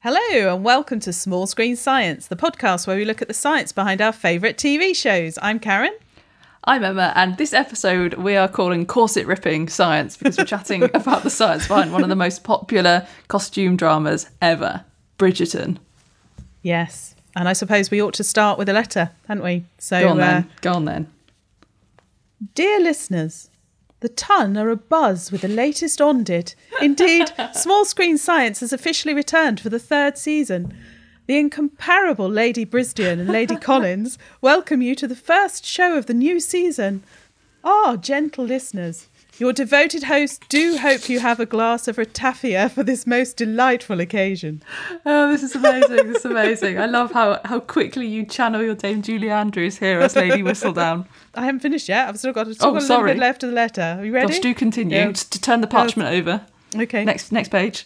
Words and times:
Hello, 0.00 0.54
and 0.54 0.64
welcome 0.64 1.00
to 1.00 1.12
Small 1.12 1.46
Screen 1.46 1.76
Science, 1.76 2.26
the 2.28 2.36
podcast 2.36 2.86
where 2.86 2.96
we 2.96 3.04
look 3.04 3.20
at 3.20 3.28
the 3.28 3.34
science 3.34 3.70
behind 3.70 4.00
our 4.00 4.12
favourite 4.12 4.56
TV 4.56 4.96
shows. 4.96 5.38
I'm 5.42 5.58
Karen. 5.58 5.92
I'm 6.64 6.84
Emma, 6.84 7.12
and 7.14 7.36
this 7.36 7.52
episode 7.52 8.14
we 8.14 8.36
are 8.36 8.48
calling 8.48 8.84
Corset 8.84 9.26
Ripping 9.26 9.68
Science 9.68 10.16
because 10.16 10.36
we're 10.36 10.44
chatting 10.44 10.82
about 10.94 11.22
the 11.22 11.30
science 11.30 11.68
behind 11.68 11.92
one 11.92 12.02
of 12.02 12.08
the 12.08 12.16
most 12.16 12.44
popular 12.44 13.06
costume 13.28 13.76
dramas 13.76 14.28
ever, 14.42 14.84
Bridgerton. 15.18 15.78
Yes, 16.62 17.14
and 17.36 17.48
I 17.48 17.52
suppose 17.52 17.90
we 17.90 18.02
ought 18.02 18.14
to 18.14 18.24
start 18.24 18.58
with 18.58 18.68
a 18.68 18.72
letter, 18.72 19.10
hadn't 19.28 19.44
we? 19.44 19.64
So, 19.78 20.00
Go 20.00 20.08
on 20.10 20.20
uh, 20.20 20.26
then. 20.26 20.50
Go 20.60 20.72
on 20.72 20.84
then. 20.84 21.12
dear 22.54 22.80
listeners, 22.80 23.50
the 24.00 24.08
Ton 24.08 24.56
are 24.56 24.74
abuzz 24.74 25.30
with 25.32 25.42
the 25.42 25.48
latest 25.48 26.00
Ondit. 26.00 26.54
Indeed, 26.82 27.32
Small 27.54 27.84
Screen 27.84 28.18
Science 28.18 28.60
has 28.60 28.72
officially 28.72 29.14
returned 29.14 29.60
for 29.60 29.68
the 29.70 29.78
third 29.78 30.18
season. 30.18 30.76
The 31.28 31.36
incomparable 31.36 32.26
Lady 32.26 32.64
Brisdian 32.64 33.20
and 33.20 33.28
Lady 33.28 33.54
Collins 33.68 34.16
welcome 34.40 34.80
you 34.80 34.94
to 34.94 35.06
the 35.06 35.14
first 35.14 35.62
show 35.62 35.94
of 35.98 36.06
the 36.06 36.14
new 36.14 36.40
season. 36.40 37.02
Ah, 37.62 37.96
gentle 37.96 38.46
listeners, 38.46 39.08
your 39.36 39.52
devoted 39.52 40.04
hosts 40.04 40.40
do 40.48 40.78
hope 40.78 41.10
you 41.10 41.20
have 41.20 41.38
a 41.38 41.44
glass 41.44 41.86
of 41.86 41.96
ratafia 41.96 42.70
for 42.70 42.82
this 42.82 43.06
most 43.06 43.36
delightful 43.36 44.00
occasion. 44.00 44.62
Oh, 45.04 45.30
this 45.30 45.42
is 45.42 45.54
amazing. 45.54 45.96
this 46.10 46.16
is 46.20 46.24
amazing. 46.24 46.78
I 46.78 46.86
love 46.86 47.12
how, 47.12 47.38
how 47.44 47.60
quickly 47.60 48.06
you 48.06 48.24
channel 48.24 48.62
your 48.62 48.74
Dame 48.74 49.02
Julie 49.02 49.28
Andrews 49.28 49.76
here 49.76 50.00
as 50.00 50.16
Lady 50.16 50.42
Whistledown. 50.42 51.06
I 51.34 51.44
haven't 51.44 51.60
finished 51.60 51.90
yet. 51.90 52.08
I've 52.08 52.18
still 52.18 52.32
got, 52.32 52.46
still 52.54 52.70
Oh, 52.70 52.72
got 52.72 52.82
a 52.84 52.86
little 52.86 53.04
bit 53.04 53.18
left 53.18 53.42
of 53.42 53.50
the 53.50 53.54
letter. 53.54 53.98
Are 53.98 54.04
you 54.06 54.14
ready? 54.14 54.28
Gosh, 54.28 54.40
do 54.40 54.54
continue. 54.54 54.96
Yeah. 54.96 55.08
Just 55.12 55.30
to 55.32 55.40
turn 55.42 55.60
the 55.60 55.66
parchment 55.66 56.08
over. 56.08 56.40
Okay. 56.74 57.04
Next 57.04 57.32
next 57.32 57.50
page. 57.50 57.84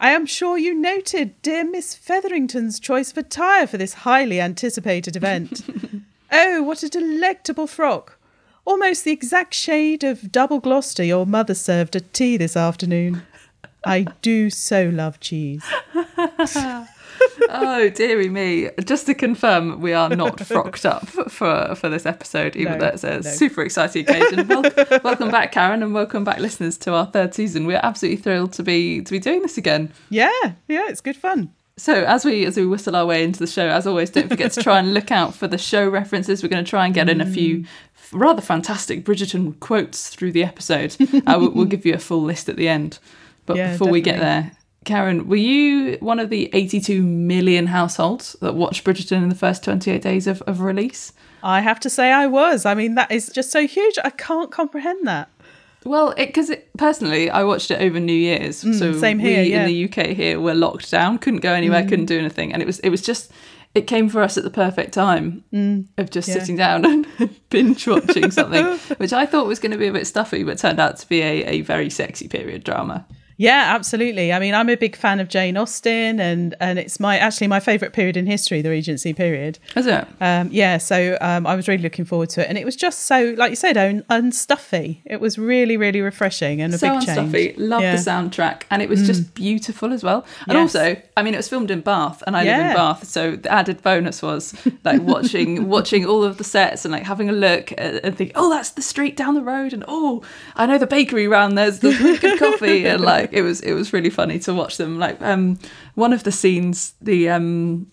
I 0.00 0.10
am 0.10 0.26
sure 0.26 0.56
you 0.56 0.74
noted 0.74 1.40
dear 1.42 1.64
Miss 1.64 1.92
Featherington's 1.92 2.78
choice 2.78 3.10
of 3.10 3.18
attire 3.18 3.66
for 3.66 3.78
this 3.78 3.94
highly 3.94 4.40
anticipated 4.40 5.16
event. 5.16 5.62
oh, 6.32 6.62
what 6.62 6.84
a 6.84 6.88
delectable 6.88 7.66
frock! 7.66 8.16
Almost 8.64 9.04
the 9.04 9.10
exact 9.10 9.54
shade 9.54 10.04
of 10.04 10.30
double 10.30 10.60
Gloucester 10.60 11.02
your 11.02 11.26
mother 11.26 11.54
served 11.54 11.96
at 11.96 12.14
tea 12.14 12.36
this 12.36 12.56
afternoon. 12.56 13.22
I 13.84 14.06
do 14.22 14.50
so 14.50 14.88
love 14.88 15.18
cheese. 15.18 15.64
Oh, 17.48 17.88
dearie 17.90 18.28
me. 18.28 18.70
Just 18.84 19.06
to 19.06 19.14
confirm, 19.14 19.80
we 19.80 19.92
are 19.92 20.08
not 20.08 20.40
frocked 20.46 20.84
up 20.86 21.06
for, 21.08 21.74
for 21.74 21.88
this 21.88 22.06
episode, 22.06 22.56
even 22.56 22.74
No, 22.74 22.78
though 22.80 22.86
it's 22.88 23.04
a 23.04 23.14
no. 23.16 23.20
super 23.22 23.62
exciting 23.62 24.08
occasion. 24.08 24.46
Wel- 24.48 24.62
welcome 25.04 25.30
back, 25.30 25.52
Karen, 25.52 25.82
and 25.82 25.94
welcome 25.94 26.24
back, 26.24 26.38
listeners, 26.38 26.76
to 26.78 26.92
our 26.94 27.06
third 27.06 27.34
season. 27.34 27.66
We're 27.66 27.80
absolutely 27.82 28.20
thrilled 28.22 28.52
to 28.54 28.62
be 28.62 29.02
to 29.02 29.10
be 29.10 29.18
doing 29.18 29.42
this 29.42 29.56
again. 29.58 29.92
Yeah, 30.10 30.30
yeah, 30.68 30.88
it's 30.88 31.00
good 31.00 31.16
fun. 31.16 31.52
So 31.76 32.02
as 32.04 32.24
we 32.24 32.44
as 32.44 32.56
we 32.56 32.66
whistle 32.66 32.96
our 32.96 33.06
way 33.06 33.22
into 33.22 33.38
the 33.38 33.46
show, 33.46 33.68
as 33.68 33.86
always, 33.86 34.10
don't 34.10 34.28
forget 34.28 34.50
to 34.52 34.62
try 34.62 34.78
and 34.80 34.92
look 34.94 35.12
out 35.12 35.34
for 35.34 35.46
the 35.46 35.58
show 35.58 35.88
references. 35.88 36.42
We're 36.42 36.48
going 36.48 36.64
to 36.64 36.68
try 36.68 36.84
and 36.86 36.94
get 36.94 37.08
in 37.08 37.20
a 37.20 37.26
few 37.26 37.64
rather 38.12 38.40
fantastic 38.42 39.04
Bridgerton 39.04 39.60
quotes 39.60 40.08
through 40.08 40.32
the 40.32 40.42
episode. 40.42 40.96
uh, 41.26 41.36
we'll, 41.38 41.50
we'll 41.50 41.64
give 41.66 41.86
you 41.86 41.94
a 41.94 41.98
full 41.98 42.22
list 42.22 42.48
at 42.48 42.56
the 42.56 42.68
end. 42.68 42.98
But 43.46 43.56
Yeah, 43.58 43.72
before 43.72 43.88
we 43.90 44.00
get 44.00 44.18
there, 44.18 44.50
Karen, 44.88 45.28
were 45.28 45.36
you 45.36 45.96
one 46.00 46.18
of 46.18 46.30
the 46.30 46.50
82 46.52 47.02
million 47.02 47.66
households 47.66 48.34
that 48.40 48.54
watched 48.54 48.84
Bridgerton 48.84 49.22
in 49.22 49.28
the 49.28 49.34
first 49.34 49.62
28 49.62 50.02
days 50.02 50.26
of, 50.26 50.42
of 50.42 50.60
release? 50.60 51.12
I 51.42 51.60
have 51.60 51.78
to 51.80 51.90
say 51.90 52.10
I 52.10 52.26
was. 52.26 52.66
I 52.66 52.74
mean, 52.74 52.94
that 52.96 53.12
is 53.12 53.28
just 53.28 53.50
so 53.52 53.66
huge. 53.66 53.96
I 54.02 54.10
can't 54.10 54.50
comprehend 54.50 55.06
that. 55.06 55.28
Well, 55.84 56.12
because 56.16 56.50
it, 56.50 56.70
personally, 56.76 57.30
I 57.30 57.44
watched 57.44 57.70
it 57.70 57.80
over 57.80 58.00
New 58.00 58.12
Year's. 58.12 58.56
so 58.58 58.66
Mm, 58.68 58.98
same 59.00 59.18
here, 59.20 59.42
we 59.44 59.50
yeah. 59.50 59.58
Mm. 59.58 59.60
in 59.60 59.66
the 59.66 59.84
UK 59.84 60.16
here 60.16 60.40
were 60.40 60.54
locked 60.54 60.90
down, 60.90 61.18
couldn't 61.18 61.40
go 61.40 61.52
anywhere, 61.52 61.84
couldn't 61.86 62.06
do 62.06 62.18
anything, 62.18 62.52
and 62.52 62.60
it 62.60 62.66
was 62.66 62.80
it 62.80 62.90
was 62.90 63.00
just 63.02 63.30
it 63.74 63.86
came 63.86 64.08
for 64.08 64.22
us 64.22 64.36
at 64.36 64.44
the 64.44 64.50
perfect 64.50 64.92
time 64.94 65.44
of 65.98 66.10
just 66.10 66.28
Mm. 66.28 66.34
yeah. 66.34 66.40
sitting 66.40 66.56
down 66.56 66.84
and 66.90 67.06
binge 67.50 67.86
watching 67.86 68.30
something, 68.32 68.64
which 68.98 69.12
I 69.12 69.24
thought 69.26 69.46
was 69.46 69.58
going 69.60 69.72
to 69.72 69.78
be 69.78 69.86
a 69.86 69.92
bit 69.92 70.06
stuffy, 70.06 70.42
but 70.42 70.58
turned 70.58 70.80
out 70.80 70.96
to 70.98 71.08
be 71.08 71.20
a, 71.22 71.44
a 71.44 71.60
very 71.60 71.90
sexy 71.90 72.26
period 72.26 72.64
drama. 72.64 73.06
Yeah, 73.40 73.72
absolutely. 73.74 74.32
I 74.32 74.40
mean, 74.40 74.52
I'm 74.52 74.68
a 74.68 74.74
big 74.74 74.96
fan 74.96 75.20
of 75.20 75.28
Jane 75.28 75.56
Austen, 75.56 76.18
and 76.18 76.56
and 76.58 76.76
it's 76.78 76.98
my 76.98 77.18
actually 77.18 77.46
my 77.46 77.60
favourite 77.60 77.94
period 77.94 78.16
in 78.16 78.26
history, 78.26 78.62
the 78.62 78.70
Regency 78.70 79.12
period. 79.14 79.60
Is 79.76 79.86
it? 79.86 80.06
Um, 80.20 80.48
yeah, 80.50 80.78
so 80.78 81.16
um, 81.20 81.46
I 81.46 81.54
was 81.54 81.68
really 81.68 81.82
looking 81.82 82.04
forward 82.04 82.30
to 82.30 82.42
it, 82.42 82.48
and 82.48 82.58
it 82.58 82.64
was 82.64 82.74
just 82.74 83.02
so, 83.06 83.34
like 83.38 83.50
you 83.50 83.56
said, 83.56 83.76
un- 83.76 84.02
unstuffy. 84.10 84.98
It 85.04 85.20
was 85.20 85.38
really, 85.38 85.76
really 85.76 86.00
refreshing 86.00 86.60
and 86.60 86.74
a 86.74 86.78
so 86.78 86.98
big 86.98 87.06
change. 87.06 87.18
unstuffy. 87.32 87.54
Love 87.58 87.80
Yeah. 87.82 87.94
Mm. 87.94 88.04
the 88.04 88.10
soundtrack, 88.42 88.62
and 88.70 88.82
it 88.82 88.88
was 88.88 89.06
just 89.06 89.34
beautiful 89.34 89.92
as 89.92 90.02
well. 90.02 90.26
And 90.48 90.54
Yes. 90.58 90.74
also, 90.74 90.96
I 91.16 91.22
mean, 91.22 91.34
it 91.34 91.36
was 91.36 91.48
filmed 91.48 91.70
in 91.70 91.80
Bath, 91.80 92.24
and 92.26 92.36
I 92.36 92.42
live 92.42 92.66
in 92.70 92.74
Bath, 92.74 93.06
so 93.06 93.36
the 93.36 93.52
added 93.52 93.82
bonus 93.82 94.20
was 94.20 94.52
like 94.84 95.00
watching 95.02 95.68
watching 95.76 96.04
all 96.04 96.24
of 96.24 96.38
the 96.38 96.44
sets 96.44 96.84
and 96.84 96.90
like 96.90 97.04
having 97.04 97.28
a 97.28 97.32
look 97.32 97.72
and, 97.78 98.00
and 98.02 98.16
think, 98.16 98.32
oh, 98.34 98.50
that's 98.50 98.70
the 98.70 98.82
street 98.82 99.16
down 99.16 99.34
the 99.34 99.42
road, 99.42 99.72
and 99.72 99.84
oh, 99.86 100.22
I 100.56 100.66
know 100.66 100.76
the 100.78 100.88
bakery 100.88 101.26
around 101.26 101.54
there's 101.54 101.78
the 101.78 101.92
good 102.20 102.38
coffee, 102.40 102.84
and 102.86 103.00
like 103.00 103.27
it 103.32 103.42
was 103.42 103.60
it 103.60 103.74
was 103.74 103.92
really 103.92 104.10
funny 104.10 104.38
to 104.40 104.54
watch 104.54 104.76
them. 104.76 104.98
Like 104.98 105.20
um, 105.22 105.58
one 105.94 106.12
of 106.12 106.22
the 106.24 106.32
scenes, 106.32 106.94
the 107.00 107.28
um 107.28 107.86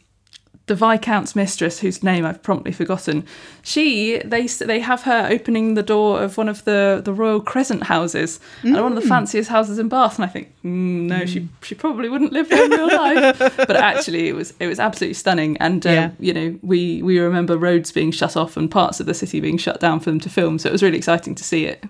the 0.68 0.74
viscount's 0.74 1.36
mistress, 1.36 1.78
whose 1.80 2.02
name 2.02 2.26
I've 2.26 2.42
promptly 2.42 2.72
forgotten, 2.72 3.24
she 3.62 4.18
they 4.26 4.48
they 4.48 4.80
have 4.80 5.04
her 5.04 5.28
opening 5.30 5.76
the 5.76 5.84
door 5.84 6.24
of 6.24 6.38
one 6.38 6.50
of 6.50 6.64
the 6.66 7.02
the 7.06 7.14
royal 7.14 7.40
crescent 7.40 7.84
houses, 7.84 8.40
and 8.64 8.74
one 8.74 8.98
of 8.98 9.02
the 9.04 9.08
fanciest 9.08 9.48
houses 9.52 9.78
in 9.78 9.90
Bath. 9.90 10.16
And 10.18 10.26
I 10.26 10.28
think, 10.28 10.48
mm, 10.64 11.04
no, 11.08 11.26
she 11.28 11.48
she 11.62 11.76
probably 11.76 12.10
wouldn't 12.10 12.34
live 12.34 12.50
there 12.50 12.66
in 12.66 12.72
real 12.72 12.88
life. 12.88 13.38
but 13.58 13.76
actually, 13.76 14.28
it 14.28 14.34
was 14.34 14.56
it 14.60 14.66
was 14.66 14.80
absolutely 14.80 15.14
stunning. 15.14 15.56
And 15.58 15.86
uh, 15.86 15.92
Yeah. 15.92 16.12
you 16.20 16.34
know, 16.34 16.58
we 16.64 17.04
we 17.04 17.20
remember 17.20 17.60
roads 17.60 17.92
being 17.92 18.10
shut 18.10 18.36
off 18.36 18.58
and 18.58 18.70
parts 18.72 19.00
of 19.00 19.06
the 19.06 19.14
city 19.14 19.40
being 19.40 19.58
shut 19.60 19.80
down 19.80 20.00
for 20.00 20.10
them 20.10 20.20
to 20.22 20.30
film. 20.30 20.58
So 20.58 20.70
it 20.70 20.72
was 20.72 20.82
really 20.82 20.98
exciting 20.98 21.36
to 21.36 21.44
see 21.44 21.66
it. 21.66 21.84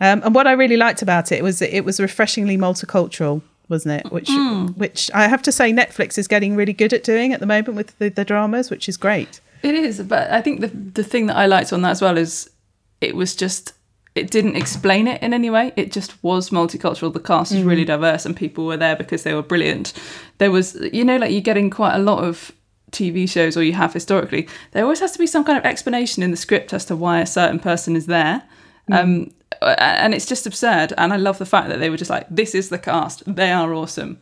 Um, 0.00 0.22
and 0.24 0.34
what 0.34 0.46
I 0.46 0.52
really 0.52 0.76
liked 0.76 1.02
about 1.02 1.32
it 1.32 1.42
was 1.42 1.58
that 1.58 1.74
it 1.76 1.84
was 1.84 1.98
refreshingly 2.00 2.56
multicultural, 2.56 3.42
wasn't 3.68 4.00
it? 4.04 4.12
Which, 4.12 4.28
Mm. 4.28 4.76
which 4.76 5.10
I 5.12 5.26
have 5.28 5.42
to 5.42 5.52
say, 5.52 5.72
Netflix 5.72 6.16
is 6.18 6.28
getting 6.28 6.54
really 6.56 6.72
good 6.72 6.92
at 6.92 7.02
doing 7.04 7.32
at 7.32 7.40
the 7.40 7.46
moment 7.46 7.74
with 7.76 7.98
the, 7.98 8.08
the 8.08 8.24
dramas, 8.24 8.70
which 8.70 8.88
is 8.88 8.96
great. 8.96 9.40
It 9.62 9.74
is, 9.74 10.00
but 10.02 10.30
I 10.30 10.40
think 10.40 10.60
the 10.60 10.68
the 10.68 11.02
thing 11.02 11.26
that 11.26 11.36
I 11.36 11.46
liked 11.46 11.72
on 11.72 11.82
that 11.82 11.90
as 11.90 12.00
well 12.00 12.16
is 12.16 12.48
it 13.00 13.16
was 13.16 13.34
just 13.34 13.72
it 14.14 14.30
didn't 14.30 14.56
explain 14.56 15.06
it 15.08 15.20
in 15.22 15.34
any 15.34 15.50
way. 15.50 15.72
It 15.76 15.90
just 15.92 16.22
was 16.24 16.50
multicultural. 16.50 17.12
The 17.12 17.20
cast 17.20 17.52
was 17.52 17.62
really 17.62 17.84
diverse, 17.84 18.24
and 18.24 18.36
people 18.36 18.66
were 18.66 18.76
there 18.76 18.94
because 18.96 19.22
they 19.24 19.34
were 19.34 19.42
brilliant. 19.42 19.92
There 20.38 20.50
was, 20.52 20.76
you 20.92 21.04
know, 21.04 21.16
like 21.16 21.30
you 21.32 21.40
get 21.40 21.56
in 21.56 21.70
quite 21.70 21.94
a 21.94 21.98
lot 21.98 22.22
of 22.24 22.50
TV 22.92 23.28
shows, 23.28 23.56
or 23.56 23.62
you 23.64 23.72
have 23.74 23.92
historically. 23.92 24.48
There 24.72 24.82
always 24.84 25.00
has 25.00 25.12
to 25.12 25.18
be 25.18 25.26
some 25.26 25.44
kind 25.44 25.58
of 25.58 25.64
explanation 25.64 26.22
in 26.22 26.30
the 26.30 26.36
script 26.36 26.72
as 26.72 26.84
to 26.86 26.96
why 26.96 27.20
a 27.20 27.26
certain 27.26 27.58
person 27.58 27.96
is 27.96 28.06
there. 28.06 28.42
Um, 28.90 29.30
and 29.62 30.14
it's 30.14 30.26
just 30.26 30.46
absurd. 30.46 30.92
And 30.98 31.12
I 31.12 31.16
love 31.16 31.38
the 31.38 31.46
fact 31.46 31.68
that 31.68 31.78
they 31.80 31.90
were 31.90 31.96
just 31.96 32.10
like, 32.10 32.26
"This 32.30 32.54
is 32.54 32.68
the 32.68 32.78
cast. 32.78 33.22
They 33.26 33.50
are 33.52 33.72
awesome." 33.74 34.18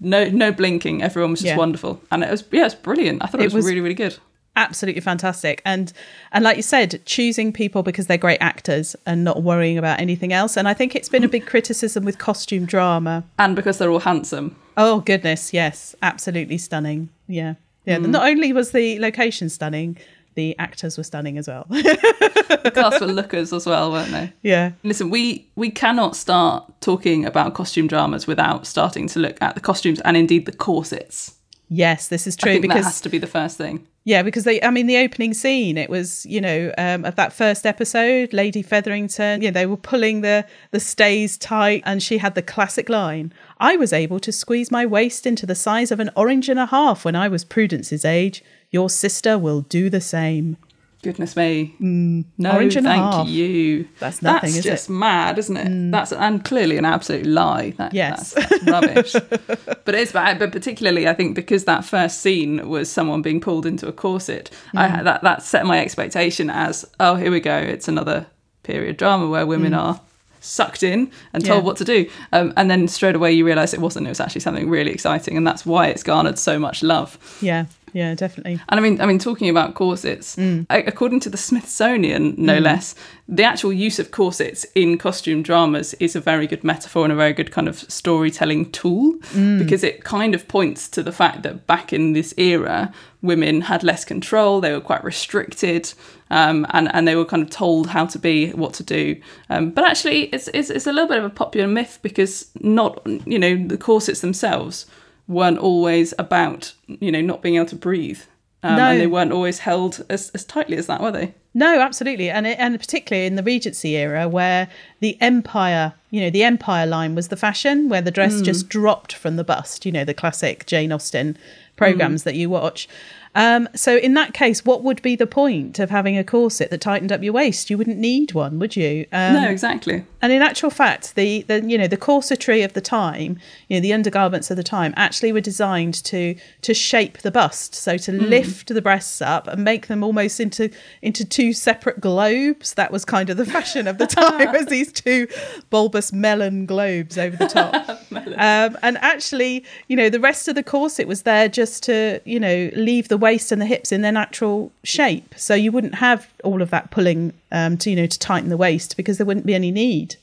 No, 0.00 0.24
no 0.28 0.52
blinking. 0.52 1.02
Everyone 1.02 1.30
was 1.30 1.40
just 1.40 1.48
Yeah. 1.52 1.56
wonderful, 1.56 2.00
and 2.10 2.22
it 2.24 2.30
was 2.30 2.44
yeah, 2.50 2.66
it's 2.66 2.74
brilliant. 2.74 3.22
I 3.22 3.26
thought 3.26 3.40
it, 3.40 3.44
It 3.44 3.46
was, 3.46 3.54
was- 3.54 3.66
really, 3.66 3.80
really 3.80 3.94
good. 3.94 4.16
absolutely 4.56 5.00
fantastic 5.00 5.60
and 5.64 5.92
and 6.30 6.44
like 6.44 6.56
you 6.56 6.62
said 6.62 7.00
choosing 7.04 7.52
people 7.52 7.82
because 7.82 8.06
they're 8.06 8.16
great 8.16 8.38
actors 8.40 8.94
and 9.04 9.24
not 9.24 9.42
worrying 9.42 9.76
about 9.76 9.98
anything 9.98 10.32
else 10.32 10.56
and 10.56 10.68
i 10.68 10.72
think 10.72 10.94
it's 10.94 11.08
been 11.08 11.24
a 11.24 11.28
big 11.28 11.44
criticism 11.44 12.04
with 12.04 12.18
costume 12.18 12.64
drama 12.64 13.24
and 13.36 13.56
because 13.56 13.78
they're 13.78 13.90
all 13.90 13.98
handsome. 13.98 14.54
oh 14.76 15.00
goodness 15.00 15.52
yes 15.52 15.96
absolutely 16.02 16.56
stunning 16.56 17.08
yeah 17.26 17.54
yeah 17.84 17.96
Mm. 17.98 18.10
not 18.10 18.28
only 18.28 18.52
was 18.52 18.70
the 18.70 19.00
location 19.00 19.48
stunning 19.48 19.96
the 20.34 20.56
actors 20.58 20.96
were 20.96 21.04
stunning 21.04 21.38
as 21.38 21.46
well 21.48 21.66
The 21.68 22.70
cast 22.74 23.00
were 23.00 23.06
lookers 23.06 23.52
as 23.52 23.66
well, 23.66 23.92
weren't 23.92 24.10
they? 24.12 24.32
yeah 24.42 24.72
Listen, 24.82 25.10
we 25.10 25.48
we 25.56 25.70
cannot 25.70 26.16
start 26.16 26.70
talking 26.80 27.24
about 27.24 27.54
costume 27.54 27.86
dramas 27.86 28.26
without 28.26 28.66
starting 28.66 29.06
to 29.08 29.18
look 29.18 29.36
at 29.40 29.54
the 29.54 29.60
costumes 29.60 30.00
and 30.00 30.16
indeed 30.16 30.46
the 30.46 30.52
corsets. 30.52 31.34
yes 31.68 32.08
this 32.08 32.26
is 32.26 32.36
true 32.36 32.60
because 32.60 32.84
that 32.84 32.84
has 32.84 33.00
to 33.00 33.08
be 33.08 33.18
the 33.18 33.26
first 33.26 33.56
thing. 33.56 33.86
Yeah, 34.06 34.22
because 34.22 34.44
they, 34.44 34.60
I 34.60 34.68
mean, 34.68 34.86
the 34.86 34.98
opening 34.98 35.32
scene, 35.32 35.78
it 35.78 35.88
was, 35.88 36.26
you 36.26 36.38
know, 36.38 36.74
um, 36.76 37.06
of 37.06 37.14
that 37.16 37.32
first 37.32 37.64
episode, 37.64 38.34
Lady 38.34 38.60
Featherington, 38.60 39.40
you 39.40 39.48
know, 39.48 39.52
they 39.54 39.64
were 39.64 39.78
pulling 39.78 40.20
the, 40.20 40.44
the 40.72 40.78
stays 40.80 41.38
tight 41.38 41.82
and 41.86 42.02
she 42.02 42.18
had 42.18 42.34
the 42.34 42.42
classic 42.42 42.90
line 42.90 43.32
I 43.58 43.76
was 43.78 43.94
able 43.94 44.20
to 44.20 44.30
squeeze 44.30 44.70
my 44.70 44.84
waist 44.84 45.26
into 45.26 45.46
the 45.46 45.54
size 45.54 45.90
of 45.90 46.00
an 46.00 46.10
orange 46.16 46.50
and 46.50 46.60
a 46.60 46.66
half 46.66 47.06
when 47.06 47.16
I 47.16 47.28
was 47.28 47.46
Prudence's 47.46 48.04
age. 48.04 48.44
Your 48.74 48.90
sister 48.90 49.38
will 49.38 49.60
do 49.60 49.88
the 49.88 50.00
same. 50.00 50.56
Goodness 51.04 51.36
me. 51.36 51.76
no, 51.78 52.50
Orange 52.52 52.74
and 52.76 52.86
a 52.86 52.90
thank 52.90 53.02
half. 53.02 53.28
you. 53.28 53.86
That's 54.00 54.20
nothing, 54.20 54.52
That's 54.52 54.56
is 54.56 54.66
it? 54.66 54.68
Mm. 54.68 54.72
just 54.72 54.90
mad, 54.90 55.38
isn't 55.38 55.56
it? 55.56 55.90
That's 55.92 56.12
and 56.12 56.42
clearly 56.44 56.76
an 56.78 56.84
absolute 56.84 57.26
lie. 57.26 57.70
That, 57.76 57.92
Yes. 57.94 58.32
that's, 58.32 58.48
that's 58.48 58.64
rubbish. 58.64 59.12
but 59.84 59.94
it's 59.94 60.10
bad. 60.12 60.38
But 60.40 60.50
particularly, 60.50 61.06
I 61.06 61.12
think 61.14 61.36
because 61.36 61.66
that 61.66 61.84
first 61.84 62.20
scene 62.20 62.68
was 62.68 62.90
someone 62.90 63.22
being 63.22 63.40
pulled 63.40 63.64
into 63.66 63.86
a 63.86 63.92
corset, 63.92 64.50
I, 64.74 64.88
Mm. 64.88 65.04
that 65.04 65.22
that 65.22 65.42
set 65.44 65.66
my 65.66 65.78
expectation 65.78 66.50
as, 66.50 66.84
oh, 66.98 67.14
here 67.16 67.30
we 67.30 67.38
go. 67.40 67.56
It's 67.58 67.86
another 67.86 68.26
period 68.64 68.96
drama 68.96 69.28
where 69.28 69.46
women 69.46 69.74
are 69.74 70.00
sucked 70.40 70.82
in 70.82 71.10
and 71.34 71.44
told 71.44 71.58
Mm. 71.60 71.62
Yeah. 71.62 71.66
what 71.66 71.76
to 71.76 71.84
do. 71.84 72.06
Um, 72.32 72.52
and 72.56 72.70
then 72.70 72.88
straight 72.88 73.14
away 73.14 73.30
you 73.32 73.44
realise 73.46 73.74
it 73.74 73.80
wasn't. 73.80 74.06
It 74.06 74.10
was 74.10 74.20
actually 74.20 74.40
something 74.40 74.68
really 74.70 74.90
exciting, 74.90 75.36
and 75.36 75.46
that's 75.46 75.64
why 75.66 75.88
it's 75.88 76.02
garnered 76.02 76.38
so 76.38 76.58
much 76.58 76.82
love. 76.82 77.18
Yeah, 77.42 77.66
yeah, 77.94 78.14
definitely. 78.14 78.60
And 78.68 78.78
I 78.78 78.82
mean, 78.82 79.00
I 79.00 79.06
mean, 79.06 79.18
talking 79.18 79.48
about 79.48 79.74
corsets, 79.74 80.36
Mm. 80.36 80.66
according 80.68 81.20
to 81.20 81.30
the 81.30 81.38
Smithsonian, 81.38 82.34
no 82.36 82.58
less, 82.58 82.94
the 83.28 83.44
actual 83.44 83.72
use 83.72 83.98
of 83.98 84.10
corsets 84.10 84.66
in 84.74 84.98
costume 84.98 85.42
dramas 85.42 85.94
is 86.00 86.14
a 86.16 86.20
very 86.20 86.46
good 86.46 86.62
metaphor 86.64 87.04
and 87.04 87.12
a 87.12 87.16
very 87.16 87.32
good 87.32 87.50
kind 87.50 87.68
of 87.68 87.76
storytelling 87.88 88.70
tool 88.72 89.14
Mm. 89.34 89.58
because 89.58 89.82
it 89.82 90.04
kind 90.04 90.34
of 90.34 90.46
points 90.48 90.88
to 90.90 91.02
the 91.02 91.12
fact 91.12 91.42
that 91.44 91.66
back 91.66 91.92
in 91.92 92.12
this 92.12 92.34
era, 92.36 92.92
women 93.22 93.62
had 93.62 93.82
less 93.82 94.04
control, 94.04 94.60
they 94.60 94.72
were 94.72 94.80
quite 94.80 95.02
restricted, 95.04 95.92
um, 96.30 96.66
and 96.70 96.88
and 96.94 97.06
they 97.08 97.16
were 97.16 97.24
kind 97.24 97.42
of 97.42 97.48
told 97.50 97.86
how 97.86 98.04
to 98.06 98.18
be, 98.18 98.50
what 98.50 98.74
to 98.74 98.82
do. 98.82 99.16
Um, 99.48 99.70
but 99.70 99.84
actually, 99.84 100.24
it's, 100.34 100.48
it's 100.52 100.68
it's 100.70 100.86
a 100.86 100.92
little 100.92 101.08
bit 101.08 101.18
of 101.18 101.24
a 101.24 101.30
popular 101.30 101.68
myth 101.68 101.98
because 102.02 102.46
not 102.60 103.00
you 103.26 103.38
know 103.38 103.56
the 103.68 103.78
corsets 103.78 104.20
themselves 104.20 104.86
weren't 105.28 105.58
always 105.58 106.12
about 106.18 106.74
you 106.86 107.10
know 107.10 107.20
not 107.20 107.42
being 107.42 107.56
able 107.56 107.66
to 107.66 107.76
breathe. 107.76 108.20
Um, 108.62 108.76
No. 108.76 108.90
And 108.92 109.00
they 109.00 109.06
weren't 109.06 109.32
always 109.32 109.58
held 109.58 110.04
as, 110.08 110.30
as 110.30 110.42
tightly 110.44 110.78
as 110.78 110.86
that, 110.86 111.00
were 111.02 111.10
they? 111.10 111.34
No, 111.52 111.80
absolutely, 111.80 112.30
and 112.30 112.46
it, 112.46 112.58
and 112.58 112.78
particularly 112.80 113.26
in 113.26 113.36
the 113.36 113.42
Regency 113.42 113.96
era, 113.96 114.26
where 114.26 114.68
the 115.00 115.16
Empire, 115.20 115.92
you 116.10 116.20
know, 116.22 116.30
the 116.30 116.42
Empire 116.42 116.86
line 116.86 117.14
was 117.14 117.28
the 117.28 117.36
fashion, 117.36 117.88
where 117.88 118.00
the 118.02 118.10
dress 118.10 118.40
just 118.40 118.68
dropped 118.68 119.12
from 119.12 119.36
the 119.36 119.44
bust. 119.44 119.86
You 119.86 119.92
know, 119.92 120.04
the 120.04 120.14
classic 120.14 120.66
Jane 120.66 120.90
Austen 120.92 121.36
programs 121.76 122.24
that 122.24 122.34
you 122.34 122.48
watch. 122.50 122.88
Um, 123.34 123.68
so 123.74 123.96
in 123.96 124.14
that 124.14 124.32
case, 124.32 124.64
what 124.64 124.82
would 124.84 125.02
be 125.02 125.16
the 125.16 125.26
point 125.26 125.78
of 125.78 125.90
having 125.90 126.16
a 126.16 126.24
corset 126.24 126.70
that 126.70 126.80
tightened 126.80 127.10
up 127.10 127.22
your 127.22 127.32
waist? 127.32 127.68
You 127.68 127.76
wouldn't 127.78 127.98
need 127.98 128.32
one, 128.32 128.58
would 128.58 128.76
you? 128.76 129.06
Um, 129.12 129.34
no, 129.34 129.48
exactly. 129.48 130.04
And 130.22 130.32
in 130.32 130.40
actual 130.40 130.70
fact, 130.70 131.16
the, 131.16 131.42
the 131.42 131.62
you 131.66 131.76
know 131.76 131.86
the 131.86 131.98
corsetry 131.98 132.64
of 132.64 132.72
the 132.72 132.80
time, 132.80 133.38
you 133.68 133.76
know 133.76 133.82
the 133.82 133.92
undergarments 133.92 134.50
of 134.50 134.56
the 134.56 134.62
time, 134.62 134.94
actually 134.96 135.32
were 135.32 135.40
designed 135.40 135.94
to 136.04 136.36
to 136.62 136.72
shape 136.72 137.18
the 137.18 137.30
bust, 137.30 137.74
so 137.74 137.98
to 137.98 138.12
lift 138.12 138.68
the 138.68 138.80
breasts 138.80 139.20
up 139.20 139.46
and 139.48 139.64
make 139.64 139.88
them 139.88 140.02
almost 140.02 140.40
into 140.40 140.70
into 141.02 141.24
two 141.24 141.52
separate 141.52 142.00
globes. 142.00 142.72
That 142.74 142.90
was 142.90 143.04
kind 143.04 143.28
of 143.28 143.36
the 143.36 143.44
fashion 143.44 143.86
of 143.86 143.98
the 143.98 144.06
time, 144.06 144.52
was 144.52 144.66
these 144.66 144.92
two 144.92 145.28
bulbous 145.70 146.12
melon 146.12 146.66
globes 146.66 147.18
over 147.18 147.36
the 147.36 147.46
top. 147.46 147.74
um, 148.12 148.78
and 148.82 148.96
actually, 148.98 149.64
you 149.88 149.96
know, 149.96 150.08
the 150.08 150.20
rest 150.20 150.48
of 150.48 150.54
the 150.54 150.62
corset 150.62 151.06
was 151.06 151.22
there 151.22 151.48
just 151.48 151.82
to 151.82 152.20
you 152.24 152.40
know 152.40 152.70
leave 152.74 153.08
the 153.08 153.18
waist 153.24 153.50
and 153.50 153.60
the 153.60 153.66
hips 153.66 153.90
in 153.90 154.02
their 154.02 154.12
natural 154.12 154.70
shape, 154.84 155.34
so 155.36 155.54
you 155.54 155.72
wouldn't 155.72 155.96
have 155.96 156.28
all 156.44 156.60
of 156.60 156.68
that 156.70 156.90
pulling 156.90 157.32
um, 157.50 157.78
to 157.78 157.88
you 157.90 157.96
know 157.96 158.06
to 158.06 158.18
tighten 158.18 158.50
the 158.50 158.56
waist 158.66 158.96
because 158.98 159.16
there 159.16 159.26
wouldn't 159.26 159.46
be 159.46 159.54
any 159.54 159.70
need. 159.70 160.16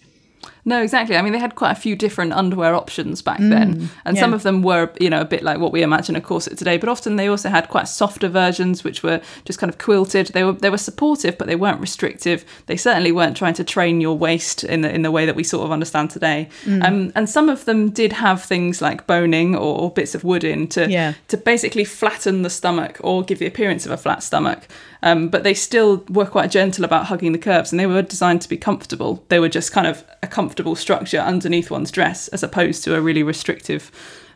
No, 0.63 0.81
exactly. 0.81 1.15
I 1.15 1.21
mean, 1.21 1.33
they 1.33 1.39
had 1.39 1.55
quite 1.55 1.71
a 1.71 1.75
few 1.75 1.95
different 1.95 2.33
underwear 2.33 2.75
options 2.75 3.21
back 3.21 3.39
then, 3.39 3.89
and 4.05 4.17
some 4.17 4.33
of 4.33 4.43
them 4.43 4.61
were, 4.61 4.91
you 4.99 5.09
know, 5.09 5.21
a 5.21 5.25
bit 5.25 5.41
like 5.43 5.59
what 5.59 5.71
we 5.71 5.81
imagine 5.81 6.15
a 6.15 6.21
corset 6.21 6.57
today. 6.57 6.77
But 6.77 6.87
often 6.89 7.15
they 7.15 7.27
also 7.27 7.49
had 7.49 7.67
quite 7.69 7.87
softer 7.87 8.27
versions, 8.27 8.83
which 8.83 9.01
were 9.01 9.21
just 9.45 9.57
kind 9.59 9.71
of 9.71 9.79
quilted. 9.79 10.27
They 10.27 10.43
were 10.43 10.51
they 10.53 10.69
were 10.69 10.77
supportive, 10.77 11.37
but 11.37 11.47
they 11.47 11.55
weren't 11.55 11.79
restrictive. 11.79 12.45
They 12.67 12.77
certainly 12.77 13.11
weren't 13.11 13.35
trying 13.37 13.55
to 13.55 13.63
train 13.63 14.01
your 14.01 14.17
waist 14.17 14.63
in 14.63 14.81
the 14.81 14.93
in 14.93 15.01
the 15.01 15.11
way 15.11 15.25
that 15.25 15.35
we 15.35 15.43
sort 15.43 15.65
of 15.65 15.71
understand 15.71 16.11
today. 16.11 16.49
Um, 16.67 17.11
and 17.15 17.29
some 17.29 17.49
of 17.49 17.65
them 17.65 17.89
did 17.89 18.13
have 18.13 18.43
things 18.43 18.81
like 18.81 19.07
boning 19.07 19.55
or, 19.55 19.91
bits 19.91 20.15
of 20.15 20.23
wood 20.23 20.43
in 20.43 20.67
to 20.69 20.89
Yeah. 20.89 21.13
to 21.29 21.37
basically 21.37 21.83
flatten 21.85 22.43
the 22.43 22.49
stomach 22.49 22.97
or 23.01 23.23
give 23.23 23.39
the 23.39 23.47
appearance 23.47 23.85
of 23.85 23.91
a 23.91 23.97
flat 23.97 24.23
stomach. 24.23 24.67
Um, 25.03 25.29
but 25.29 25.41
they 25.43 25.55
still 25.55 26.03
were 26.09 26.27
quite 26.27 26.51
gentle 26.51 26.85
about 26.85 27.07
hugging 27.07 27.31
the 27.31 27.39
curves 27.39 27.71
and 27.71 27.79
they 27.79 27.87
were 27.87 28.03
designed 28.03 28.41
to 28.43 28.49
be 28.49 28.57
comfortable. 28.57 29.23
They 29.29 29.39
were 29.39 29.49
just 29.49 29.71
kind 29.71 29.87
of 29.87 30.03
a 30.21 30.27
comfortable 30.51 30.75
structure 30.75 31.19
underneath 31.19 31.71
one's 31.71 31.91
dress 31.91 32.27
as 32.29 32.43
opposed 32.43 32.83
to 32.83 32.93
a 32.93 32.99
really 32.99 33.23
restrictive, 33.23 33.89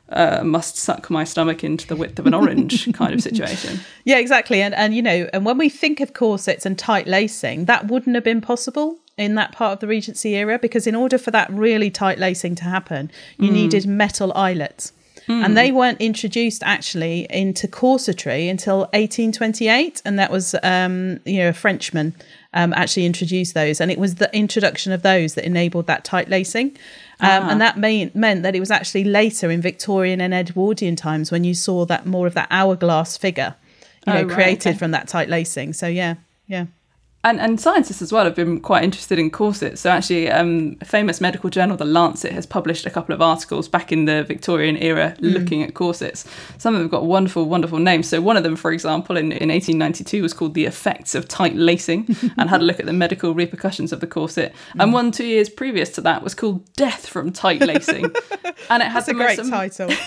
uh, 0.07 0.41
must 0.45 0.77
suck 0.77 1.09
my 1.09 1.25
stomach 1.25 1.62
into 1.62 1.85
the 1.88 1.95
width 1.95 2.17
of 2.17 2.25
an 2.25 2.33
orange 2.33 2.94
kind 2.94 3.13
of 3.13 3.21
situation. 3.21 3.81
Yeah, 4.06 4.17
exactly. 4.17 4.62
And 4.62 4.73
and 4.73 4.95
you 4.95 5.01
know, 5.01 5.29
and 5.33 5.45
when 5.45 5.57
we 5.57 5.67
think 5.67 6.00
of 6.00 6.13
corsets 6.13 6.65
and 6.65 6.79
tight 6.79 7.06
lacing, 7.06 7.65
that 7.65 7.88
wouldn't 7.88 8.15
have 8.15 8.23
been 8.23 8.39
possible 8.39 8.97
in 9.17 9.35
that 9.35 9.51
part 9.51 9.73
of 9.73 9.79
the 9.81 9.88
Regency 9.88 10.35
era 10.35 10.57
because 10.57 10.88
in 10.88 10.95
order 10.95 11.17
for 11.17 11.31
that 11.31 11.50
really 11.51 11.91
tight 11.91 12.18
lacing 12.18 12.56
to 12.56 12.63
happen, 12.63 13.11
you 13.38 13.51
needed 13.51 13.85
metal 13.85 14.31
eyelets. 14.35 14.94
And 15.27 15.57
they 15.57 15.71
weren't 15.71 16.00
introduced 16.00 16.61
actually 16.63 17.25
into 17.31 17.68
corsetry 17.68 18.47
until 18.50 18.79
1828, 18.94 20.03
and 20.06 20.19
that 20.19 20.29
was 20.31 20.56
um, 20.61 21.19
you 21.25 21.39
know 21.39 21.50
a 21.50 21.53
Frenchman 21.53 22.15
um, 22.56 22.74
actually 22.74 23.06
introduced 23.06 23.54
those, 23.54 23.80
and 23.80 23.92
it 23.92 24.00
was 24.00 24.16
the 24.16 24.34
introduction 24.36 24.92
of 24.92 25.04
those 25.04 25.36
that 25.36 25.46
enabled 25.46 25.86
that 25.88 26.04
tight 26.04 26.30
lacing, 26.30 26.78
um, 27.19 27.50
and 27.50 27.62
that 27.62 27.78
mean, 27.78 28.10
meant 28.13 28.44
that 28.44 28.56
it 28.56 28.60
was 28.60 28.72
actually 28.72 29.04
later 29.04 29.52
in 29.52 29.62
Victorian 29.62 30.22
and 30.22 30.34
Edwardian 30.34 30.96
times 30.96 31.31
when 31.31 31.44
you 31.44 31.54
saw 31.54 31.86
that 31.86 32.06
more 32.06 32.25
of 32.25 32.34
that 32.34 32.48
hourglass 32.50 33.18
figure, 33.18 33.56
you 34.07 34.13
know, 34.13 34.19
Oh, 34.19 34.24
right, 34.24 34.34
created 34.34 34.69
okay. 34.69 34.78
from 34.78 34.92
that 34.92 35.07
tight 35.07 35.30
lacing. 35.30 35.74
So 35.74 35.88
yeah, 35.88 36.16
yeah. 36.48 36.66
And, 37.25 37.39
and 37.39 37.60
scientists 37.60 38.04
as 38.04 38.12
well 38.13 38.24
have 38.25 38.36
been 38.36 38.62
quite 38.62 38.83
interested 38.83 39.18
in 39.18 39.31
corsets. 39.31 39.81
So 39.81 39.89
actually, 39.89 40.30
um, 40.30 40.77
a 40.80 40.86
famous 40.86 41.19
medical 41.19 41.50
journal, 41.50 41.75
The 41.75 41.83
Lancet, 41.83 42.31
has 42.31 42.45
published 42.45 42.86
a 42.86 42.92
couple 42.92 43.16
of 43.16 43.22
articles 43.22 43.68
back 43.68 43.92
in 43.92 44.06
the 44.06 44.24
Victorian 44.24 44.77
era 44.77 45.16
looking 45.19 45.63
at 45.63 45.74
corsets. 45.74 46.24
Some 46.60 46.75
of 46.75 46.80
them 46.80 46.86
have 46.86 46.92
got 46.92 47.06
wonderful, 47.06 47.45
wonderful 47.45 47.80
names. 47.80 48.07
So 48.07 48.22
one 48.22 48.38
of 48.38 48.44
them, 48.44 48.56
for 48.56 48.72
example, 48.72 49.18
in, 49.18 49.31
in 49.31 49.50
1892 49.50 50.22
was 50.22 50.33
called 50.33 50.54
The 50.54 50.66
Effects 50.66 51.16
of 51.16 51.27
Tight 51.27 51.56
Lacing 51.56 52.16
and 52.38 52.48
had 52.48 52.62
a 52.62 52.63
look 52.63 52.80
at 52.80 52.86
the 52.86 52.94
medical 52.94 53.33
repercussions 53.33 53.92
of 53.92 54.01
the 54.01 54.07
corset. 54.07 54.54
And 54.80 54.94
one 54.94 55.12
two 55.12 55.25
years 55.25 55.50
previous 55.50 55.89
to 55.92 56.01
that 56.01 56.21
was 56.21 56.36
called 56.36 56.71
Death 56.74 57.07
from 57.07 57.31
Tight 57.33 57.62
Lacing. 57.62 58.04
and 58.69 58.83
it 58.83 58.89
has 58.89 59.07
the 59.07 59.13
a 59.13 59.16
great 59.16 59.39
am- 59.39 59.50
title. 59.50 59.89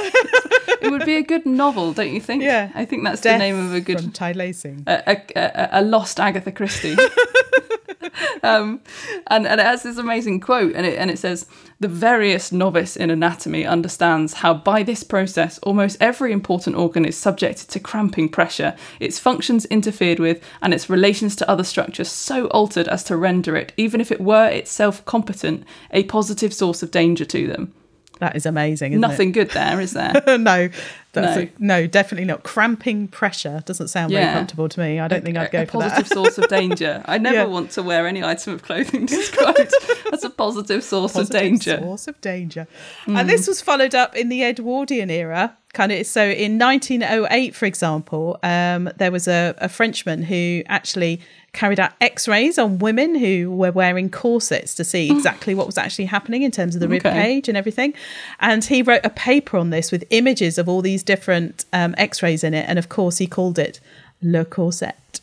It 0.80 0.92
would 0.92 1.04
be 1.04 1.16
a 1.16 1.22
good 1.22 1.44
novel, 1.44 1.92
don't 1.92 2.12
you 2.12 2.20
think? 2.20 2.42
Yeah. 2.42 2.70
I 2.74 2.84
think 2.84 3.04
that's 3.04 3.20
Death 3.20 3.34
the 3.34 3.38
name 3.38 3.58
of 3.66 3.74
a 3.74 3.80
good 3.80 4.00
from 4.00 4.12
tight 4.12 4.36
lacing. 4.36 4.84
a, 4.86 5.02
a, 5.06 5.22
a, 5.36 5.68
a 5.72 5.82
lost 5.82 6.20
Agatha 6.20 6.52
Christie. 6.52 6.96
um, 8.42 8.80
and, 9.28 9.46
and 9.46 9.60
it 9.60 9.66
has 9.66 9.82
this 9.82 9.98
amazing 9.98 10.40
quote, 10.40 10.74
and 10.74 10.86
it, 10.86 10.98
and 10.98 11.10
it 11.10 11.18
says, 11.18 11.46
The 11.80 11.88
veriest 11.88 12.52
novice 12.52 12.96
in 12.96 13.10
anatomy 13.10 13.66
understands 13.66 14.34
how 14.34 14.54
by 14.54 14.82
this 14.82 15.02
process 15.02 15.58
almost 15.60 15.96
every 16.00 16.32
important 16.32 16.76
organ 16.76 17.04
is 17.04 17.16
subjected 17.16 17.68
to 17.68 17.80
cramping 17.80 18.28
pressure, 18.28 18.76
its 19.00 19.18
functions 19.18 19.64
interfered 19.66 20.18
with, 20.18 20.42
and 20.62 20.72
its 20.74 20.90
relations 20.90 21.36
to 21.36 21.50
other 21.50 21.64
structures 21.64 22.08
so 22.08 22.46
altered 22.48 22.88
as 22.88 23.04
to 23.04 23.16
render 23.16 23.56
it, 23.56 23.72
even 23.76 24.00
if 24.00 24.12
it 24.12 24.20
were 24.20 24.48
itself 24.48 25.04
competent, 25.04 25.64
a 25.90 26.04
positive 26.04 26.52
source 26.52 26.82
of 26.82 26.90
danger 26.90 27.24
to 27.24 27.46
them. 27.46 27.72
That 28.18 28.34
is 28.36 28.46
amazing. 28.46 28.92
Isn't 28.92 29.00
Nothing 29.00 29.32
good 29.32 29.50
there, 29.50 29.80
is 29.80 29.92
there? 29.92 30.12
No, 30.38 30.68
that's 31.12 31.36
No. 31.36 31.42
A, 31.42 31.50
no, 31.58 31.86
definitely 31.86 32.26
not. 32.26 32.42
Cramping 32.42 33.08
pressure 33.08 33.62
doesn't 33.64 33.88
sound 33.88 34.12
very 34.12 34.24
comfortable 34.32 34.68
to 34.68 34.80
me. 34.80 35.00
I 35.00 35.08
don't 35.08 35.24
think 35.24 35.36
I'd 35.38 35.50
go 35.50 35.62
a 35.62 35.66
for 35.66 35.72
positive 35.80 36.08
that. 36.08 36.14
source 36.14 36.38
of 36.38 36.48
danger. 36.48 37.02
I 37.06 37.18
never 37.18 37.36
Yeah. 37.36 37.44
want 37.44 37.70
to 37.72 37.82
wear 37.82 38.06
any 38.06 38.22
item 38.22 38.54
of 38.54 38.62
clothing 38.62 39.06
described 39.18 39.72
as 40.12 40.24
a 40.24 40.30
positive 40.30 40.82
source 40.84 41.14
of 41.16 41.28
danger. 41.30 41.78
Source 41.78 42.08
of 42.08 42.20
danger. 42.20 42.66
And 43.06 43.28
this 43.28 43.46
was 43.46 43.60
followed 43.62 43.94
up 43.94 44.14
in 44.16 44.28
the 44.28 44.42
Edwardian 44.44 45.10
era. 45.10 45.56
Kind 45.74 45.92
of 45.92 46.06
so 46.06 46.24
in 46.24 46.58
1908, 46.58 47.54
for 47.54 47.66
example, 47.66 48.38
um, 48.42 48.90
there 48.96 49.12
was 49.12 49.28
a, 49.28 49.54
a 49.58 49.68
Frenchman 49.68 50.22
who 50.22 50.62
actually 50.66 51.20
carried 51.58 51.80
out 51.80 51.92
X-rays 52.00 52.56
on 52.58 52.78
women 52.78 53.16
who 53.16 53.50
were 53.50 53.72
wearing 53.72 54.08
corsets 54.10 54.74
to 54.76 54.84
see 54.84 55.10
exactly 55.10 55.54
what 55.56 55.66
was 55.66 55.76
actually 55.76 56.04
happening 56.04 56.42
in 56.42 56.52
terms 56.52 56.76
of 56.76 56.80
the 56.80 56.86
rib 56.88 57.04
Okay. 57.04 57.12
cage 57.22 57.48
and 57.48 57.56
everything. 57.58 57.92
And 58.38 58.64
he 58.64 58.80
wrote 58.82 59.00
a 59.04 59.10
paper 59.10 59.56
on 59.56 59.70
this 59.70 59.90
with 59.90 60.04
images 60.10 60.56
of 60.58 60.68
all 60.68 60.82
these 60.82 61.02
different 61.02 61.64
um, 61.72 61.94
X-rays 61.98 62.44
in 62.44 62.54
it, 62.54 62.64
and 62.68 62.78
of 62.78 62.88
course 62.88 63.18
he 63.18 63.26
called 63.26 63.58
it 63.58 63.80
Le 64.22 64.44
Corset. 64.44 65.20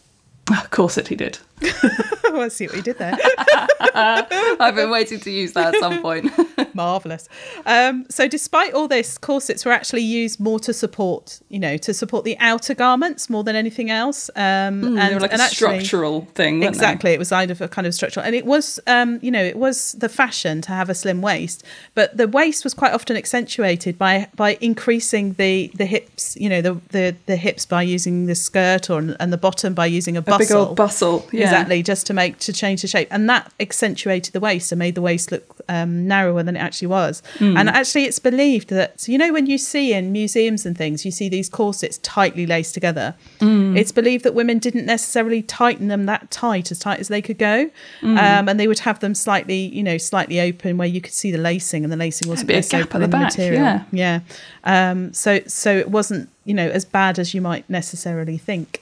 Of 0.51 0.70
course 0.72 0.98
it 0.98 1.08
he 1.08 1.15
did. 1.15 1.39
I 2.33 2.47
see 2.50 2.67
what 2.67 2.75
you 2.75 2.81
did 2.81 2.97
there. 2.97 3.17
I've 3.93 4.75
been 4.75 4.89
waiting 4.89 5.19
to 5.21 5.31
use 5.31 5.53
that 5.53 5.74
at 5.75 5.79
some 5.79 6.01
point. 6.01 6.29
Marvelous. 6.75 7.29
Um, 7.65 8.05
so, 8.09 8.27
despite 8.27 8.74
all 8.74 8.88
this, 8.88 9.17
corsets 9.17 9.63
were 9.65 9.71
actually 9.71 10.01
used 10.01 10.39
more 10.39 10.59
to 10.59 10.74
support, 10.74 11.39
you 11.50 11.59
know, 11.59 11.77
to 11.77 11.93
support 11.93 12.25
the 12.25 12.38
outer 12.39 12.74
garments 12.75 13.29
more 13.29 13.43
than 13.43 13.55
anything 13.55 13.89
else. 13.89 14.29
Um, 14.35 14.43
and 14.43 14.85
and 14.85 14.97
they 14.97 15.13
were 15.13 15.21
like 15.21 15.31
and 15.31 15.41
a 15.41 15.45
actually- 15.45 15.79
structural 15.79 16.21
thing. 16.35 16.63
Exactly, 16.63 17.12
it 17.12 17.19
was 17.19 17.31
either 17.31 17.63
a 17.63 17.67
kind 17.69 17.88
of 17.88 17.93
structural, 17.93 18.25
and 18.25 18.35
it 18.35 18.45
was, 18.45 18.79
um, 18.88 19.19
you 19.21 19.31
know, 19.31 19.43
it 19.43 19.55
was 19.57 19.93
the 19.93 20.09
fashion 20.09 20.62
to 20.63 20.71
have 20.71 20.89
a 20.89 20.95
slim 20.95 21.21
waist, 21.21 21.63
but 21.93 22.15
the 22.17 22.27
waist 22.27 22.63
was 22.65 22.74
quite 22.74 22.93
often 22.93 23.15
accentuated 23.15 23.97
by 23.97 24.27
by 24.35 24.57
increasing 24.59 25.33
the 25.33 25.71
the 25.75 25.85
hips, 25.85 26.35
you 26.35 26.50
know, 26.50 26.62
the 26.62 26.74
the, 26.89 27.15
the 27.27 27.35
hips 27.38 27.65
by 27.65 27.81
using 27.81 28.25
the 28.25 28.35
skirt, 28.35 28.89
or 28.89 29.00
and 29.00 29.31
the 29.31 29.38
bottom 29.38 29.74
by 29.74 29.85
using 29.85 30.17
a 30.17 30.19
A 30.19 30.24
bustle. 30.24 30.39
big 30.39 30.51
old 30.51 30.75
bustle. 30.75 31.27
Yeah. 31.31 31.44
Exactly, 31.45 31.81
just 31.83 32.05
to 32.07 32.13
make 32.13 32.37
to 32.39 32.53
change 32.53 32.81
the 32.81 32.87
shape, 32.87 33.07
and 33.11 33.29
that 33.29 33.51
accentuated 33.59 34.33
the 34.33 34.39
waist 34.39 34.71
and 34.71 34.79
made 34.79 34.95
the 34.95 35.01
waist 35.01 35.31
look 35.31 35.43
um, 35.69 36.07
narrower 36.07 36.43
than 36.43 36.55
it 36.55 36.59
actually 36.59 36.87
was. 36.87 37.23
Hmm. 37.39 37.57
And 37.57 37.69
actually, 37.69 38.03
it's 38.03 38.19
believed 38.19 38.69
that 38.69 39.07
you 39.07 39.17
know 39.17 39.31
when 39.33 39.45
you 39.45 39.57
see 39.57 39.93
in 39.93 40.11
museums 40.11 40.65
and 40.65 40.77
things, 40.77 41.05
you 41.05 41.11
see 41.11 41.29
these 41.29 41.49
corsets 41.49 41.97
tightly 41.99 42.45
laced 42.45 42.73
together. 42.73 43.15
Hmm. 43.39 43.75
It's 43.77 43.91
believed 43.91 44.23
that 44.23 44.33
women 44.33 44.59
didn't 44.59 44.85
necessarily 44.85 45.41
tighten 45.41 45.87
them 45.87 46.05
that 46.05 46.31
tight, 46.31 46.71
as 46.71 46.79
tight 46.79 46.99
as 46.99 47.07
they 47.07 47.21
could 47.21 47.37
go, 47.37 47.69
Hmm. 48.01 48.17
um, 48.17 48.49
and 48.49 48.59
they 48.59 48.67
would 48.67 48.79
have 48.79 48.99
them 48.99 49.15
slightly, 49.15 49.67
you 49.67 49.83
know, 49.83 49.97
slightly 49.97 50.39
open 50.39 50.77
where 50.77 50.87
you 50.87 51.01
could 51.01 51.13
see 51.13 51.31
the 51.31 51.37
lacing, 51.37 51.83
and 51.83 51.91
the 51.91 51.97
lacing 51.97 52.27
wasn't 52.29 52.49
less 52.49 52.69
gap 52.69 52.93
at 52.95 53.01
the 53.01 53.07
back, 53.07 53.37
material. 53.37 53.81
Yeah. 53.91 54.19
Um, 54.63 55.13
so 55.13 55.39
so 55.47 55.75
it 55.75 55.89
wasn't, 55.89 56.29
you 56.45 56.53
know, 56.53 56.67
as 56.67 56.85
bad 56.85 57.19
as 57.19 57.33
you 57.33 57.41
might 57.41 57.69
necessarily 57.69 58.37
think. 58.37 58.81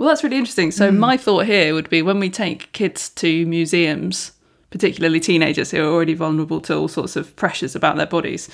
Well, 0.00 0.08
that's 0.08 0.24
really 0.24 0.38
interesting. 0.38 0.70
So, 0.70 0.90
hmm. 0.90 0.98
my 0.98 1.18
thought 1.18 1.44
here 1.44 1.74
would 1.74 1.90
be 1.90 2.00
when 2.00 2.20
we 2.20 2.30
take 2.30 2.72
kids 2.72 3.10
to 3.10 3.44
museums, 3.44 4.32
particularly 4.70 5.20
teenagers 5.20 5.70
who 5.70 5.82
are 5.82 5.92
already 5.92 6.14
vulnerable 6.14 6.58
to 6.62 6.74
all 6.74 6.88
sorts 6.88 7.16
of 7.16 7.36
pressures 7.36 7.76
about 7.76 7.98
their 7.98 8.06
bodies, 8.06 8.48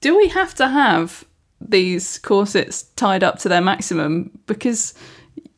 do 0.00 0.16
we 0.16 0.26
have 0.30 0.52
to 0.56 0.66
have 0.66 1.24
these 1.60 2.18
corsets 2.18 2.82
tied 2.96 3.22
up 3.22 3.38
to 3.38 3.48
their 3.48 3.60
maximum? 3.60 4.36
Because 4.46 4.94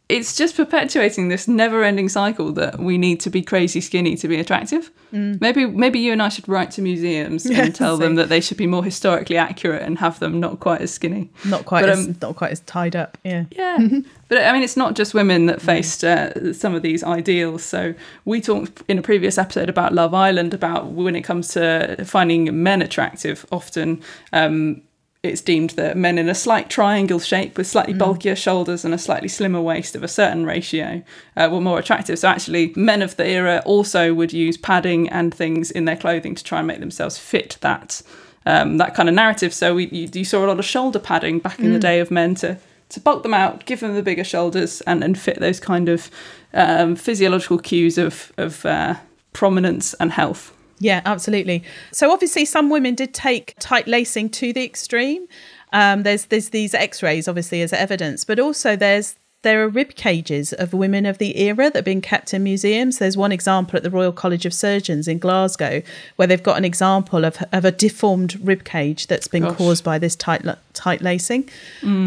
it's 0.09 0.37
just 0.37 0.57
perpetuating 0.57 1.29
this 1.29 1.49
never-ending 1.49 2.09
cycle 2.09 2.53
that 2.53 2.79
we 2.79 2.97
need 2.97 3.19
to 3.21 3.31
be 3.31 3.43
crazy 3.43 3.81
skinny 3.81 4.17
to 4.17 4.29
be 4.29 4.39
attractive. 4.39 4.91
Maybe, 5.13 5.65
maybe 5.65 5.99
you 5.99 6.13
and 6.13 6.23
I 6.23 6.29
should 6.29 6.47
write 6.49 6.71
to 6.73 6.83
museums 6.83 7.49
Yeah, 7.49 7.63
and 7.65 7.75
tell 7.75 7.97
them 7.97 8.17
that 8.17 8.29
they 8.29 8.41
should 8.41 8.59
be 8.59 8.67
more 8.67 8.85
historically 8.85 9.37
accurate 9.37 9.83
and 9.83 9.99
have 9.99 10.19
them 10.19 10.39
not 10.41 10.61
quite 10.61 10.83
as 10.83 10.93
skinny. 10.93 11.31
Not 11.45 11.65
quite 11.65 11.83
But, 11.83 11.91
as 11.91 12.07
um, 12.07 12.17
not 12.21 12.37
quite 12.37 12.53
as 12.53 12.61
tied 12.61 12.95
up. 12.95 13.17
Yeah. 13.25 13.45
Yeah, 13.51 13.79
but 14.29 14.39
I 14.39 14.53
mean, 14.53 14.63
it's 14.63 14.77
not 14.77 14.95
just 14.95 15.15
women 15.15 15.47
that 15.47 15.63
faced 15.63 16.05
uh, 16.05 16.53
some 16.53 16.75
of 16.75 16.83
these 16.83 17.03
ideals. 17.03 17.65
So 17.65 17.95
we 18.25 18.41
talked 18.41 18.83
in 18.89 18.99
a 18.99 19.03
previous 19.03 19.39
episode 19.39 19.69
about 19.69 19.93
Love 19.95 20.13
Island 20.13 20.53
about 20.53 20.89
when 20.89 21.17
it 21.17 21.23
comes 21.23 21.49
to 21.49 22.05
finding 22.05 22.63
men 22.63 22.83
attractive. 22.83 23.47
Often, 23.51 24.03
um, 24.33 24.83
it's 25.23 25.41
deemed 25.41 25.71
that 25.71 25.97
men 25.97 26.19
in 26.19 26.29
a 26.29 26.35
slight 26.35 26.71
triangle 26.71 27.19
shape 27.19 27.57
with 27.57 27.67
slightly 27.67 27.95
bulkier 27.95 28.37
shoulders 28.37 28.85
and 28.85 28.95
a 28.95 28.99
slightly 28.99 29.29
slimmer 29.29 29.61
waist 29.61 29.97
of 29.97 30.03
a 30.03 30.09
certain 30.09 30.47
ratio 30.47 31.03
uh, 31.37 31.49
were 31.51 31.61
more 31.61 31.79
attractive. 31.79 32.19
So 32.19 32.29
actually, 32.29 32.73
men 32.77 33.03
of 33.03 33.17
the 33.17 33.27
era 33.27 33.63
also 33.65 34.15
would 34.15 34.33
use 34.33 34.57
padding 34.57 35.09
and 35.09 35.35
things 35.35 35.71
in 35.71 35.85
their 35.85 35.97
clothing 35.97 36.35
to 36.35 36.45
try 36.45 36.59
and 36.59 36.67
make 36.67 36.81
themselves 36.81 37.19
fit 37.19 37.59
that 37.61 38.03
um, 38.47 38.79
that 38.79 38.95
kind 38.95 39.09
of 39.09 39.15
narrative. 39.15 39.53
So 39.53 39.75
we, 39.75 39.89
you, 39.89 40.09
you 40.13 40.25
saw 40.25 40.45
a 40.45 40.47
lot 40.47 40.59
of 40.59 40.65
shoulder 40.65 41.01
padding 41.01 41.41
back 41.41 41.59
in 41.59 41.73
the 41.73 41.81
day 41.81 42.01
of 42.01 42.11
men 42.11 42.37
to 42.37 42.59
to 42.89 43.01
bulk 43.01 43.25
them 43.25 43.35
out, 43.35 43.67
give 43.67 43.81
them 43.81 43.95
the 43.95 44.03
bigger 44.03 44.23
shoulders, 44.23 44.81
and, 44.83 45.03
and 45.03 45.19
fit 45.19 45.41
those 45.41 45.59
kind 45.59 45.89
of 45.89 46.09
um, 46.55 46.95
physiological 46.95 47.59
cues 47.59 47.99
of 47.99 48.33
of 48.37 48.65
uh, 48.65 48.95
prominence 49.33 49.95
and 49.95 50.13
health. 50.13 50.56
Yeah, 50.79 51.01
absolutely. 51.05 51.65
So 51.93 52.13
obviously, 52.13 52.45
some 52.45 52.71
women 52.71 52.95
did 52.95 53.15
take 53.15 53.55
tight 53.59 53.87
lacing 53.87 54.31
to 54.31 54.53
the 54.53 54.65
extreme. 54.65 55.27
Um, 55.73 56.03
there's 56.03 56.27
there's 56.27 56.51
these 56.51 56.75
X-rays, 56.75 57.29
obviously, 57.29 57.63
as 57.63 57.73
evidence, 57.73 58.25
but 58.25 58.39
also 58.39 58.77
there's 58.77 59.17
there 59.43 59.63
are 59.63 59.69
rib 59.69 59.95
cages 59.95 60.53
of 60.53 60.73
women 60.73 61.07
of 61.07 61.19
the 61.19 61.39
era 61.39 61.67
that 61.67 61.77
have 61.77 61.85
been 61.85 62.01
kept 62.01 62.35
in 62.35 62.43
museums. 62.43 62.99
There's 62.99 63.17
one 63.17 63.31
example 63.31 63.77
at 63.77 63.85
the 63.85 63.91
Royal 63.91 64.11
College 64.11 64.45
of 64.45 64.53
Surgeons 64.53 65.07
in 65.07 65.19
Glasgow 65.19 65.83
where 66.17 66.27
they've 66.27 66.43
got 66.43 66.59
an 66.59 66.65
example 66.65 67.25
of, 67.25 67.43
of 67.53 67.65
a 67.65 67.71
deformed 67.71 68.41
rib 68.45 68.65
cage 68.65 69.07
that's 69.07 69.29
been 69.29 69.45
Gosh. 69.45 69.57
caused 69.57 69.85
by 69.85 69.99
this 69.99 70.17
tight 70.17 70.45
tight 70.73 71.01
lacing, 71.01 71.49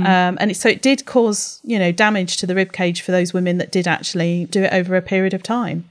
um, 0.05 0.37
and 0.39 0.51
it, 0.51 0.55
so 0.55 0.67
it 0.67 0.81
did 0.81 1.05
cause 1.05 1.61
you 1.63 1.79
know 1.79 1.91
damage 1.91 2.37
to 2.37 2.45
the 2.45 2.55
rib 2.55 2.73
cage 2.73 3.01
for 3.01 3.11
those 3.11 3.33
women 3.33 3.57
that 3.57 3.71
did 3.71 3.87
actually 3.87 4.45
do 4.45 4.63
it 4.63 4.73
over 4.73 4.95
a 4.95 5.01
period 5.01 5.33
of 5.33 5.41
time. 5.41 5.88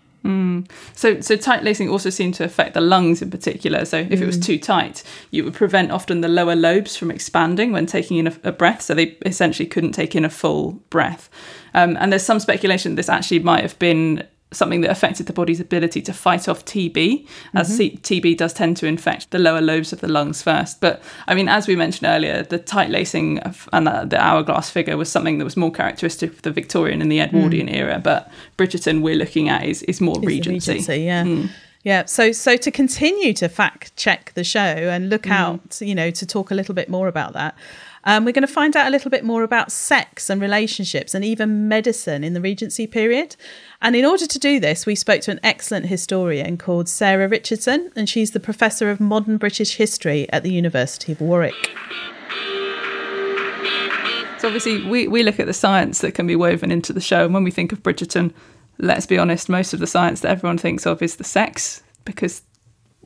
So, 0.95 1.21
so 1.21 1.37
tight 1.37 1.63
lacing 1.63 1.89
also 1.89 2.11
seemed 2.11 2.35
to 2.35 2.45
affect 2.45 2.75
the 2.75 2.81
lungs 2.81 3.23
in 3.23 3.31
particular. 3.31 3.85
So, 3.85 4.07
if 4.11 4.21
it 4.21 4.27
was 4.27 4.39
too 4.39 4.59
tight, 4.59 5.03
you 5.31 5.45
would 5.45 5.55
prevent 5.55 5.93
often 5.93 6.21
the 6.21 6.29
lower 6.29 6.57
lobes 6.57 6.97
from 6.97 7.11
expanding 7.11 7.73
when 7.73 7.87
taking 7.87 8.17
in 8.19 8.27
a, 8.27 8.37
a 8.45 8.53
breath. 8.53 8.83
So, 8.83 8.95
they 8.95 9.17
essentially 9.25 9.69
couldn't 9.69 9.93
take 9.93 10.15
in 10.15 10.25
a 10.25 10.31
full 10.31 10.73
breath. 10.91 11.31
Um, 11.75 11.97
and 12.01 12.13
there's 12.13 12.25
some 12.25 12.41
speculation 12.41 12.95
this 12.95 13.09
actually 13.09 13.41
might 13.41 13.63
have 13.63 13.79
been 13.79 14.27
something 14.51 14.81
that 14.81 14.91
affected 14.91 15.27
the 15.27 15.33
body's 15.33 15.61
ability 15.61 16.01
to 16.03 16.13
fight 16.13 16.49
off 16.49 16.65
TB, 16.65 17.27
as 17.55 17.69
mm-hmm. 17.69 17.77
C- 17.77 18.21
TB 18.21 18.39
does 18.39 18.53
tend 18.53 18.77
to 18.79 18.87
infect 18.87 19.31
the 19.31 19.39
lower 19.39 19.61
lobes 19.61 19.93
of 19.93 20.01
the 20.01 20.09
lungs 20.09 20.43
first. 20.43 20.81
But 20.81 21.03
I 21.27 21.35
mean, 21.35 21.49
as 21.49 21.69
we 21.69 21.77
mentioned 21.77 22.09
earlier, 22.09 22.43
the 22.43 22.59
tight 22.59 22.91
lacing 22.91 23.41
of, 23.41 23.69
and 23.73 23.87
the, 23.87 24.05
the 24.05 24.21
hourglass 24.21 24.71
figure 24.71 24.97
was 24.97 25.11
something 25.11 25.39
that 25.39 25.45
was 25.45 25.57
more 25.57 25.71
characteristic 25.71 26.33
of 26.33 26.43
the 26.43 26.51
Victorian 26.51 27.03
and 27.03 27.13
the 27.13 27.19
mm. 27.19 27.25
Edwardian 27.25 27.69
era. 27.69 28.01
But 28.03 28.31
Bridgerton, 28.57 29.03
we're 29.03 29.17
looking 29.17 29.49
at 29.49 29.65
is, 29.65 29.83
is 29.83 30.01
more 30.01 30.17
Is 30.17 30.21
the 30.21 30.27
Regency. 30.27 31.03
yeah. 31.03 31.25
Mm. 31.25 31.51
Yeah, 31.85 32.07
so 32.07 32.33
so 32.33 32.57
to 32.57 32.71
continue 32.71 33.33
to 33.35 33.49
fact 33.49 33.97
check 33.97 34.33
the 34.35 34.43
show 34.43 34.61
and 34.61 35.09
look 35.09 35.23
mm. 35.23 35.31
out, 35.31 35.81
you 35.81 35.95
know, 35.95 36.11
to 36.11 36.27
talk 36.27 36.51
a 36.51 36.55
little 36.55 36.75
bit 36.75 36.89
more 36.89 37.07
about 37.07 37.35
that, 37.35 37.55
um, 38.09 38.25
we're 38.25 38.33
going 38.33 38.41
to 38.41 38.47
find 38.47 38.75
out 38.75 38.87
a 38.87 38.91
little 38.91 39.11
bit 39.11 39.23
more 39.23 39.43
about 39.43 39.71
sex 39.71 40.31
and 40.31 40.41
relationships 40.41 41.15
and 41.15 41.23
even 41.23 41.69
medicine 41.69 42.25
in 42.25 42.33
the 42.33 42.41
Regency 42.41 42.87
period. 42.87 43.37
And 43.83 43.95
in 43.95 44.07
order 44.07 44.27
to 44.27 44.39
do 44.39 44.59
this, 44.59 44.87
we 44.87 44.95
spoke 44.95 45.21
to 45.23 45.31
an 45.31 45.41
excellent 45.43 45.87
historian 45.87 46.57
called 46.57 46.89
Sarah 46.89 47.29
Richardson, 47.29 47.93
and 47.95 48.09
she's 48.09 48.31
the 48.31 48.41
professor 48.41 48.89
of 48.91 48.99
modern 48.99 49.37
British 49.37 49.77
history 49.77 50.27
at 50.33 50.43
the 50.43 50.51
University 50.51 51.13
of 51.13 51.21
Warwick. 51.21 51.71
So 54.39 54.49
obviously, 54.49 54.89
we, 54.89 55.07
we 55.07 55.23
look 55.23 55.39
at 55.39 55.45
the 55.45 55.53
science 55.53 55.99
that 55.99 56.13
can 56.13 56.27
be 56.27 56.35
woven 56.35 56.73
into 56.73 56.95
the 56.95 57.03
show, 57.03 57.27
and 57.27 57.35
when 57.35 57.45
we 57.45 57.51
think 57.51 57.73
of 57.73 57.83
Bridgerton, 57.83 58.33
let's 58.79 59.05
be 59.05 59.19
honest, 59.19 59.51
most 59.51 59.75
of 59.75 59.81
the 59.81 59.87
science 59.87 60.21
that 60.21 60.31
everyone 60.31 60.57
thinks 60.57 60.87
of 60.87 61.03
is 61.03 61.17
the 61.17 61.25
sex 61.25 61.83
because 62.07 62.41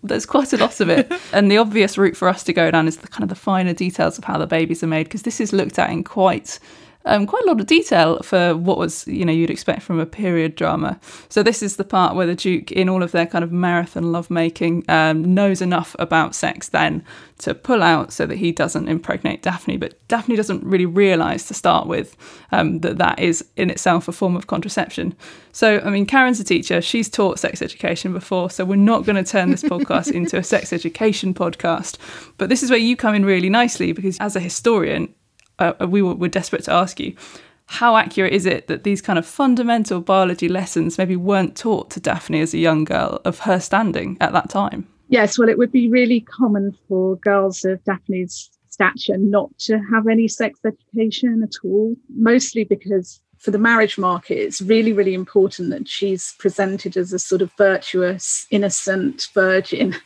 there's 0.03 0.27
quite 0.27 0.53
a 0.53 0.57
lot 0.57 0.81
of 0.81 0.89
it. 0.89 1.11
and 1.33 1.51
the 1.51 1.59
obvious 1.59 1.97
route 1.97 2.17
for 2.17 2.29
us 2.29 2.43
to 2.45 2.53
go 2.53 2.71
down 2.71 2.89
is 2.89 2.99
the 2.99 3.09
kind 3.09 3.23
of 3.23 3.29
the 3.29 3.35
finer 3.35 3.73
details 3.73 4.19
of 4.19 4.25
how 4.25 4.39
the 4.39 4.47
babies 4.47 4.83
are 4.83 4.89
made 4.89 5.05
because 5.05 5.23
this 5.23 5.41
is 5.41 5.53
looked 5.53 5.79
at 5.79 5.91
in 5.91 6.05
quite 6.05 6.59
um, 7.05 7.27
quite 7.27 7.43
a 7.45 7.47
lot 7.47 7.61
of 7.61 7.67
detail 7.67 8.21
for 8.23 8.57
what 8.57 8.79
was 8.79 9.07
you 9.07 9.25
know 9.25 9.33
you'd 9.33 9.51
expect 9.51 9.83
from 9.83 9.99
a 9.99 10.07
period 10.07 10.55
drama. 10.55 11.01
So 11.29 11.43
this 11.43 11.63
is 11.63 11.77
the 11.77 11.85
part 11.85 12.15
where 12.15 12.27
the 12.27 12.35
Duke, 12.35 12.73
in 12.73 12.89
all 12.89 13.03
of 13.03 13.13
their 13.13 13.27
kind 13.27 13.45
of 13.45 13.53
marathon 13.53 14.13
lovemaking, 14.13 14.85
um, 14.89 15.35
knows 15.35 15.61
enough 15.61 15.97
about 15.99 16.35
sex 16.35 16.69
then 16.69 17.05
to 17.39 17.55
pull 17.55 17.83
out 17.83 18.13
so 18.13 18.25
that 18.27 18.37
he 18.37 18.53
doesn't 18.53 18.89
impregnate 18.89 19.43
Daphne. 19.43 19.77
But 19.77 19.95
Daphne 20.07 20.37
doesn't 20.37 20.63
really 20.63 20.87
realise 20.87 21.47
to 21.49 21.55
start 21.55 21.89
with 21.89 22.17
um, 22.53 22.81
that 22.81 22.99
that 22.99 23.19
is 23.19 23.45
in 23.57 23.69
itself 23.69 24.07
a 24.07 24.13
form 24.13 24.37
of 24.37 24.47
contraception. 24.47 25.17
So 25.51 25.81
I 25.85 25.91
mean, 25.91 26.07
Karen's 26.07 26.41
a 26.41 26.45
teacher; 26.45 26.81
she's 26.81 27.09
taught 27.09 27.39
sex 27.39 27.61
education 27.61 28.13
before, 28.13 28.51
so 28.51 28.65
we're 28.65 28.77
not 28.77 29.05
going 29.05 29.23
to 29.23 29.29
turn 29.29 29.51
this 29.51 29.63
podcast 29.63 30.13
into 30.13 30.37
a 30.37 30.45
sex 30.45 30.73
education 30.73 31.35
podcast. 31.35 31.99
But 32.39 32.49
this 32.49 32.63
is 32.63 32.71
where 32.71 32.79
you 32.79 32.97
come 32.97 33.15
in 33.15 33.25
really 33.25 33.51
nicely 33.51 33.93
because 33.93 34.19
as 34.19 34.37
a 34.37 34.41
historian 34.41 35.15
uh, 35.59 35.87
we 35.89 36.03
were, 36.03 36.15
were 36.15 36.29
desperate 36.29 36.65
to 36.65 36.73
ask 36.73 36.99
you 37.01 37.15
how 37.67 37.97
accurate 37.97 38.33
is 38.33 38.45
it 38.45 38.67
that 38.67 38.85
these 38.85 39.01
kind 39.01 39.19
of 39.19 39.27
fundamental 39.27 40.01
biology 40.01 40.49
lessons 40.49 40.99
maybe 40.99 41.17
weren't 41.17 41.57
taught 41.57 41.91
to 41.91 42.01
Daphne 42.01 42.41
as 42.41 42.53
a 42.53 42.59
young 42.59 42.85
girl 42.85 43.21
of 43.25 43.41
her 43.41 43.59
standing 43.59 44.19
at 44.21 44.33
that 44.33 44.51
time? 44.51 44.87
Yes, 45.09 45.39
well, 45.39 45.49
it 45.49 45.59
would 45.59 45.73
be 45.73 45.89
really 45.89 46.21
common 46.21 46.77
for 46.89 47.17
girls 47.17 47.65
of 47.65 47.83
Daphne's 47.85 48.51
stature 48.69 49.17
not 49.17 49.51
to 49.59 49.79
have 49.91 50.09
any 50.09 50.29
sex 50.29 50.61
education 50.65 51.43
at 51.43 51.55
all, 51.65 51.95
mostly 52.15 52.65
because 52.65 53.21
for 53.39 53.51
the 53.51 53.59
marriage 53.59 53.99
market, 53.99 54.39
it's 54.39 54.63
really, 54.63 54.93
really 54.93 55.15
important 55.15 55.71
that 55.71 55.89
she's 55.89 56.35
presented 56.39 56.97
as 56.97 57.13
a 57.13 57.19
sort 57.19 57.43
of 57.43 57.51
virtuous, 57.59 58.47
innocent 58.51 59.29
virgin. 59.35 59.97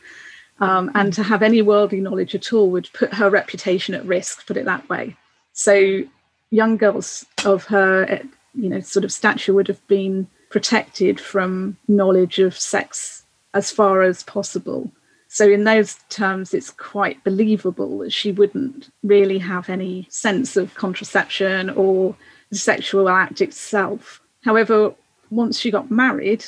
Um, 0.59 0.89
and 0.95 1.13
to 1.13 1.21
have 1.21 1.43
any 1.43 1.61
worldly 1.61 1.99
knowledge 1.99 2.33
at 2.33 2.51
all 2.51 2.71
would 2.71 2.89
put 2.93 3.13
her 3.13 3.29
reputation 3.29 3.93
at 3.93 4.05
risk, 4.05 4.47
put 4.47 4.57
it 4.57 4.65
that 4.65 4.89
way. 4.89 5.15
So 5.57 6.03
young 6.51 6.77
girls 6.77 7.25
of 7.43 7.65
her, 7.65 8.21
you 8.53 8.69
know, 8.69 8.79
sort 8.79 9.03
of 9.03 9.11
stature 9.11 9.55
would 9.55 9.67
have 9.67 9.85
been 9.87 10.27
protected 10.51 11.19
from 11.19 11.77
knowledge 11.87 12.37
of 12.37 12.55
sex 12.55 13.25
as 13.55 13.71
far 13.71 14.03
as 14.03 14.21
possible. 14.21 14.91
So 15.29 15.49
in 15.49 15.63
those 15.63 15.95
terms, 16.09 16.53
it's 16.53 16.69
quite 16.69 17.23
believable 17.23 17.97
that 17.97 18.13
she 18.13 18.31
wouldn't 18.31 18.91
really 19.01 19.39
have 19.39 19.67
any 19.67 20.05
sense 20.11 20.57
of 20.57 20.75
contraception 20.75 21.71
or 21.71 22.15
the 22.51 22.57
sexual 22.57 23.09
act 23.09 23.41
itself. 23.41 24.21
However, 24.43 24.93
once 25.31 25.59
she 25.59 25.71
got 25.71 25.89
married, 25.89 26.45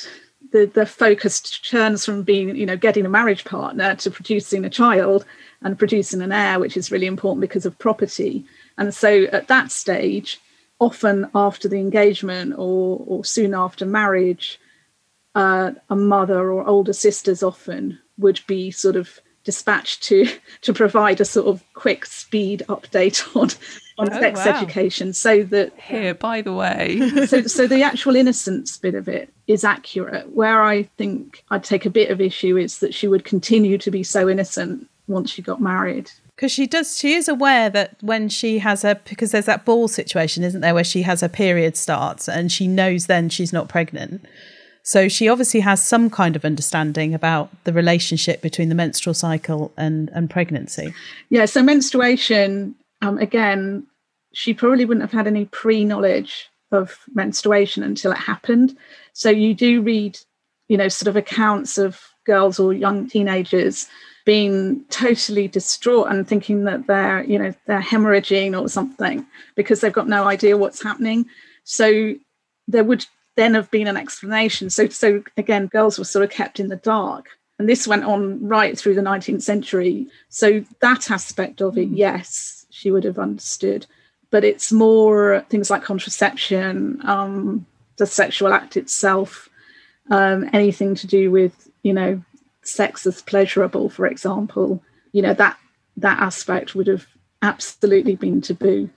the 0.52 0.66
the 0.66 0.86
focus 0.86 1.40
turns 1.40 2.04
from 2.04 2.22
being 2.22 2.54
you 2.54 2.64
know 2.64 2.76
getting 2.76 3.04
a 3.04 3.10
marriage 3.10 3.44
partner 3.44 3.96
to 3.96 4.10
producing 4.10 4.64
a 4.64 4.70
child 4.70 5.24
and 5.62 5.78
producing 5.78 6.22
an 6.22 6.32
heir, 6.32 6.60
which 6.60 6.76
is 6.76 6.92
really 6.92 7.06
important 7.06 7.40
because 7.40 7.66
of 7.66 7.78
property. 7.78 8.44
And 8.80 8.92
so 8.94 9.24
at 9.24 9.46
that 9.48 9.70
stage, 9.70 10.40
often 10.80 11.30
after 11.34 11.68
the 11.68 11.76
engagement 11.76 12.54
or 12.56 13.04
or 13.06 13.24
soon 13.24 13.54
after 13.54 13.84
marriage, 13.86 14.58
uh, 15.34 15.72
a 15.90 15.94
mother 15.94 16.50
or 16.50 16.66
older 16.66 16.94
sisters 16.94 17.42
often 17.42 17.98
would 18.18 18.40
be 18.48 18.70
sort 18.70 18.96
of 18.96 19.20
dispatched 19.44 20.02
to 20.04 20.26
to 20.62 20.72
provide 20.72 21.20
a 21.20 21.24
sort 21.24 21.46
of 21.46 21.62
quick 21.74 22.06
speed 22.06 22.62
update 22.68 23.24
on 23.36 23.50
on 23.98 24.10
Oh, 24.12 24.18
sex 24.20 24.44
wow. 24.46 24.56
education 24.56 25.12
so 25.12 25.42
that 25.42 25.78
Here, 25.78 26.14
by 26.14 26.40
the 26.40 26.54
way. 26.54 26.98
so 27.26 27.42
so 27.42 27.66
the 27.66 27.82
actual 27.82 28.16
innocence 28.16 28.78
bit 28.78 28.94
of 28.94 29.08
it 29.08 29.28
is 29.46 29.62
accurate 29.62 30.32
where 30.34 30.62
i 30.62 30.84
think 30.96 31.44
i'd 31.50 31.64
take 31.64 31.84
a 31.84 31.90
bit 31.90 32.10
of 32.10 32.18
issue 32.20 32.56
is 32.56 32.78
that 32.78 32.94
she 32.94 33.06
would 33.08 33.24
continue 33.24 33.76
to 33.76 33.90
be 33.90 34.02
so 34.02 34.26
innocent 34.28 34.88
once 35.06 35.30
she 35.30 35.42
got 35.42 35.60
married 35.60 36.10
Because 36.40 36.52
she 36.52 36.66
does, 36.66 36.96
she 36.96 37.12
is 37.12 37.28
aware 37.28 37.68
that 37.68 37.96
when 38.00 38.30
she 38.30 38.60
has 38.60 38.80
her, 38.80 38.94
because 38.94 39.30
there's 39.30 39.44
that 39.44 39.66
ball 39.66 39.88
situation, 39.88 40.42
isn't 40.42 40.62
there, 40.62 40.72
where 40.72 40.82
she 40.82 41.02
has 41.02 41.20
her 41.20 41.28
period 41.28 41.76
starts 41.76 42.30
and 42.30 42.50
she 42.50 42.66
knows 42.66 43.08
then 43.08 43.28
she's 43.28 43.52
not 43.52 43.68
pregnant. 43.68 44.24
So 44.82 45.06
she 45.06 45.28
obviously 45.28 45.60
has 45.60 45.84
some 45.84 46.08
kind 46.08 46.36
of 46.36 46.46
understanding 46.46 47.12
about 47.12 47.50
the 47.64 47.74
relationship 47.74 48.40
between 48.40 48.70
the 48.70 48.74
menstrual 48.74 49.12
cycle 49.12 49.70
and, 49.76 50.08
and 50.14 50.30
pregnancy. 50.30 50.94
yeah 51.28 51.44
so 51.44 51.62
menstruation 51.62 52.74
um, 53.02 53.18
again 53.18 53.86
she 54.32 54.54
probably 54.54 54.86
wouldn't 54.86 55.02
have 55.02 55.12
had 55.12 55.26
any 55.26 55.44
pre-knowledge 55.44 56.48
of 56.72 57.00
menstruation 57.12 57.82
until 57.82 58.12
it 58.12 58.18
happened 58.18 58.74
so 59.12 59.28
you 59.28 59.52
do 59.52 59.82
read 59.82 60.18
you 60.68 60.78
know 60.78 60.88
sort 60.88 61.08
of 61.08 61.16
accounts 61.16 61.76
of 61.76 62.00
girls 62.24 62.58
or 62.58 62.72
young 62.72 63.06
teenagers 63.06 63.88
being 64.24 64.84
totally 64.90 65.48
distraught 65.48 66.08
and 66.08 66.26
thinking 66.26 66.64
that 66.64 66.86
they're 66.86 67.22
you 67.24 67.38
know 67.38 67.54
they're 67.66 67.80
hemorrhaging 67.80 68.60
or 68.60 68.68
something 68.68 69.26
because 69.54 69.80
they've 69.80 69.92
got 69.92 70.08
no 70.08 70.24
idea 70.24 70.56
what's 70.56 70.82
happening. 70.82 71.26
So 71.64 72.14
there 72.68 72.84
would 72.84 73.06
then 73.36 73.54
have 73.54 73.70
been 73.70 73.86
an 73.86 73.96
explanation. 73.96 74.70
So 74.70 74.88
so 74.88 75.22
again 75.36 75.66
girls 75.66 75.98
were 75.98 76.04
sort 76.04 76.24
of 76.24 76.30
kept 76.30 76.60
in 76.60 76.68
the 76.68 76.76
dark. 76.76 77.28
And 77.58 77.68
this 77.68 77.86
went 77.86 78.04
on 78.04 78.46
right 78.46 78.78
through 78.78 78.94
the 78.94 79.02
19th 79.02 79.42
century. 79.42 80.06
So 80.30 80.64
that 80.80 81.10
aspect 81.10 81.60
of 81.60 81.76
it 81.78 81.88
yes 81.88 82.66
she 82.70 82.90
would 82.90 83.04
have 83.04 83.18
understood. 83.18 83.86
But 84.30 84.44
it's 84.44 84.70
more 84.70 85.44
things 85.48 85.70
like 85.70 85.82
contraception 85.82 87.00
um, 87.04 87.66
the 87.96 88.06
sexual 88.06 88.52
act 88.52 88.76
itself 88.76 89.48
um, 90.10 90.48
anything 90.52 90.94
to 90.96 91.06
do 91.06 91.30
with 91.30 91.68
you 91.82 91.92
know 91.92 92.22
sex 92.70 93.06
as 93.06 93.22
pleasurable 93.22 93.88
for 93.88 94.06
example 94.06 94.82
you 95.12 95.22
know 95.22 95.34
that 95.34 95.58
that 95.96 96.20
aspect 96.20 96.74
would 96.74 96.86
have 96.86 97.06
absolutely 97.42 98.16
been 98.16 98.40
taboo 98.40 98.88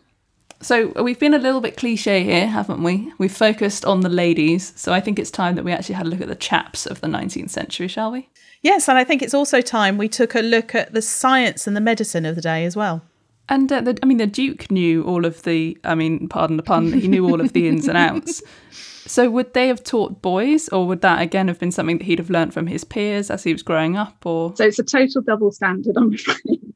So 0.62 0.88
we've 1.02 1.20
been 1.20 1.34
a 1.34 1.40
little 1.40 1.60
bit 1.60 1.76
cliche 1.76 2.24
here, 2.24 2.48
haven't 2.48 2.84
we? 2.84 3.12
We've 3.18 3.36
focused 3.36 3.84
on 3.84 4.00
the 4.00 4.10
ladies, 4.10 4.72
so 4.78 4.94
I 4.94 5.02
think 5.02 5.20
it's 5.20 5.32
time 5.32 5.56
that 5.56 5.66
we 5.66 5.74
actually 5.74 5.96
had 5.96 6.06
a 6.06 6.10
look 6.10 6.22
at 6.22 6.30
the 6.30 6.36
chaps 6.36 6.86
of 6.86 7.02
the 7.02 7.08
19th 7.08 7.50
century, 7.50 7.90
shall 7.90 8.12
we? 8.12 8.30
Yes, 8.62 8.88
and 8.88 8.98
I 8.98 9.04
think 9.04 9.22
it's 9.22 9.34
also 9.34 9.60
time 9.60 9.98
we 9.98 10.08
took 10.08 10.36
a 10.36 10.42
look 10.42 10.74
at 10.74 10.94
the 10.94 11.02
science 11.02 11.68
and 11.68 11.76
the 11.76 11.82
medicine 11.82 12.26
of 12.26 12.36
the 12.36 12.42
day 12.42 12.64
as 12.64 12.78
well. 12.78 13.02
And 13.50 13.72
uh, 13.72 13.82
the, 13.82 14.00
I 14.02 14.06
mean, 14.06 14.20
the 14.20 14.28
Duke 14.28 14.72
knew 14.72 15.04
all 15.04 15.26
of 15.26 15.44
the. 15.44 15.78
I 15.84 15.96
mean, 15.96 16.30
pardon 16.30 16.56
the 16.56 16.64
pun. 16.64 16.94
He 16.94 17.10
knew 17.10 17.28
all 17.28 17.42
of 17.42 17.52
the 17.52 17.68
ins 17.68 17.90
and 17.90 17.98
outs. 17.98 18.42
So 19.06 19.30
would 19.30 19.54
they 19.54 19.68
have 19.68 19.84
taught 19.84 20.22
boys, 20.22 20.70
or 20.70 20.88
would 20.88 21.02
that 21.02 21.22
again 21.22 21.48
have 21.48 21.60
been 21.60 21.72
something 21.72 21.98
that 21.98 22.06
he'd 22.06 22.20
have 22.20 22.30
learned 22.30 22.54
from 22.54 22.68
his 22.68 22.84
peers 22.84 23.30
as 23.30 23.44
he 23.44 23.52
was 23.52 23.64
growing 23.64 23.98
up? 23.98 24.26
Or 24.26 24.56
so 24.56 24.66
it's 24.66 24.80
a 24.80 24.84
total 24.84 25.22
double 25.22 25.52
standard 25.52 25.98
i'm 25.98 26.14
afraid 26.14 26.74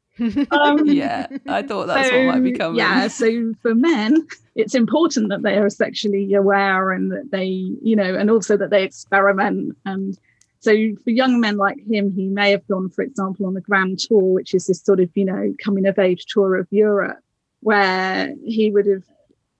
um, 0.50 0.84
yeah, 0.86 1.26
I 1.46 1.62
thought 1.62 1.86
that's 1.86 2.10
what 2.10 2.24
might 2.24 2.40
be 2.42 2.52
coming. 2.52 2.78
Yeah, 2.78 3.08
so 3.08 3.52
for 3.62 3.74
men, 3.74 4.26
it's 4.54 4.74
important 4.74 5.28
that 5.28 5.42
they 5.42 5.56
are 5.58 5.70
sexually 5.70 6.34
aware 6.34 6.92
and 6.92 7.10
that 7.12 7.30
they, 7.30 7.46
you 7.46 7.96
know, 7.96 8.14
and 8.14 8.30
also 8.30 8.56
that 8.56 8.70
they 8.70 8.82
experiment. 8.84 9.76
And 9.84 10.18
so 10.60 10.72
for 11.04 11.10
young 11.10 11.40
men 11.40 11.56
like 11.56 11.78
him, 11.88 12.12
he 12.12 12.26
may 12.26 12.50
have 12.50 12.66
gone, 12.66 12.90
for 12.90 13.02
example, 13.02 13.46
on 13.46 13.54
the 13.54 13.60
Grand 13.60 13.98
Tour, 14.00 14.22
which 14.22 14.54
is 14.54 14.66
this 14.66 14.82
sort 14.82 15.00
of, 15.00 15.10
you 15.14 15.24
know, 15.24 15.54
coming 15.62 15.86
of 15.86 15.98
age 15.98 16.26
tour 16.26 16.56
of 16.56 16.66
Europe, 16.70 17.18
where 17.60 18.34
he 18.44 18.70
would 18.70 18.86
have 18.86 19.04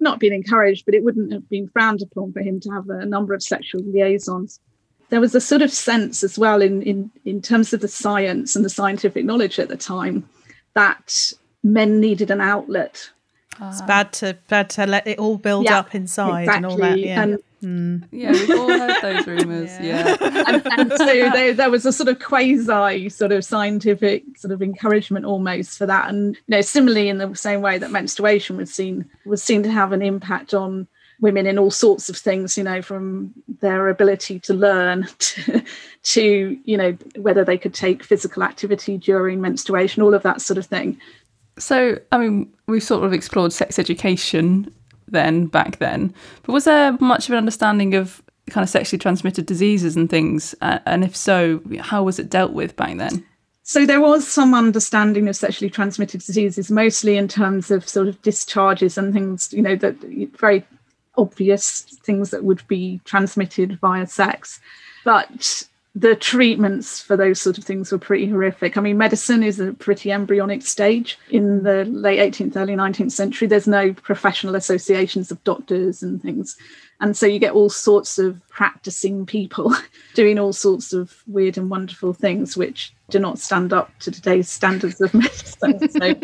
not 0.01 0.21
been 0.21 0.33
encouraged, 0.33 0.85
but 0.85 0.95
it 0.95 1.05
wouldn't 1.05 1.33
have 1.33 1.49
been 1.49 1.69
frowned 1.69 2.03
upon 2.03 2.33
for 2.33 2.41
him 2.41 2.61
to 2.61 2.71
have 2.71 2.89
a 2.89 3.05
number 3.05 3.35
of 3.35 3.43
sexual 3.43 3.83
liaisons. 3.83 4.61
There 5.11 5.21
was 5.21 5.35
a 5.35 5.41
sort 5.41 5.63
of 5.63 5.73
sense 5.73 6.23
as 6.23 6.39
well 6.39 6.61
in, 6.61 6.83
in, 6.83 7.11
in 7.25 7.41
terms 7.41 7.73
of 7.73 7.81
the 7.81 7.89
science 7.89 8.55
and 8.55 8.65
the 8.65 8.71
scientific 8.71 9.25
knowledge 9.25 9.59
at 9.59 9.69
the 9.69 9.77
time 9.77 10.29
that 10.75 11.33
men 11.63 12.01
needed 12.01 12.31
an 12.31 12.41
outlet. 12.41 13.11
It's 13.61 13.83
bad 13.83 14.13
to 14.15 14.39
bad 14.49 14.71
to 14.71 14.87
let 14.87 15.07
it 15.07 15.19
all 15.19 15.37
build 15.37 15.65
Yeah, 15.65 15.81
up 15.81 15.95
inside 15.95 16.49
and 16.49 16.65
all 16.65 16.77
that. 16.77 16.99
Yeah. 16.99 17.23
And, 17.23 17.39
Mm. 17.63 18.07
Yeah, 18.13 18.33
we've 18.33 18.51
all 18.51 18.69
heard 18.69 19.03
those 19.03 19.27
rumours. 19.27 19.71
Yeah. 19.81 20.17
yeah. 20.21 20.45
and, 20.47 20.67
and 20.79 20.93
so 20.93 21.05
there, 21.07 21.53
there 21.53 21.71
was 21.71 21.85
a 21.85 21.93
sort 21.93 22.09
of 22.09 22.21
quasi 22.21 23.09
sort 23.09 23.33
of 23.33 23.45
scientific 23.45 24.25
sort 24.37 24.53
of 24.53 24.63
encouragement 24.63 25.25
almost 25.25 25.79
for 25.79 25.87
that. 25.87 26.09
And 26.09 26.37
you 26.37 26.43
know, 26.49 26.61
similarly 26.61 27.09
in 27.09 27.19
the 27.19 27.35
same 27.35 27.61
way 27.61 27.79
that 27.79 27.91
menstruation 27.91 28.57
was 28.57 28.73
seen 28.73 29.09
was 29.25 29.43
seen 29.43 29.63
to 29.65 29.71
have 29.71 29.93
an 29.93 30.03
impact 30.03 30.55
on 30.55 30.87
women 31.21 31.47
in 31.47 31.59
all 31.59 31.71
sorts 31.71 32.09
of 32.09 32.17
things, 32.17 32.57
you 32.57 32.63
know, 32.63 32.81
from 32.81 33.35
their 33.61 33.89
ability 33.89 34.39
to 34.41 34.55
learn 34.55 35.09
to, 35.19 35.63
to 36.03 36.59
you 36.65 36.77
know, 36.77 36.97
whether 37.17 37.45
they 37.45 37.59
could 37.59 37.75
take 37.75 38.05
physical 38.05 38.43
activity 38.43 38.99
during 38.99 39.41
menstruation, 39.41 40.03
all 40.03 40.15
of 40.15 40.23
that 40.23 40.41
sort 40.41 40.59
of 40.59 40.67
thing. 40.67 40.99
So, 41.59 41.99
I 42.13 42.19
mean, 42.19 42.53
we've 42.69 42.83
sort 42.83 43.05
of 43.05 43.13
explored 43.13 43.53
sex 43.53 43.81
education 43.81 44.73
then, 45.11 45.47
back 45.47 45.79
then, 45.79 46.15
but 46.43 46.53
was 46.53 46.65
there 46.65 46.93
much 47.01 47.29
of 47.29 47.33
an 47.33 47.39
understanding 47.39 47.95
of 47.95 48.23
kind 48.51 48.63
of 48.63 48.71
sexually 48.71 48.99
transmitted 48.99 49.47
diseases 49.47 49.97
and 49.97 50.09
things? 50.09 50.55
Uh, 50.61 50.79
and 50.87 51.05
if 51.05 51.17
so, 51.17 51.61
how 51.81 52.03
was 52.03 52.19
it 52.19 52.31
dealt 52.31 52.53
with 52.53 52.77
back 52.77 52.97
then? 52.97 53.25
So 53.63 53.85
there 53.85 54.01
was 54.01 54.27
some 54.27 54.55
understanding 54.55 55.29
of 55.29 55.37
sexually 55.37 55.69
transmitted 55.69 56.23
diseases, 56.23 56.71
mostly 56.71 57.19
in 57.19 57.29
terms 57.29 57.71
of 57.71 57.87
sort 57.87 58.09
of 58.09 58.21
discharges 58.23 58.97
and 58.97 59.13
things, 59.13 59.53
you 59.53 59.61
know, 59.61 59.77
that 59.77 59.97
very 60.39 60.65
obvious 61.19 61.83
things 62.03 62.31
that 62.31 62.45
would 62.45 62.67
be 62.67 62.99
transmitted 63.05 63.79
via 63.81 64.07
sex. 64.07 64.59
But 65.05 65.69
the 65.95 66.15
treatments 66.15 67.01
for 67.01 67.17
those 67.17 67.41
sort 67.41 67.59
of 67.59 67.65
things 67.65 67.91
were 67.91 67.99
pretty 67.99 68.27
horrific. 68.27 68.77
I 68.77 68.81
mean, 68.81 68.99
medicine 68.99 69.43
is 69.43 69.59
a 69.59 69.73
pretty 69.73 70.13
embryonic 70.13 70.63
stage 70.63 71.19
in 71.31 71.63
the 71.65 71.85
late 71.87 72.19
18th, 72.33 72.57
early 72.57 72.75
19th 72.75 73.13
century. 73.13 73.49
There's 73.49 73.67
no 73.67 73.93
professional 73.95 74.55
associations 74.55 75.31
of 75.31 75.43
doctors 75.45 76.03
and 76.03 76.23
things. 76.23 76.57
And 77.01 77.17
so 77.17 77.27
you 77.27 77.39
get 77.39 77.53
all 77.53 77.71
sorts 77.71 78.19
of 78.19 78.41
practicing 78.49 79.25
people 79.25 79.75
doing 80.15 80.39
all 80.39 80.53
sorts 80.53 80.93
of 80.93 81.23
weird 81.27 81.57
and 81.57 81.71
wonderful 81.71 82.13
things, 82.13 82.57
which 82.57 82.93
do 83.11 83.19
not 83.19 83.39
stand 83.39 83.73
up 83.73 83.91
to 84.01 84.11
today's 84.11 84.49
standards 84.49 85.01
of 85.01 85.15
medicine. 85.15 85.89
So, 85.89 86.15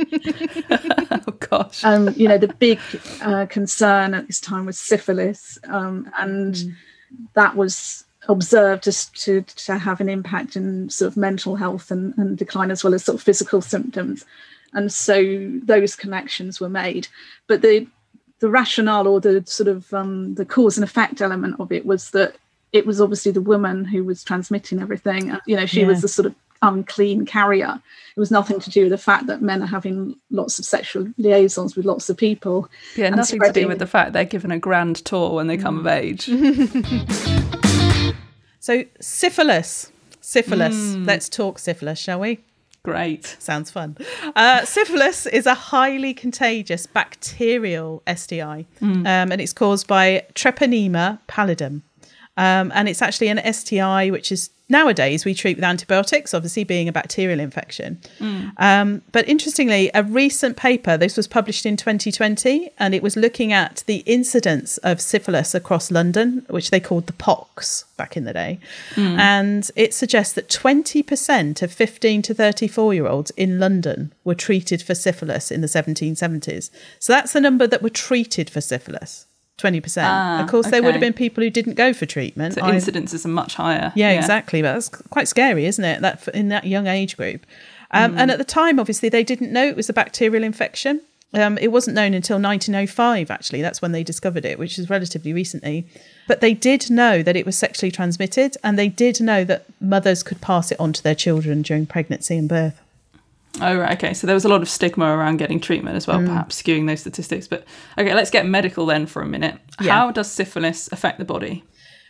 Oh 1.26 1.32
gosh. 1.50 1.84
um, 1.84 2.10
you 2.16 2.28
know, 2.28 2.38
the 2.38 2.54
big 2.58 2.80
uh, 3.22 3.46
concern 3.46 4.14
at 4.14 4.26
this 4.26 4.40
time 4.40 4.66
was 4.66 4.78
syphilis, 4.78 5.58
um, 5.68 6.10
and 6.18 6.76
that 7.34 7.56
was 7.56 8.04
observed 8.28 8.86
as 8.88 9.06
to, 9.06 9.42
to 9.42 9.78
have 9.78 10.00
an 10.00 10.08
impact 10.08 10.56
in 10.56 10.88
sort 10.90 11.10
of 11.12 11.16
mental 11.16 11.56
health 11.56 11.90
and, 11.90 12.14
and 12.16 12.36
decline 12.38 12.70
as 12.70 12.82
well 12.82 12.94
as 12.94 13.04
sort 13.04 13.16
of 13.16 13.22
physical 13.22 13.60
symptoms. 13.60 14.24
And 14.72 14.92
so 14.92 15.50
those 15.62 15.94
connections 15.94 16.60
were 16.60 16.68
made. 16.68 17.08
But 17.46 17.62
the 17.62 17.86
the 18.40 18.50
rationale 18.50 19.06
or 19.06 19.20
the 19.20 19.42
sort 19.46 19.68
of 19.68 19.92
um, 19.94 20.34
the 20.34 20.44
cause 20.44 20.76
and 20.76 20.84
effect 20.84 21.20
element 21.22 21.56
of 21.60 21.70
it 21.72 21.86
was 21.86 22.10
that 22.10 22.34
it 22.72 22.84
was 22.84 23.00
obviously 23.00 23.30
the 23.30 23.40
woman 23.40 23.84
who 23.84 24.02
was 24.04 24.24
transmitting 24.24 24.80
everything. 24.80 25.34
You 25.46 25.56
know, 25.56 25.66
she 25.66 25.80
Yeah. 25.82 25.86
was 25.86 26.02
the 26.02 26.08
sort 26.08 26.26
of 26.26 26.34
unclean 26.60 27.24
carrier. 27.26 27.80
It 28.16 28.20
was 28.20 28.30
nothing 28.32 28.58
to 28.60 28.70
do 28.70 28.82
with 28.82 28.90
the 28.90 28.98
fact 28.98 29.26
that 29.28 29.40
men 29.40 29.62
are 29.62 29.66
having 29.66 30.16
lots 30.30 30.58
of 30.58 30.64
sexual 30.64 31.06
liaisons 31.18 31.76
with 31.76 31.86
lots 31.86 32.10
of 32.10 32.16
people. 32.16 32.68
Yeah, 32.96 33.10
nothing 33.10 33.40
to 33.40 33.52
do 33.52 33.68
with 33.68 33.78
the 33.78 33.86
fact 33.86 34.12
they're 34.12 34.24
given 34.24 34.50
a 34.50 34.58
grand 34.58 34.96
tour 35.04 35.30
when 35.34 35.46
they 35.46 35.56
come 35.56 35.78
of 35.78 35.86
age. 35.86 36.28
So 38.64 38.84
syphilis. 38.98 39.92
Syphilis. 40.22 40.74
Let's 40.96 41.28
talk 41.28 41.58
syphilis, 41.58 41.98
shall 41.98 42.20
we? 42.20 42.38
Great. 42.82 43.36
Sounds 43.38 43.70
fun. 43.70 43.98
Uh, 44.34 44.64
syphilis 44.64 45.26
is 45.26 45.44
a 45.44 45.52
highly 45.52 46.14
contagious 46.14 46.86
bacterial 46.86 48.02
STI, 48.06 48.64
um, 48.80 49.04
and 49.04 49.38
it's 49.38 49.52
caused 49.52 49.86
by 49.86 50.24
Treponema 50.34 51.18
pallidum. 51.28 51.82
Um, 52.36 52.72
and 52.74 52.88
it's 52.88 53.02
actually 53.02 53.28
an 53.28 53.52
STI, 53.52 54.10
which 54.10 54.32
is 54.32 54.50
nowadays 54.68 55.24
we 55.24 55.34
treat 55.34 55.56
with 55.56 55.64
antibiotics, 55.64 56.34
obviously 56.34 56.64
being 56.64 56.88
a 56.88 56.92
bacterial 56.92 57.38
infection. 57.38 58.00
Um, 58.56 59.02
but 59.12 59.28
interestingly, 59.28 59.90
a 59.94 60.02
recent 60.02 60.56
paper, 60.56 60.96
this 60.96 61.16
was 61.16 61.28
published 61.28 61.64
in 61.66 61.76
2020, 61.76 62.70
and 62.78 62.94
it 62.94 63.02
was 63.02 63.16
looking 63.16 63.52
at 63.52 63.84
the 63.86 63.98
incidence 63.98 64.78
of 64.78 65.00
syphilis 65.00 65.54
across 65.54 65.90
London, 65.90 66.44
which 66.48 66.70
they 66.70 66.80
called 66.80 67.06
the 67.06 67.12
POX 67.12 67.84
back 67.96 68.16
in 68.16 68.24
the 68.24 68.32
day. 68.32 68.58
And 69.18 69.70
it 69.76 69.94
suggests 69.94 70.34
that 70.34 70.48
20% 70.48 71.62
of 71.62 71.72
15 71.72 72.22
to 72.22 72.34
34 72.34 72.94
year 72.94 73.06
olds 73.06 73.30
in 73.32 73.60
London 73.60 74.12
were 74.24 74.34
treated 74.34 74.82
for 74.82 74.94
syphilis 74.94 75.50
in 75.50 75.60
the 75.60 75.68
1770s. 75.68 76.70
So 76.98 77.12
that's 77.12 77.32
the 77.32 77.40
number 77.40 77.66
that 77.66 77.82
were 77.82 77.90
treated 77.90 78.50
for 78.50 78.60
syphilis. 78.60 79.26
20%. 79.58 80.02
Ah, 80.04 80.42
of 80.42 80.48
course, 80.50 80.68
there 80.70 80.82
would 80.82 80.92
have 80.92 81.00
been 81.00 81.12
people 81.12 81.42
who 81.44 81.50
didn't 81.50 81.74
go 81.74 81.92
for 81.92 82.06
treatment. 82.06 82.58
I- 82.60 82.72
incidences 82.72 83.24
are 83.24 83.28
much 83.28 83.54
higher. 83.54 83.92
yeah, 83.94 84.10
exactly. 84.10 84.62
But 84.62 84.74
that's 84.74 84.88
quite 84.88 85.28
scary, 85.28 85.66
isn't 85.66 85.84
it? 85.84 86.00
That 86.00 86.26
in 86.28 86.48
that 86.48 86.66
young 86.66 86.86
age 86.86 87.16
group. 87.16 87.46
Um, 87.90 88.14
Mm. 88.14 88.18
And 88.18 88.30
at 88.32 88.38
the 88.38 88.44
time, 88.44 88.80
obviously, 88.80 89.08
they 89.08 89.22
didn't 89.22 89.52
know 89.52 89.64
it 89.66 89.76
was 89.76 89.88
a 89.88 89.92
bacterial 89.92 90.42
infection. 90.42 91.00
Um, 91.32 91.58
it 91.58 91.68
wasn't 91.68 91.94
known 91.96 92.14
until 92.14 92.38
1905. 92.38 93.30
Actually, 93.30 93.60
that's 93.62 93.80
when 93.82 93.92
they 93.92 94.02
discovered 94.04 94.44
it, 94.44 94.58
which 94.58 94.78
is 94.78 94.88
relatively 94.90 95.32
recently. 95.32 95.86
But 96.28 96.40
they 96.40 96.54
did 96.54 96.90
know 96.90 97.22
that 97.22 97.36
it 97.36 97.44
was 97.46 97.56
sexually 97.56 97.90
transmitted, 97.92 98.56
and 98.64 98.78
they 98.78 98.88
did 98.88 99.20
know 99.20 99.44
that 99.44 99.66
mothers 99.80 100.22
could 100.22 100.40
pass 100.40 100.70
it 100.72 100.78
on 100.80 100.92
to 100.92 101.02
their 101.02 101.14
children 101.14 101.62
during 101.62 101.86
pregnancy 101.86 102.36
and 102.36 102.48
birth. 102.48 102.80
Oh, 103.60 103.76
right. 103.78 103.92
Okay. 103.96 104.14
So 104.14 104.26
there 104.26 104.34
was 104.34 104.44
a 104.44 104.48
lot 104.48 104.62
of 104.62 104.68
stigma 104.68 105.06
around 105.16 105.36
getting 105.36 105.60
treatment 105.60 105.96
as 105.96 106.06
well, 106.06 106.18
Mm. 106.18 106.26
perhaps 106.26 106.60
skewing 106.60 106.86
those 106.86 107.00
statistics. 107.00 107.46
But 107.46 107.64
okay, 107.98 108.14
let's 108.14 108.30
get 108.30 108.46
medical 108.46 108.84
then 108.86 109.06
for 109.06 109.22
a 109.22 109.26
minute. 109.26 109.56
Yeah. 109.80 109.92
How 109.92 110.10
does 110.10 110.30
syphilis 110.30 110.88
affect 110.92 111.18
the 111.18 111.24
body? 111.24 111.62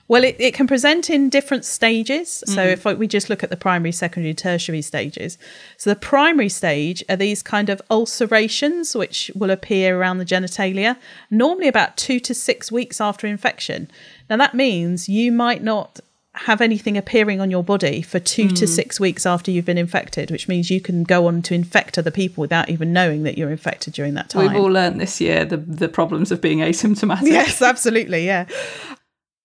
Well, 0.07 0.22
it, 0.22 0.37
it 0.38 0.52
can 0.52 0.66
present 0.66 1.09
in 1.09 1.30
different 1.30 1.64
stages. 1.64 2.42
So 2.46 2.62
if 2.62 2.85
we 2.85 3.07
just 3.07 3.30
look 3.30 3.42
at 3.42 3.48
the 3.48 3.57
primary, 3.57 3.90
secondary, 3.92 4.35
tertiary 4.35 4.83
stages. 4.83 5.38
So 5.78 5.88
the 5.88 5.96
primary 5.96 6.50
stage 6.50 7.02
are 7.09 7.16
these 7.16 7.42
kind 7.42 7.70
of 7.70 7.80
ulcerations, 7.90 8.94
which 8.94 9.30
will 9.35 9.50
appear 9.50 9.98
around 9.98 10.18
the 10.18 10.26
genitalia, 10.26 10.98
normally 11.30 11.68
about 11.68 11.96
two 11.96 12.20
to 12.20 12.35
six 12.35 12.70
weeks 12.70 13.00
after 13.00 13.26
infection. 13.26 13.90
Now 14.28 14.37
that 14.37 14.54
means 14.54 15.09
you 15.09 15.33
might 15.33 15.62
not 15.62 16.00
have 16.34 16.60
anything 16.60 16.96
appearing 16.96 17.40
on 17.40 17.50
your 17.50 17.62
body 17.62 18.02
for 18.02 18.18
two 18.18 18.48
to 18.48 18.66
hmm. 18.66 18.72
six 18.72 18.98
weeks 18.98 19.24
after 19.24 19.50
you've 19.50 19.64
been 19.64 19.78
infected, 19.78 20.30
which 20.30 20.48
means 20.48 20.70
you 20.70 20.80
can 20.80 21.04
go 21.04 21.26
on 21.26 21.42
to 21.42 21.54
infect 21.54 21.96
other 21.96 22.10
people 22.10 22.40
without 22.40 22.68
even 22.68 22.92
knowing 22.92 23.22
that 23.22 23.38
you're 23.38 23.50
infected 23.50 23.94
during 23.94 24.14
that 24.14 24.30
time. 24.30 24.48
We've 24.48 24.60
all 24.60 24.70
learned 24.70 25.00
this 25.00 25.20
year 25.20 25.44
the, 25.44 25.56
the 25.56 25.88
problems 25.88 26.32
of 26.32 26.40
being 26.40 26.58
asymptomatic. 26.58 27.28
Yes, 27.28 27.62
absolutely. 27.62 28.26
Yeah. 28.26 28.46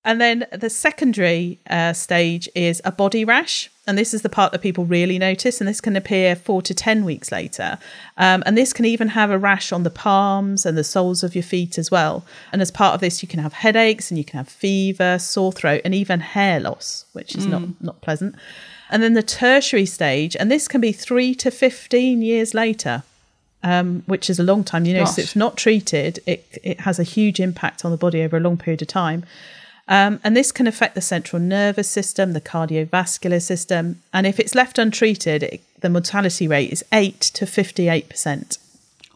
And 0.05 0.21
then 0.21 0.45
the 0.51 0.69
secondary 0.69 1.59
uh, 1.69 1.93
stage 1.93 2.47
is 2.55 2.81
a 2.85 2.91
body 2.91 3.25
rash. 3.25 3.69
And 3.85 3.97
this 3.97 4.13
is 4.13 4.21
the 4.21 4.29
part 4.29 4.51
that 4.51 4.61
people 4.61 4.85
really 4.85 5.19
notice. 5.19 5.59
And 5.59 5.67
this 5.67 5.81
can 5.81 5.95
appear 5.95 6.35
four 6.35 6.61
to 6.61 6.73
10 6.73 7.03
weeks 7.03 7.31
later. 7.31 7.77
Um, 8.17 8.41
and 8.45 8.57
this 8.57 8.71
can 8.71 8.85
even 8.85 9.09
have 9.09 9.29
a 9.29 9.37
rash 9.37 9.71
on 9.71 9.83
the 9.83 9.89
palms 9.89 10.65
and 10.65 10.77
the 10.77 10.83
soles 10.83 11.23
of 11.23 11.35
your 11.35 11.43
feet 11.43 11.77
as 11.77 11.91
well. 11.91 12.23
And 12.53 12.61
as 12.61 12.71
part 12.71 12.93
of 12.93 13.01
this, 13.01 13.21
you 13.21 13.27
can 13.27 13.39
have 13.39 13.53
headaches 13.53 14.09
and 14.09 14.17
you 14.17 14.23
can 14.23 14.37
have 14.37 14.47
fever, 14.47 15.19
sore 15.19 15.51
throat, 15.51 15.81
and 15.83 15.93
even 15.93 16.21
hair 16.21 16.59
loss, 16.59 17.05
which 17.13 17.35
is 17.35 17.45
not, 17.45 17.63
not 17.81 18.01
pleasant. 18.01 18.35
And 18.89 19.03
then 19.03 19.15
the 19.15 19.23
tertiary 19.23 19.85
stage, 19.85 20.35
and 20.35 20.49
this 20.49 20.67
can 20.67 20.81
be 20.81 20.91
three 20.91 21.35
to 21.35 21.51
15 21.51 22.21
years 22.21 22.53
later 22.53 23.03
um, 23.63 24.03
which 24.05 24.29
is 24.29 24.39
a 24.39 24.43
long 24.43 24.63
time. 24.63 24.85
You 24.85 24.93
know, 24.93 25.05
Gosh. 25.05 25.15
so 25.15 25.21
if 25.21 25.35
not 25.35 25.57
treated, 25.57 26.19
it 26.25 26.57
it 26.63 26.81
has 26.81 26.99
a 26.99 27.03
huge 27.03 27.39
impact 27.39 27.83
on 27.83 27.91
the 27.91 27.97
body 27.97 28.23
over 28.23 28.37
a 28.37 28.39
long 28.39 28.57
period 28.57 28.81
of 28.81 28.87
time. 28.87 29.25
Um, 29.89 30.19
and 30.23 30.37
this 30.37 30.51
can 30.51 30.67
affect 30.67 30.93
the 30.95 31.01
central 31.01 31.41
nervous 31.41 31.89
system, 31.89 32.33
the 32.33 32.41
cardiovascular 32.41 33.41
system, 33.41 34.01
and 34.13 34.27
if 34.27 34.39
it's 34.39 34.53
left 34.53 34.77
untreated, 34.77 35.43
it, 35.43 35.61
the 35.81 35.89
mortality 35.89 36.47
rate 36.47 36.71
is 36.71 36.85
eight 36.93 37.19
to 37.19 37.45
fifty-eight 37.45 38.07
percent, 38.07 38.59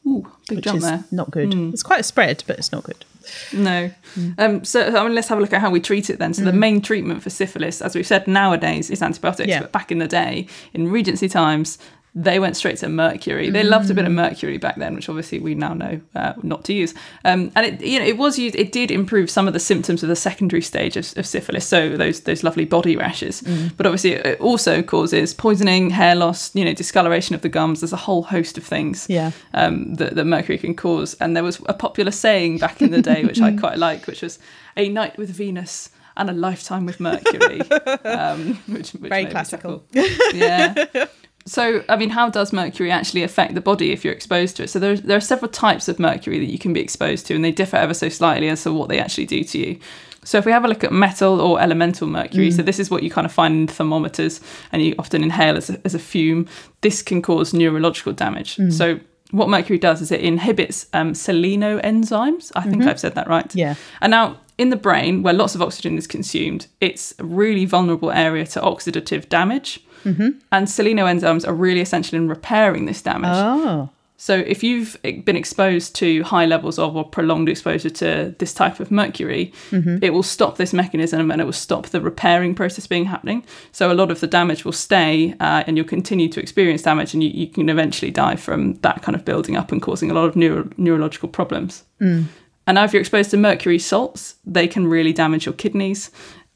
Ooh, 0.06 0.28
big 0.50 0.58
which 0.58 0.66
jump 0.66 0.78
is 0.78 0.84
there. 0.84 0.98
Hmm. 0.98 1.16
not 1.16 1.32
good. 1.32 1.54
It's 1.74 1.84
quite 1.84 2.00
a 2.00 2.04
spread, 2.04 2.44
but 2.48 2.58
it's 2.58 2.72
not 2.72 2.84
good. 2.84 3.06
No. 3.54 3.90
Mm. 4.16 4.40
Um, 4.40 4.66
so 4.66 4.82
I 4.82 5.04
mean, 5.04 5.16
let's 5.16 5.30
have 5.30 5.38
a 5.38 5.42
look 5.42 5.54
at 5.54 5.62
how 5.62 5.70
we 5.70 5.80
treat 5.80 6.10
it 6.10 6.20
then. 6.20 6.34
So 6.34 6.44
the 6.44 6.52
main 6.52 6.82
treatment 6.82 7.24
for 7.24 7.30
syphilis, 7.30 7.82
as 7.82 7.96
we've 7.96 8.06
said 8.06 8.28
nowadays, 8.28 8.90
is 8.90 9.02
antibiotics. 9.02 9.48
Yeah. 9.48 9.62
But 9.62 9.72
back 9.72 9.92
in 9.92 10.00
the 10.00 10.08
day, 10.08 10.48
in 10.74 10.92
Regency 10.92 11.30
times, 11.30 11.78
they 12.16 12.40
went 12.40 12.56
straight 12.56 12.78
to 12.78 12.88
mercury. 12.90 13.50
They 13.50 13.64
loved 13.64 13.90
a 13.90 13.94
bit 13.96 14.06
of 14.06 14.12
Mm. 14.12 14.16
mercury 14.16 14.58
back 14.60 14.76
then, 14.76 14.94
which 14.94 15.10
obviously 15.10 15.40
we 15.40 15.56
now 15.56 15.74
know 15.74 16.00
uh, 16.16 16.34
not 16.44 16.64
to 16.66 16.74
use. 16.74 16.94
Um, 17.26 17.52
and 17.56 17.66
it, 17.66 17.82
you 17.82 17.98
know, 18.00 18.06
it 18.06 18.18
was 18.18 18.38
used. 18.38 18.56
It 18.56 18.72
did 18.72 18.92
improve 18.92 19.32
some 19.32 19.48
of 19.48 19.54
the 19.54 19.60
symptoms 19.60 20.04
of 20.04 20.10
the 20.10 20.16
secondary 20.16 20.62
stage 20.62 20.96
of, 20.96 21.12
of 21.18 21.26
syphilis. 21.26 21.66
So 21.68 21.98
those 21.98 22.22
those 22.22 22.44
lovely 22.44 22.66
body 22.66 22.96
rashes. 22.96 23.42
Mm. 23.42 23.72
But 23.78 23.88
obviously, 23.88 24.12
it 24.12 24.40
also 24.40 24.84
causes 24.84 25.34
poisoning, 25.34 25.90
hair 25.90 26.14
loss, 26.16 26.54
you 26.56 26.64
know, 26.64 26.74
discoloration 26.74 27.34
of 27.36 27.42
the 27.42 27.50
gums. 27.50 27.80
There's 27.82 27.94
a 27.94 27.98
whole 27.98 28.24
host 28.24 28.58
of 28.60 28.64
things 28.64 29.08
Yeah. 29.10 29.32
um, 29.56 29.96
that, 29.96 30.14
that 30.16 30.26
mercury 30.26 30.60
can 30.60 30.76
cause. 30.76 31.16
And 31.16 31.36
there 31.36 31.44
was 31.44 31.60
a 31.66 31.74
popular 31.74 32.12
saying 32.12 32.60
back 32.60 32.80
in 32.82 32.92
the 32.92 33.02
day, 33.02 33.24
which 33.26 33.42
I 33.42 33.52
quite 33.64 33.80
like, 33.80 34.06
which 34.06 34.22
was 34.22 34.38
"a 34.78 34.88
night 34.90 35.18
with 35.18 35.30
Venus." 35.32 35.90
And 36.16 36.30
a 36.30 36.34
lifetime 36.34 36.86
with 36.86 37.00
Mercury, 37.00 37.60
um, 38.06 38.54
which, 38.68 38.92
which 38.92 39.10
Very 39.10 39.26
classical. 39.26 39.84
Yeah. 40.32 40.76
So, 41.46 41.84
I 41.90 41.98
mean, 41.98 42.10
how 42.10 42.30
does 42.30 42.54
mercury 42.54 42.90
actually 42.90 43.24
affect 43.24 43.54
the 43.54 43.62
body 43.62 43.92
if 43.92 44.06
you're 44.06 44.14
exposed 44.14 44.56
to 44.58 44.64
it? 44.64 44.70
So, 44.70 44.80
there, 44.80 44.96
there 44.96 45.18
are 45.18 45.22
several 45.22 45.52
types 45.52 45.90
of 45.90 46.00
mercury 46.00 46.40
that 46.40 46.52
you 46.52 46.58
can 46.58 46.72
be 46.72 46.80
exposed 46.80 47.26
to, 47.28 47.36
and 47.36 47.44
they 47.44 47.52
differ 47.52 47.76
ever 47.76 47.94
so 47.94 48.10
slightly 48.10 48.48
as 48.48 48.64
to 48.64 48.72
what 48.72 48.90
they 48.90 49.00
actually 49.00 49.26
do 49.26 49.44
to 49.44 49.58
you. 49.58 49.80
So, 50.24 50.38
if 50.38 50.46
we 50.46 50.54
have 50.54 50.64
a 50.64 50.70
look 50.70 50.86
at 50.86 50.94
metal 50.94 51.42
or 51.42 51.60
elemental 51.60 52.08
mercury, 52.08 52.50
so 52.50 52.64
mm. 52.64 52.66
this 52.66 52.80
is 52.80 52.90
what 52.90 53.04
you 53.04 53.10
kind 53.10 53.26
of 53.26 53.32
find 53.32 53.56
in 53.56 53.68
thermometers 53.68 54.40
and 54.72 54.82
you 54.82 54.96
often 54.98 55.22
inhale 55.22 55.58
as 55.58 55.70
a, 55.70 55.82
as 55.84 55.94
a 55.94 56.00
fume, 56.00 56.48
this 56.80 57.02
can 57.02 57.22
cause 57.22 57.54
neurological 57.54 58.14
damage. 58.14 58.56
Mm. 58.56 58.72
So, 58.72 59.00
what 59.34 59.50
mercury 59.50 59.80
does 59.80 60.00
is 60.00 60.12
it 60.12 60.22
inhibits 60.22 60.86
um, 60.94 61.14
selenoenzymes. 61.14 62.52
I 62.56 62.62
think 62.62 62.84
I've 62.84 63.00
said 63.00 63.16
that 63.16 63.28
right. 63.28 63.54
Yeah. 63.56 63.74
And 64.00 64.12
now, 64.12 64.40
in 64.60 64.70
the 64.70 64.76
brain, 64.76 65.24
where 65.24 65.34
lots 65.34 65.56
of 65.56 65.62
oxygen 65.62 65.98
is 65.98 66.06
consumed, 66.06 66.68
it's 66.80 67.16
a 67.18 67.24
really 67.24 67.66
vulnerable 67.66 68.12
area 68.12 68.46
to 68.46 68.62
oxidative 68.62 69.30
damage. 69.30 69.84
Mm-hmm. 70.06 70.38
And 70.52 70.68
selenoenzymes 70.68 71.48
are 71.48 71.54
really 71.54 71.82
essential 71.82 72.16
in 72.16 72.30
repairing 72.30 72.86
this 72.86 73.02
damage. 73.02 73.32
Oh, 73.34 73.90
So, 74.18 74.36
if 74.36 74.64
you've 74.64 74.96
eh, 75.04 75.20
been 75.22 75.36
exposed 75.36 75.96
to 75.96 76.24
high 76.24 76.46
levels 76.46 76.80
of 76.80 76.96
or 76.96 77.04
prolonged 77.04 77.50
exposure 77.50 77.90
to 77.90 78.34
this 78.38 78.54
type 78.54 78.80
of 78.80 78.92
mercury, 78.92 79.52
mm-hmm. 79.72 79.98
it 80.02 80.12
will 80.12 80.24
stop 80.24 80.58
this 80.58 80.72
mechanism 80.72 81.32
and 81.32 81.42
it 81.42 81.46
will 81.46 81.52
stop 81.52 81.88
the 81.88 82.00
repairing 82.00 82.56
process 82.56 82.88
being 82.88 83.06
happening. 83.06 83.44
So, 83.72 83.92
a 83.92 83.96
lot 83.96 84.12
of 84.12 84.20
the 84.20 84.28
damage 84.28 84.66
will 84.66 84.72
stay 84.72 85.34
uh, 85.40 85.64
and 85.66 85.78
you'll 85.78 85.88
continue 85.88 86.30
to 86.30 86.40
experience 86.40 86.84
damage, 86.84 87.14
and 87.14 87.24
you, 87.24 87.30
you 87.30 87.48
can 87.48 87.70
eventually 87.70 88.12
die 88.12 88.36
from 88.36 88.76
that 88.76 89.02
kind 89.02 89.16
of 89.16 89.26
building 89.26 89.58
up 89.58 89.72
and 89.72 89.82
causing 89.82 90.12
a 90.12 90.14
lot 90.14 90.26
of 90.26 90.36
neuro- 90.36 90.70
neurological 90.78 91.30
problems. 91.30 91.84
Mm. 92.00 92.26
And 92.66 92.76
now, 92.76 92.84
if 92.86 92.94
you're 92.94 93.02
exposed 93.02 93.32
to 93.32 93.38
mercury 93.38 93.80
salts, 93.80 94.36
they 94.46 94.68
can 94.68 94.88
really 94.88 95.12
damage 95.12 95.46
your 95.46 95.54
kidneys. 95.54 96.12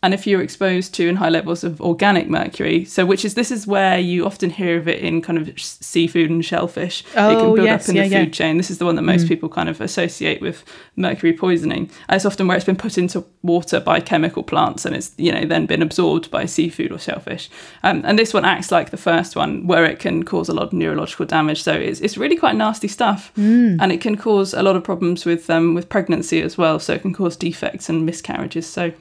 And 0.07 0.13
if 0.13 0.25
you're 0.25 0.41
exposed 0.41 0.93
to 0.93 1.09
in 1.09 1.17
high 1.17 1.27
levels 1.27 1.65
of 1.65 1.81
organic 1.81 2.29
mercury, 2.29 2.85
so 2.85 3.05
which 3.05 3.25
is 3.25 3.33
this 3.33 3.51
is 3.51 3.67
where 3.67 3.99
you 3.99 4.25
often 4.25 4.49
hear 4.49 4.77
of 4.77 4.87
it 4.87 5.01
in 5.01 5.21
kind 5.21 5.37
of 5.37 5.49
seafood 5.59 6.29
and 6.29 6.45
shellfish, 6.45 7.03
oh, 7.17 7.29
it 7.29 7.35
can 7.35 7.45
Oh, 7.47 7.55
build 7.55 7.67
yes, 7.67 7.83
up 7.83 7.89
in 7.89 7.95
yeah, 7.97 8.03
the 8.03 8.07
yeah. 8.09 8.23
food 8.23 8.31
chain. 8.31 8.55
This 8.55 8.71
is 8.71 8.77
the 8.77 8.85
one 8.85 8.95
that 8.95 9.01
most 9.01 9.27
people 9.27 9.49
kind 9.49 9.67
of 9.67 9.81
associate 9.81 10.39
with 10.41 10.63
mercury 10.95 11.33
poisoning. 11.33 11.89
And 12.07 12.15
it's 12.15 12.23
often 12.25 12.47
where 12.47 12.55
it's 12.55 12.65
been 12.65 12.77
put 12.77 12.97
into 12.97 13.25
water 13.43 13.81
by 13.81 13.99
chemical 13.99 14.43
plants 14.43 14.85
and 14.85 14.95
it's 14.95 15.11
you 15.17 15.29
know 15.33 15.43
then 15.45 15.65
been 15.65 15.81
absorbed 15.81 16.31
by 16.31 16.45
seafood 16.45 16.93
or 16.93 16.99
shellfish. 16.99 17.49
Um, 17.83 18.01
and 18.05 18.17
this 18.17 18.33
one 18.33 18.45
acts 18.45 18.71
like 18.71 18.91
the 18.91 19.03
first 19.09 19.35
one, 19.35 19.67
where 19.67 19.83
it 19.83 19.99
can 19.99 20.23
cause 20.23 20.47
a 20.47 20.53
lot 20.53 20.67
of 20.67 20.71
neurological 20.73 21.25
damage. 21.25 21.63
So 21.63 21.73
it's, 21.73 21.99
it's 21.99 22.17
really 22.17 22.37
quite 22.37 22.55
nasty 22.55 22.87
stuff, 22.87 23.33
Mm. 23.37 23.77
and 23.81 23.91
it 23.91 23.99
can 23.99 24.15
cause 24.15 24.53
a 24.53 24.63
lot 24.63 24.77
of 24.77 24.85
problems 24.85 25.25
with 25.25 25.49
um, 25.49 25.73
with 25.75 25.89
pregnancy 25.89 26.41
as 26.41 26.57
well. 26.57 26.79
So 26.79 26.93
it 26.93 27.01
can 27.01 27.13
cause 27.13 27.35
defects 27.35 27.89
and 27.89 28.05
miscarriages. 28.05 28.65
So 28.67 28.93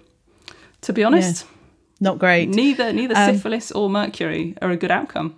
to 0.82 0.92
be 0.92 1.04
honest, 1.04 1.46
not 2.00 2.18
great. 2.18 2.48
neither 2.48 2.92
neither 2.92 3.14
Um, 3.16 3.34
syphilis 3.34 3.70
or 3.72 3.88
mercury 3.90 4.54
are 4.62 4.70
a 4.70 4.76
good 4.76 4.90
outcome. 4.90 5.34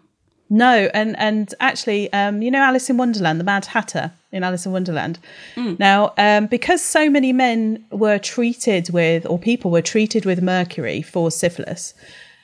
No, 0.50 0.88
and 0.94 1.14
and 1.18 1.54
actually, 1.60 2.10
um, 2.12 2.40
you 2.40 2.50
know, 2.50 2.62
Alice 2.62 2.88
in 2.88 2.96
Wonderland, 2.96 3.38
the 3.38 3.44
Mad 3.44 3.66
Hatter 3.66 4.12
in 4.32 4.42
Alice 4.42 4.64
in 4.66 4.72
Wonderland. 4.72 5.18
Now, 5.56 6.12
um, 6.16 6.46
because 6.46 6.82
so 6.82 7.10
many 7.10 7.32
men 7.34 7.84
were 7.90 8.18
treated 8.18 8.90
with, 8.90 9.26
or 9.26 9.38
people 9.38 9.70
were 9.70 9.82
treated 9.82 10.24
with 10.24 10.40
mercury 10.42 11.02
for 11.02 11.30
syphilis, 11.30 11.92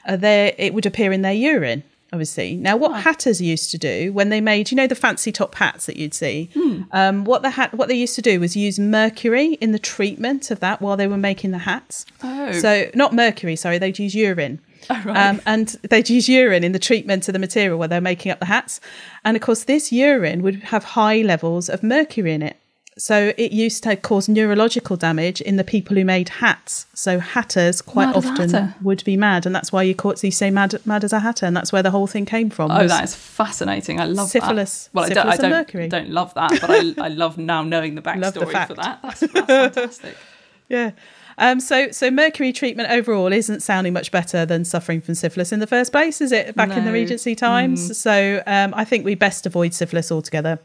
uh, 0.06 0.16
there 0.16 0.52
it 0.58 0.74
would 0.74 0.84
appear 0.86 1.12
in 1.12 1.22
their 1.22 1.32
urine. 1.32 1.82
Obviously, 2.14 2.54
now 2.54 2.76
what 2.76 3.02
hatters 3.02 3.40
used 3.40 3.72
to 3.72 3.78
do 3.78 4.12
when 4.12 4.28
they 4.28 4.40
made, 4.40 4.70
you 4.70 4.76
know, 4.76 4.86
the 4.86 4.94
fancy 4.94 5.32
top 5.32 5.56
hats 5.56 5.86
that 5.86 5.96
you'd 5.96 6.14
see, 6.14 6.48
um, 6.92 7.24
what 7.24 7.42
the 7.42 7.50
hat, 7.50 7.74
what 7.74 7.88
they 7.88 7.96
used 7.96 8.14
to 8.14 8.22
do 8.22 8.38
was 8.38 8.54
use 8.56 8.78
mercury 8.78 9.54
in 9.54 9.72
the 9.72 9.80
treatment 9.80 10.52
of 10.52 10.60
that 10.60 10.80
while 10.80 10.96
they 10.96 11.08
were 11.08 11.16
making 11.16 11.50
the 11.50 11.58
hats. 11.58 12.06
Oh. 12.22 12.52
So 12.52 12.88
not 12.94 13.12
mercury, 13.12 13.56
sorry, 13.56 13.78
they'd 13.78 13.98
use 13.98 14.14
urine. 14.14 14.60
Oh, 14.88 15.02
right. 15.04 15.16
Um, 15.16 15.40
and 15.44 15.68
they'd 15.90 16.08
use 16.08 16.28
urine 16.28 16.62
in 16.62 16.70
the 16.70 16.78
treatment 16.78 17.26
of 17.28 17.32
the 17.32 17.40
material 17.40 17.80
where 17.80 17.88
they're 17.88 18.00
making 18.00 18.30
up 18.30 18.38
the 18.38 18.46
hats. 18.46 18.80
And 19.24 19.36
of 19.36 19.42
course, 19.42 19.64
this 19.64 19.90
urine 19.90 20.40
would 20.42 20.62
have 20.64 20.84
high 20.84 21.22
levels 21.22 21.68
of 21.68 21.82
mercury 21.82 22.32
in 22.32 22.42
it. 22.42 22.58
So 22.96 23.32
it 23.36 23.50
used 23.50 23.82
to 23.84 23.96
cause 23.96 24.28
neurological 24.28 24.96
damage 24.96 25.40
in 25.40 25.56
the 25.56 25.64
people 25.64 25.96
who 25.96 26.04
made 26.04 26.28
hats. 26.28 26.86
So 26.94 27.18
hatters 27.18 27.82
quite 27.82 28.06
Mad 28.06 28.16
often 28.16 28.50
hatter. 28.50 28.74
would 28.82 29.02
be 29.04 29.16
mad, 29.16 29.46
and 29.46 29.54
that's 29.54 29.72
why 29.72 29.82
you 29.82 29.94
caught 29.94 30.22
you 30.22 30.30
say 30.30 30.50
mad 30.50 30.74
mad 30.86 31.02
as 31.02 31.12
a 31.12 31.20
hatter, 31.20 31.44
and 31.46 31.56
that's 31.56 31.72
where 31.72 31.82
the 31.82 31.90
whole 31.90 32.06
thing 32.06 32.24
came 32.24 32.50
from. 32.50 32.70
Oh, 32.70 32.86
that 32.86 33.04
is 33.04 33.14
fascinating. 33.14 34.00
I 34.00 34.04
love 34.04 34.28
Syphilis- 34.28 34.84
that. 34.86 34.94
Well, 34.94 35.08
syphilis 35.08 35.26
I 35.26 35.36
don't, 35.36 35.52
I 35.52 35.64
don't, 35.64 35.90
don't 35.90 36.10
love 36.10 36.34
that, 36.34 36.50
but 36.60 36.70
I, 36.70 37.06
I 37.06 37.08
love 37.08 37.36
now 37.36 37.62
knowing 37.62 37.96
the 37.96 38.02
Love 38.16 38.34
the 38.34 38.40
backstory 38.40 38.66
for 38.68 38.74
that. 38.74 39.00
That's, 39.02 39.20
that's 39.20 39.46
fantastic. 39.46 40.16
Yeah. 40.68 40.92
Um, 41.36 41.60
so, 41.60 41.90
so 41.90 42.10
mercury 42.10 42.52
treatment 42.52 42.90
overall 42.90 43.32
isn't 43.32 43.60
sounding 43.60 43.92
much 43.92 44.10
better 44.10 44.46
than 44.46 44.64
suffering 44.64 45.02
from 45.02 45.14
syphilis 45.14 45.52
in 45.52 45.60
the 45.60 45.66
first 45.66 45.92
place, 45.92 46.22
is 46.22 46.32
it? 46.32 46.54
Back 46.56 46.70
in 46.70 46.86
the 46.86 46.92
Regency 46.92 47.34
times. 47.34 47.98
So, 47.98 48.42
um, 48.46 48.72
I 48.74 48.84
think 48.86 49.04
we 49.04 49.14
best 49.14 49.44
avoid 49.44 49.74
syphilis 49.74 50.10
altogether. 50.10 50.58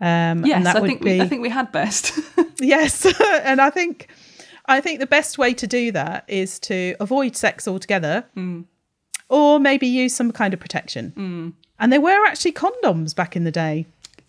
Um, 0.00 0.44
Yes, 0.44 0.66
I 0.66 0.80
think 0.80 1.02
be 1.02 1.18
we, 1.18 1.20
I 1.20 1.28
think 1.28 1.42
we 1.42 1.48
had 1.48 1.70
best. 1.72 2.18
yes, 2.60 3.06
and 3.44 3.60
I 3.60 3.70
think 3.70 4.08
I 4.66 4.80
think 4.80 5.00
the 5.00 5.06
best 5.06 5.38
way 5.38 5.54
to 5.54 5.66
do 5.66 5.92
that 5.92 6.24
is 6.28 6.58
to 6.60 6.96
avoid 7.00 7.36
sex 7.36 7.68
altogether, 7.68 8.24
or 9.28 9.60
maybe 9.60 9.86
use 9.86 10.14
some 10.14 10.32
kind 10.32 10.54
of 10.54 10.60
protection. 10.60 11.54
And 11.78 11.92
there 11.92 12.00
were 12.00 12.24
actually 12.26 12.52
condoms 12.52 13.14
back 13.14 13.36
in 13.36 13.44
the 13.44 13.50
day. 13.50 13.86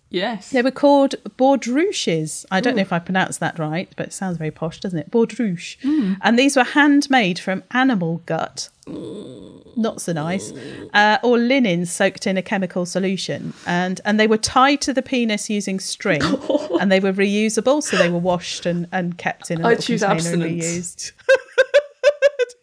Yes. 0.09 0.49
They 0.51 0.61
were 0.61 0.71
called 0.71 1.15
baudruches. 1.37 2.45
I 2.51 2.61
don't 2.61 2.75
know 2.75 2.81
if 2.81 2.93
I 2.93 2.99
pronounced 2.99 3.39
that 3.39 3.57
right, 3.59 3.89
but 3.95 4.07
it 4.07 4.13
sounds 4.13 4.37
very 4.37 4.51
posh, 4.51 4.79
doesn't 4.79 4.99
it? 4.99 5.11
Baudruche. 5.11 5.77
And 6.21 6.37
these 6.39 6.55
were 6.55 6.63
handmade 6.63 7.39
from 7.39 7.63
animal 7.71 8.21
gut. 8.25 8.69
Not 8.87 9.99
so 9.99 10.13
nice. 10.13 10.53
Uh, 10.93 11.17
or 11.23 11.37
linen 11.37 11.85
soaked 11.85 12.27
in 12.27 12.37
a 12.37 12.41
chemical 12.41 12.85
solution. 12.85 13.53
And 13.65 13.99
and 14.05 14.19
they 14.19 14.27
were 14.27 14.37
tied 14.37 14.81
to 14.81 14.93
the 14.93 15.01
penis 15.01 15.49
using 15.49 15.79
string 15.79 16.21
and 16.79 16.91
they 16.91 16.99
were 16.99 17.11
reusable. 17.13 17.81
So 17.83 17.97
they 17.97 18.09
were 18.09 18.19
washed 18.19 18.65
and, 18.65 18.87
and 18.91 19.17
kept 19.17 19.49
in 19.51 19.61
a 19.61 19.67
I 19.69 19.75
choose 19.75 20.03
abstinence. 20.03 20.63
reused. 20.65 21.11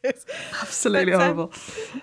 Absolutely 0.04 1.12
But, 1.12 1.14
um, 1.14 1.20
horrible. 1.20 1.52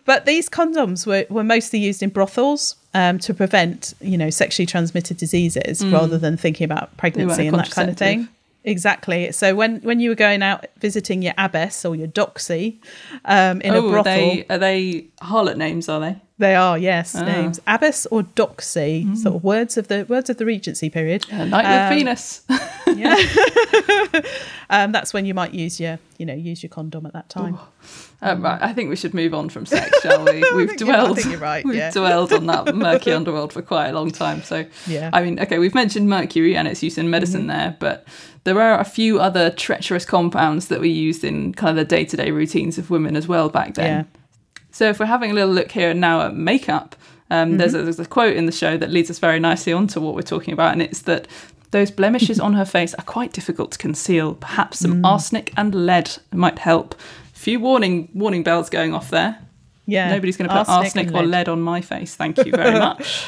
But 0.06 0.26
these 0.26 0.50
condoms 0.50 1.06
were, 1.06 1.26
were 1.30 1.44
mostly 1.44 1.80
used 1.80 2.02
in 2.02 2.10
brothels 2.10 2.76
um, 2.94 3.20
to 3.20 3.34
prevent, 3.34 3.94
you 4.02 4.18
know, 4.18 4.30
sexually 4.30 4.66
transmitted 4.66 5.18
diseases 5.18 5.86
rather 5.86 6.18
than 6.18 6.38
thinking 6.38 6.66
about 6.66 6.96
pregnancy 6.98 7.48
and 7.48 7.58
that 7.58 7.72
kind 7.72 7.90
of 7.90 7.98
thing. 7.98 8.28
Exactly. 8.64 9.32
So 9.32 9.56
when, 9.56 9.80
when 9.82 10.00
you 10.00 10.10
were 10.10 10.16
going 10.16 10.44
out 10.44 10.66
visiting 10.80 11.22
your 11.22 11.34
abbess 11.38 11.86
or 11.86 11.96
your 11.96 12.08
doxy 12.08 12.78
um, 13.26 13.62
in 13.62 13.74
a 13.74 13.78
oh, 13.78 13.90
brothel, 13.90 14.12
are 14.12 14.36
they, 14.36 14.46
are 14.50 14.58
they 14.58 15.08
harlot 15.22 15.58
names, 15.58 15.88
are 15.88 16.00
they? 16.00 16.22
They 16.40 16.56
are 16.56 16.78
yes 16.78 17.16
Ah. 17.16 17.24
names 17.24 17.60
abbess 17.68 18.08
or 18.08 18.24
doxy, 18.24 19.16
sort 19.16 19.36
of 19.36 19.44
words 19.44 19.78
of 19.78 19.88
the 19.90 20.06
words 20.10 20.30
of 20.30 20.38
the 20.38 20.46
Regency 20.46 20.90
period. 20.90 21.26
A 21.30 21.46
night 21.46 21.66
Um, 21.66 21.90
with 21.90 21.98
Venus. 22.00 22.42
Um, 24.72 24.92
that's 24.92 25.14
when 25.16 25.26
you 25.26 25.34
might 25.34 25.52
use 25.56 25.80
your 25.80 25.98
you 26.20 26.28
know 26.28 26.34
use 26.36 26.62
your 26.62 26.70
condom 26.70 27.06
at 27.08 27.14
that 27.14 27.28
time. 27.28 27.58
Um, 28.22 28.44
right, 28.44 28.62
I 28.62 28.72
think 28.72 28.90
we 28.90 28.96
should 28.96 29.16
move 29.16 29.34
on 29.34 29.50
from 29.50 29.66
sex, 29.66 30.00
shall 30.04 30.24
we? 30.24 30.44
We've 30.56 30.70
think 30.70 30.82
you're- 30.82 30.92
I 30.94 30.98
dwelled. 31.06 31.18
think 31.18 31.32
you're 31.32 31.40
right, 31.40 31.66
We've 31.66 31.76
yeah. 31.76 31.90
dwelled 31.90 32.32
on 32.34 32.46
that 32.46 32.76
murky 32.76 33.12
underworld 33.12 33.52
for 33.52 33.64
quite 33.64 33.88
a 33.88 33.94
long 33.94 34.12
time. 34.12 34.44
So, 34.44 34.66
Yeah. 34.86 35.10
I 35.12 35.24
mean, 35.24 35.40
okay, 35.40 35.58
we've 35.58 35.74
mentioned 35.74 36.08
mercury 36.08 36.56
and 36.56 36.68
its 36.68 36.84
use 36.84 37.00
in 37.00 37.10
medicine 37.10 37.42
Mm-hmm. 37.48 37.48
there, 37.58 37.78
but 37.80 38.06
there 38.44 38.62
are 38.62 38.80
a 38.80 38.84
few 38.84 39.20
other 39.20 39.50
treacherous 39.50 40.06
compounds 40.06 40.68
that 40.68 40.80
were 40.80 40.86
used 40.86 41.24
in 41.24 41.54
kind 41.54 41.72
of 41.80 41.88
the 41.88 41.96
day-to-day 41.96 42.30
routines 42.30 42.78
of 42.78 42.92
women 42.92 43.16
as 43.16 43.28
well 43.28 43.50
back 43.50 43.74
then. 43.74 44.06
Yeah. 44.06 44.19
So, 44.72 44.90
if 44.90 45.00
we're 45.00 45.06
having 45.08 45.32
a 45.32 45.34
little 45.34 45.54
look 45.54 45.72
here 45.72 45.90
and 45.90 46.00
now 46.02 46.22
at 46.22 46.36
makeup, 46.36 46.96
um, 47.32 47.58
there's, 47.58 47.74
Mm-hmm. 47.74 47.82
a, 47.82 47.84
there's 47.84 48.00
a 48.00 48.06
quote 48.06 48.36
in 48.36 48.46
the 48.46 48.52
show 48.52 48.78
that 48.78 48.90
leads 48.90 49.10
us 49.10 49.20
very 49.20 49.40
nicely 49.40 49.74
onto 49.74 50.00
what 50.02 50.16
we're 50.16 50.22
talking 50.22 50.54
about, 50.54 50.74
and 50.74 50.82
it's 50.82 51.02
that 51.04 51.28
those 51.72 51.92
blemishes 51.92 52.40
on 52.40 52.54
her 52.54 52.66
face 52.66 52.94
are 52.96 53.04
quite 53.04 53.32
difficult 53.34 53.72
to 53.74 53.78
conceal. 53.78 54.34
Perhaps 54.36 54.78
Mm. 54.80 54.82
some 54.82 55.06
arsenic 55.06 55.54
and 55.56 55.76
lead 55.86 56.12
might 56.34 56.58
help. 56.60 56.96
Few 57.34 57.60
warning 57.60 58.10
warning 58.14 58.42
bells 58.44 58.70
going 58.70 58.94
off 58.94 59.10
there. 59.12 59.38
Yeah, 59.86 60.10
Nobody's 60.10 60.38
going 60.38 60.50
to 60.50 60.56
put 60.56 60.70
arsenic, 60.70 61.08
and 61.08 61.16
or 61.16 61.22
lead. 61.22 61.30
lead 61.30 61.50
on 61.50 61.62
my 61.62 61.82
face. 61.82 62.16
Thank 62.16 62.38
you 62.38 62.52
very 62.52 62.78
much. 62.88 63.26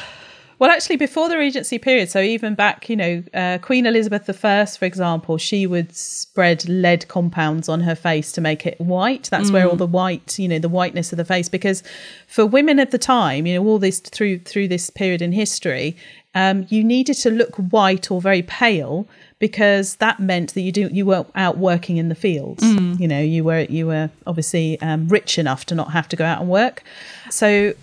Well, 0.62 0.70
actually, 0.70 0.94
before 0.94 1.28
the 1.28 1.36
Regency 1.38 1.76
period, 1.76 2.08
so 2.08 2.20
even 2.20 2.54
back, 2.54 2.88
you 2.88 2.94
know, 2.94 3.24
uh, 3.34 3.58
Queen 3.60 3.84
Elizabeth 3.84 4.30
I, 4.44 4.64
for 4.64 4.84
example, 4.84 5.36
she 5.36 5.66
would 5.66 5.92
spread 5.92 6.68
lead 6.68 7.08
compounds 7.08 7.68
on 7.68 7.80
her 7.80 7.96
face 7.96 8.30
to 8.30 8.40
make 8.40 8.64
it 8.64 8.80
white. 8.80 9.28
That's 9.28 9.50
where 9.50 9.68
all 9.68 9.74
the 9.74 9.88
white, 9.88 10.38
you 10.38 10.46
know, 10.46 10.60
the 10.60 10.68
whiteness 10.68 11.10
of 11.12 11.16
the 11.16 11.24
face. 11.24 11.48
Because 11.48 11.82
for 12.28 12.46
women 12.46 12.78
of 12.78 12.92
the 12.92 12.98
time, 12.98 13.44
you 13.44 13.56
know, 13.56 13.66
all 13.66 13.80
this 13.80 13.98
through 13.98 14.38
through 14.38 14.68
this 14.68 14.88
period 14.88 15.20
in 15.20 15.32
history, 15.32 15.96
um, 16.36 16.64
you 16.68 16.84
needed 16.84 17.14
to 17.14 17.30
look 17.32 17.56
white 17.56 18.12
or 18.12 18.20
very 18.20 18.42
pale 18.42 19.08
because 19.40 19.96
that 19.96 20.20
meant 20.20 20.54
that 20.54 20.60
you 20.60 20.70
do 20.70 20.88
you 20.92 21.04
weren't 21.04 21.26
out 21.34 21.58
working 21.58 21.96
in 21.96 22.08
the 22.08 22.14
fields. 22.14 22.62
You 23.00 23.08
know, 23.08 23.20
you 23.20 23.42
were 23.42 23.62
you 23.62 23.88
were 23.88 24.10
obviously 24.28 24.80
um, 24.80 25.08
rich 25.08 25.40
enough 25.40 25.66
to 25.66 25.74
not 25.74 25.90
have 25.90 26.06
to 26.10 26.14
go 26.14 26.24
out 26.24 26.40
and 26.40 26.48
work. 26.48 26.84
So 27.30 27.74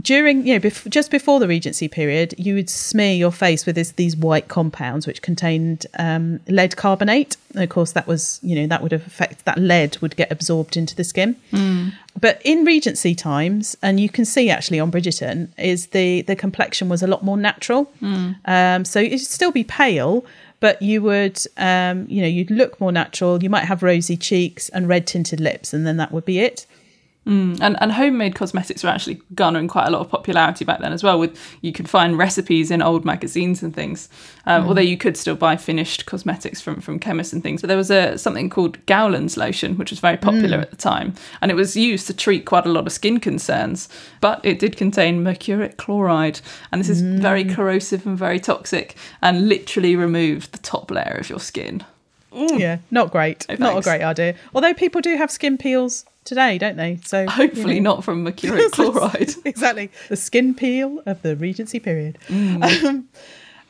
during 0.00 0.46
you 0.46 0.54
know 0.54 0.60
bef- 0.60 0.88
just 0.88 1.10
before 1.10 1.40
the 1.40 1.48
regency 1.48 1.88
period 1.88 2.34
you 2.38 2.54
would 2.54 2.70
smear 2.70 3.12
your 3.12 3.32
face 3.32 3.66
with 3.66 3.74
this, 3.74 3.92
these 3.92 4.16
white 4.16 4.48
compounds 4.48 5.06
which 5.06 5.20
contained 5.22 5.86
um, 5.98 6.40
lead 6.48 6.76
carbonate. 6.76 7.36
And 7.54 7.64
of 7.64 7.68
course 7.68 7.92
that 7.92 8.06
was 8.06 8.38
you 8.42 8.54
know 8.56 8.66
that 8.68 8.82
would 8.82 8.92
have 8.92 9.06
affect 9.06 9.44
that 9.44 9.58
lead 9.58 9.98
would 10.00 10.16
get 10.16 10.30
absorbed 10.30 10.76
into 10.76 10.94
the 10.94 11.04
skin. 11.04 11.36
But 12.20 12.40
in 12.44 12.64
regency 12.64 13.14
times 13.14 13.76
and 13.82 13.98
you 14.00 14.08
can 14.08 14.24
see 14.24 14.50
actually 14.50 14.80
on 14.80 14.90
bridgerton 14.90 15.48
is 15.58 15.88
the 15.88 16.22
the 16.22 16.36
complexion 16.36 16.88
was 16.88 17.02
a 17.02 17.06
lot 17.06 17.24
more 17.24 17.36
natural. 17.36 17.90
Um, 18.44 18.84
so 18.84 19.00
it'd 19.00 19.20
still 19.20 19.52
be 19.52 19.64
pale 19.64 20.24
but 20.60 20.80
you 20.82 21.00
would 21.02 21.38
um, 21.56 22.06
you 22.08 22.20
know 22.20 22.28
you'd 22.28 22.50
look 22.50 22.78
more 22.80 22.92
natural. 22.92 23.42
You 23.42 23.48
might 23.50 23.64
have 23.64 23.82
rosy 23.82 24.16
cheeks 24.16 24.68
and 24.68 24.86
red 24.88 25.06
tinted 25.06 25.40
lips 25.40 25.72
and 25.72 25.86
then 25.86 25.96
that 25.96 26.12
would 26.12 26.24
be 26.26 26.38
it 26.40 26.66
Mm, 27.30 27.60
and, 27.60 27.80
and 27.80 27.92
homemade 27.92 28.34
cosmetics 28.34 28.82
were 28.82 28.90
actually 28.90 29.22
garnering 29.36 29.68
quite 29.68 29.86
a 29.86 29.90
lot 29.90 30.00
of 30.00 30.08
popularity 30.08 30.64
back 30.64 30.80
then 30.80 30.92
as 30.92 31.04
well. 31.04 31.16
With 31.16 31.38
you 31.60 31.72
could 31.72 31.88
find 31.88 32.18
recipes 32.18 32.72
in 32.72 32.82
old 32.82 33.04
magazines 33.04 33.62
and 33.62 33.72
things, 33.72 34.08
um, 34.46 34.66
although 34.66 34.80
you 34.80 34.96
could 34.96 35.16
still 35.16 35.36
buy 35.36 35.54
finished 35.54 36.06
cosmetics 36.06 36.60
from 36.60 36.80
from 36.80 36.98
chemists 36.98 37.32
and 37.32 37.40
things. 37.40 37.60
But 37.60 37.68
there 37.68 37.76
was 37.76 37.88
a 37.88 38.18
something 38.18 38.50
called 38.50 38.84
Gowland's 38.86 39.36
lotion, 39.36 39.78
which 39.78 39.90
was 39.90 40.00
very 40.00 40.16
popular 40.16 40.58
mm. 40.58 40.62
at 40.62 40.70
the 40.70 40.76
time, 40.76 41.14
and 41.40 41.52
it 41.52 41.54
was 41.54 41.76
used 41.76 42.08
to 42.08 42.14
treat 42.14 42.46
quite 42.46 42.66
a 42.66 42.68
lot 42.68 42.84
of 42.84 42.92
skin 42.92 43.20
concerns. 43.20 43.88
But 44.20 44.40
it 44.42 44.58
did 44.58 44.76
contain 44.76 45.22
mercuric 45.22 45.76
chloride, 45.76 46.40
and 46.72 46.80
this 46.80 46.88
is 46.88 47.00
very 47.00 47.44
corrosive 47.44 48.06
and 48.06 48.18
very 48.18 48.40
toxic, 48.40 48.96
and 49.22 49.48
literally 49.48 49.94
removed 49.94 50.50
the 50.50 50.58
top 50.58 50.90
layer 50.90 51.16
of 51.20 51.30
your 51.30 51.38
skin. 51.38 51.84
Yeah, 52.32 52.78
not 52.90 53.12
great. 53.12 53.46
No 53.48 53.54
not 53.56 53.78
a 53.78 53.82
great 53.82 54.02
idea. 54.02 54.34
Although 54.52 54.74
people 54.74 55.00
do 55.00 55.16
have 55.16 55.30
skin 55.30 55.58
peels 55.58 56.04
today, 56.24 56.58
don't 56.58 56.76
they? 56.76 56.98
So 57.04 57.22
you 57.22 57.28
Hopefully 57.30 57.80
know. 57.80 57.94
not 57.94 58.04
from 58.04 58.22
mercuric 58.22 58.70
chloride. 58.72 59.30
exactly 59.44 59.90
the 60.08 60.16
skin 60.16 60.54
peel 60.54 61.02
of 61.06 61.22
the 61.22 61.36
Regency 61.36 61.80
period. 61.80 62.18
Um, 62.30 63.08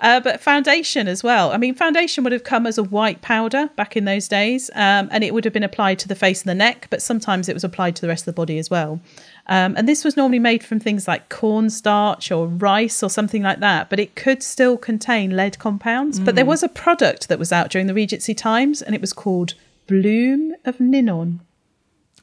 uh, 0.00 0.18
but 0.18 0.40
foundation 0.40 1.08
as 1.08 1.22
well. 1.22 1.52
I 1.52 1.58
mean, 1.58 1.74
foundation 1.74 2.24
would 2.24 2.32
have 2.32 2.42
come 2.42 2.66
as 2.66 2.78
a 2.78 2.82
white 2.82 3.20
powder 3.20 3.68
back 3.76 3.96
in 3.96 4.06
those 4.06 4.28
days, 4.28 4.70
um, 4.74 5.08
and 5.12 5.22
it 5.22 5.34
would 5.34 5.44
have 5.44 5.52
been 5.52 5.62
applied 5.62 5.98
to 5.98 6.08
the 6.08 6.14
face 6.14 6.40
and 6.40 6.48
the 6.48 6.54
neck, 6.54 6.86
but 6.88 7.02
sometimes 7.02 7.48
it 7.50 7.54
was 7.54 7.64
applied 7.64 7.96
to 7.96 8.02
the 8.02 8.08
rest 8.08 8.22
of 8.22 8.26
the 8.26 8.32
body 8.32 8.58
as 8.58 8.70
well. 8.70 9.00
Um, 9.46 9.74
and 9.76 9.86
this 9.86 10.02
was 10.02 10.16
normally 10.16 10.38
made 10.38 10.64
from 10.64 10.80
things 10.80 11.06
like 11.06 11.28
cornstarch 11.28 12.32
or 12.32 12.46
rice 12.46 13.02
or 13.02 13.10
something 13.10 13.42
like 13.42 13.60
that, 13.60 13.90
but 13.90 14.00
it 14.00 14.14
could 14.14 14.42
still 14.42 14.78
contain 14.78 15.36
lead 15.36 15.58
compounds. 15.58 16.18
But 16.18 16.34
there 16.34 16.46
was 16.46 16.62
a 16.62 16.68
product 16.68 17.28
that 17.28 17.38
was 17.38 17.52
out 17.52 17.70
during 17.70 17.86
the 17.86 17.94
Regency 17.94 18.34
times, 18.34 18.80
and 18.80 18.94
it 18.94 19.02
was 19.02 19.12
called 19.12 19.52
Bloom 19.86 20.54
of 20.64 20.80
Ninon. 20.80 21.40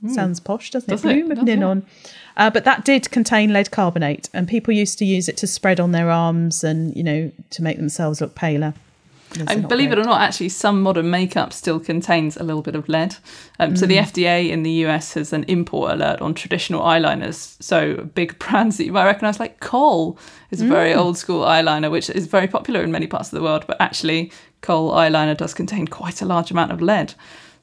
Sounds 0.09 0.39
posh, 0.39 0.69
doesn't 0.71 0.89
Does 0.89 1.03
it? 1.03 1.07
Bloom 1.07 1.31
of 1.31 1.37
Does 1.39 1.47
it? 1.47 1.57
Ninon. 1.57 1.83
Uh, 2.35 2.49
but 2.51 2.63
that 2.65 2.85
did 2.85 3.09
contain 3.09 3.51
lead 3.51 3.71
carbonate, 3.71 4.29
and 4.33 4.47
people 4.47 4.73
used 4.73 4.99
to 4.99 5.05
use 5.05 5.27
it 5.27 5.37
to 5.37 5.47
spread 5.47 5.79
on 5.79 5.91
their 5.91 6.11
arms 6.11 6.63
and, 6.63 6.95
you 6.95 7.03
know, 7.03 7.31
to 7.49 7.63
make 7.63 7.77
themselves 7.77 8.21
look 8.21 8.35
paler. 8.35 8.73
And 9.47 9.67
believe 9.67 9.91
it 9.91 9.97
or 9.99 10.03
not, 10.05 10.21
actually, 10.21 10.49
some 10.49 10.81
modern 10.81 11.09
makeup 11.09 11.51
still 11.51 11.79
contains 11.81 12.37
a 12.37 12.43
little 12.43 12.61
bit 12.61 12.75
of 12.75 12.87
lead. 12.87 13.17
Um, 13.59 13.75
So 13.75 13.85
Mm. 13.85 13.89
the 13.89 13.97
FDA 13.97 14.49
in 14.49 14.63
the 14.63 14.71
US 14.85 15.15
has 15.15 15.33
an 15.33 15.43
import 15.49 15.91
alert 15.91 16.21
on 16.21 16.33
traditional 16.33 16.81
eyeliners. 16.81 17.55
So 17.61 18.07
big 18.15 18.39
brands 18.43 18.77
that 18.77 18.85
you 18.85 18.93
might 18.93 19.05
recognise, 19.05 19.37
like 19.39 19.59
Kohl, 19.59 20.17
is 20.51 20.61
a 20.61 20.65
very 20.65 20.93
Mm. 20.93 20.97
old 20.97 21.17
school 21.17 21.43
eyeliner, 21.43 21.91
which 21.91 22.09
is 22.09 22.25
very 22.27 22.47
popular 22.47 22.81
in 22.83 22.91
many 22.91 23.05
parts 23.07 23.27
of 23.33 23.37
the 23.37 23.43
world. 23.43 23.65
But 23.67 23.81
actually, 23.81 24.31
Kohl 24.61 24.91
eyeliner 24.91 25.35
does 25.35 25.53
contain 25.53 25.87
quite 25.87 26.21
a 26.21 26.25
large 26.25 26.49
amount 26.51 26.71
of 26.71 26.81
lead. 26.81 27.13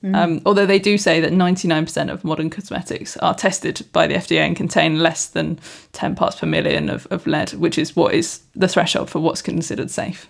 Mm. 0.05 0.15
Um, 0.15 0.43
although 0.45 0.67
they 0.67 0.79
do 0.79 0.99
say 0.99 1.19
that 1.21 1.33
99% 1.33 2.13
of 2.13 2.25
modern 2.25 2.51
cosmetics 2.51 3.17
are 3.19 3.35
tested 3.35 3.87
by 3.93 4.07
the 4.07 4.15
FDA 4.15 4.41
and 4.41 4.55
contain 4.55 4.99
less 4.99 5.27
than 5.27 5.59
10 5.93 6.15
parts 6.15 6.39
per 6.39 6.47
million 6.47 6.91
of, 6.91 7.07
of 7.11 7.27
lead, 7.27 7.55
which 7.55 7.79
is 7.79 7.97
what 7.97 8.13
is 8.13 8.43
the 8.55 8.69
threshold 8.69 9.09
for 9.09 9.21
what's 9.21 9.41
considered 9.41 9.91
safe. 9.91 10.29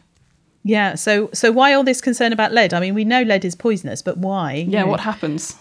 Yeah. 0.63 0.95
So, 0.95 1.29
so 1.33 1.51
why 1.51 1.73
all 1.73 1.83
this 1.83 2.01
concern 2.01 2.33
about 2.33 2.53
lead? 2.53 2.73
I 2.73 2.79
mean, 2.81 2.95
we 2.95 3.05
know 3.05 3.23
lead 3.23 3.45
is 3.45 3.57
poisonous, 3.57 4.01
but 4.01 4.17
why? 4.17 4.55
You 4.55 4.71
Yeah, 4.71 4.83
know, 4.83 4.87
what 4.87 5.01
happens? 5.01 5.57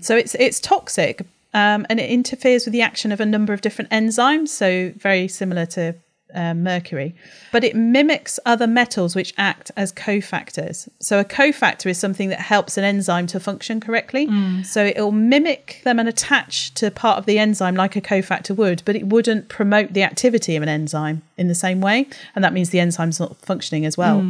So 0.00 0.16
it's 0.16 0.36
it's 0.36 0.60
toxic, 0.60 1.22
um, 1.52 1.86
and 1.90 1.98
it 1.98 2.08
interferes 2.08 2.66
with 2.66 2.72
the 2.72 2.82
action 2.82 3.10
of 3.10 3.20
a 3.20 3.26
number 3.26 3.52
of 3.52 3.60
different 3.60 3.90
enzymes. 3.90 4.48
So 4.48 4.92
very 4.96 5.26
similar 5.26 5.66
to 5.66 5.96
um, 6.34 6.62
mercury, 6.62 7.14
but 7.52 7.64
it 7.64 7.74
mimics 7.74 8.38
other 8.44 8.66
metals 8.66 9.14
which 9.14 9.32
act 9.38 9.70
as 9.76 9.92
cofactors. 9.92 10.88
So 10.98 11.18
a 11.18 11.24
cofactor 11.24 11.86
is 11.86 11.98
something 11.98 12.28
that 12.30 12.40
helps 12.40 12.76
an 12.76 12.84
enzyme 12.84 13.26
to 13.28 13.40
function 13.40 13.80
correctly. 13.80 14.26
So 14.64 14.84
it'll 14.84 15.12
mimic 15.12 15.80
them 15.84 15.98
and 15.98 16.08
attach 16.08 16.74
to 16.74 16.90
part 16.90 17.18
of 17.18 17.26
the 17.26 17.38
enzyme 17.38 17.76
like 17.76 17.96
a 17.96 18.00
cofactor 18.00 18.56
would, 18.56 18.82
but 18.84 18.96
it 18.96 19.06
wouldn't 19.06 19.48
promote 19.48 19.92
the 19.92 20.02
activity 20.02 20.56
of 20.56 20.62
an 20.62 20.68
enzyme 20.68 21.22
in 21.36 21.48
the 21.48 21.54
same 21.54 21.80
way, 21.80 22.06
and 22.34 22.44
that 22.44 22.52
means 22.52 22.70
the 22.70 22.80
enzyme's 22.80 23.20
not 23.20 23.36
functioning 23.36 23.86
as 23.86 23.96
well. 23.96 24.20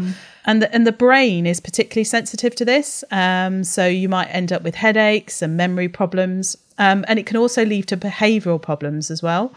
And 0.44 0.62
the, 0.62 0.72
and 0.72 0.86
the 0.86 0.92
brain 0.92 1.44
is 1.44 1.58
particularly 1.58 2.04
sensitive 2.04 2.54
to 2.54 2.64
this, 2.64 3.02
um, 3.10 3.64
so 3.64 3.86
you 3.86 4.08
might 4.08 4.26
end 4.26 4.52
up 4.52 4.62
with 4.62 4.76
headaches 4.76 5.42
and 5.42 5.56
memory 5.56 5.88
problems, 5.88 6.56
um, 6.78 7.04
and 7.08 7.18
it 7.18 7.26
can 7.26 7.36
also 7.36 7.64
lead 7.64 7.88
to 7.88 7.96
behavioural 7.96 8.62
problems 8.62 9.10
as 9.10 9.22
well. 9.22 9.52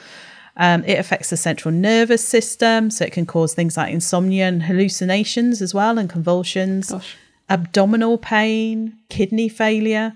Um, 0.60 0.84
it 0.84 1.00
affects 1.00 1.30
the 1.30 1.38
central 1.38 1.74
nervous 1.74 2.24
system, 2.24 2.91
so 2.91 3.06
it 3.06 3.13
can 3.13 3.26
cause 3.26 3.54
things 3.54 3.78
like 3.78 3.93
insomnia 3.93 4.45
and 4.45 4.63
hallucinations 4.63 5.62
as 5.62 5.74
well, 5.74 5.98
and 5.98 6.10
convulsions, 6.10 6.91
Gosh. 6.91 7.15
abdominal 7.50 8.17
pain, 8.17 8.98
kidney 9.08 9.48
failure. 9.48 10.13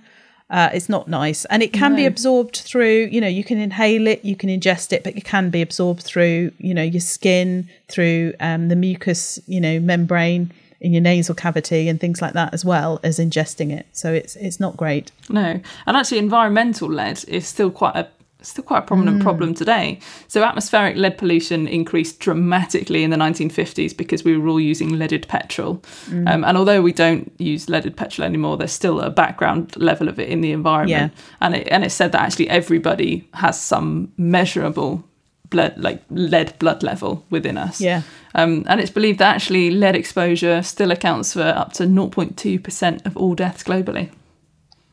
Uh, 0.50 0.70
it's 0.74 0.90
not 0.90 1.08
nice, 1.08 1.46
and 1.46 1.64
it 1.64 1.72
can 1.72 1.96
be 1.96 2.06
absorbed 2.06 2.58
through. 2.58 3.08
You 3.10 3.22
know, 3.22 3.28
you 3.28 3.44
can 3.46 3.58
inhale 3.58 4.06
it, 4.06 4.24
you 4.26 4.36
can 4.36 4.50
ingest 4.50 4.92
it, 4.92 5.04
but 5.04 5.16
it 5.16 5.24
can 5.24 5.50
be 5.50 5.62
absorbed 5.62 6.04
through. 6.04 6.52
You 6.58 6.74
know, 6.74 6.84
your 6.84 7.00
skin, 7.02 7.70
through 7.88 8.34
um, 8.42 8.68
the 8.68 8.76
mucus. 8.76 9.40
You 9.48 9.62
know, 9.62 9.80
membrane 9.80 10.52
in 10.82 10.92
your 10.92 11.02
nasal 11.02 11.34
cavity, 11.34 11.88
and 11.88 12.02
things 12.02 12.22
like 12.22 12.34
that, 12.34 12.54
as 12.54 12.66
well 12.66 13.00
as 13.02 13.18
ingesting 13.18 13.72
it. 13.72 13.88
So 13.94 14.12
it's 14.14 14.36
it's 14.36 14.60
not 14.60 14.76
great. 14.76 15.10
No, 15.30 15.62
and 15.88 15.98
actually, 15.98 16.18
environmental 16.20 16.90
lead 16.90 17.24
is 17.30 17.48
still 17.48 17.72
quite 17.72 17.96
a 17.96 18.10
still 18.44 18.64
quite 18.64 18.80
a 18.80 18.82
prominent 18.84 19.22
problem 19.22 19.54
today. 19.54 20.00
So 20.28 20.44
atmospheric 20.44 20.98
lead 20.98 21.18
pollution 21.18 21.68
increased 21.68 22.20
dramatically 22.20 23.04
in 23.04 23.10
the 23.10 23.18
1950s 23.18 23.96
because 23.96 24.24
we 24.24 24.38
were 24.38 24.48
all 24.48 24.60
using 24.60 24.98
leaded 24.98 25.28
petrol. 25.28 25.84
Um, 26.28 26.44
and 26.44 26.58
although 26.58 26.82
we 26.82 26.94
don't 26.94 27.32
use 27.38 27.70
leaded 27.70 27.96
petrol 27.96 28.26
anymore, 28.26 28.58
there's 28.58 28.72
still 28.72 29.00
a 29.00 29.10
background 29.10 29.76
level 29.78 30.08
of 30.08 30.20
it 30.20 30.30
in 30.30 30.42
the 30.42 30.52
environment. 30.52 31.14
Yeah. 31.14 31.24
And 31.42 31.56
it 31.56 31.68
and 31.70 31.84
it's 31.84 31.96
said 31.96 32.12
that 32.12 32.22
actually 32.22 32.50
everybody 32.50 33.28
has 33.34 33.60
some 33.60 34.12
measurable 34.18 35.04
blood 35.50 35.74
like 35.78 36.04
lead 36.10 36.58
blood 36.60 36.84
level 36.84 37.26
within 37.30 37.58
us. 37.58 37.80
Yeah. 37.80 38.02
Um, 38.36 38.66
and 38.68 38.82
it's 38.82 38.92
believed 38.92 39.20
that 39.20 39.36
actually 39.36 39.72
lead 39.72 39.96
exposure 39.96 40.64
still 40.64 40.92
accounts 40.92 41.34
for 41.34 41.44
up 41.44 41.74
to 41.74 41.84
0.2% 41.84 43.06
of 43.06 43.16
all 43.16 43.36
deaths 43.36 43.64
globally. 43.64 44.10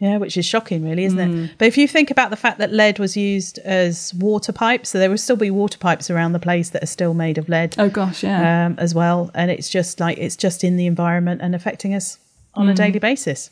Yeah, 0.00 0.16
which 0.16 0.38
is 0.38 0.46
shocking, 0.46 0.82
really, 0.82 1.04
isn't 1.04 1.18
it? 1.18 1.50
But 1.58 1.68
if 1.68 1.76
you 1.76 1.86
think 1.86 2.10
about 2.10 2.30
the 2.30 2.36
fact 2.36 2.58
that 2.58 2.72
lead 2.72 2.98
was 2.98 3.18
used 3.18 3.58
as 3.58 4.14
water 4.14 4.50
pipes, 4.50 4.88
so 4.88 4.98
there 4.98 5.10
will 5.10 5.18
still 5.18 5.36
be 5.36 5.50
water 5.50 5.76
pipes 5.76 6.10
around 6.10 6.32
the 6.32 6.38
place 6.38 6.70
that 6.70 6.82
are 6.82 6.86
still 6.86 7.12
made 7.12 7.36
of 7.36 7.50
lead 7.50 7.74
Oh 7.78 7.90
gosh, 7.90 8.22
yeah. 8.22 8.66
um, 8.66 8.76
as 8.78 8.94
well, 8.94 9.30
and 9.34 9.50
it's 9.50 9.68
just 9.68 10.00
like 10.00 10.16
it's 10.16 10.36
just 10.36 10.64
in 10.64 10.78
the 10.78 10.86
environment 10.86 11.42
and 11.42 11.54
affecting 11.54 11.94
us 11.94 12.16
on 12.54 12.68
a 12.70 12.74
daily 12.74 12.98
basis. 12.98 13.50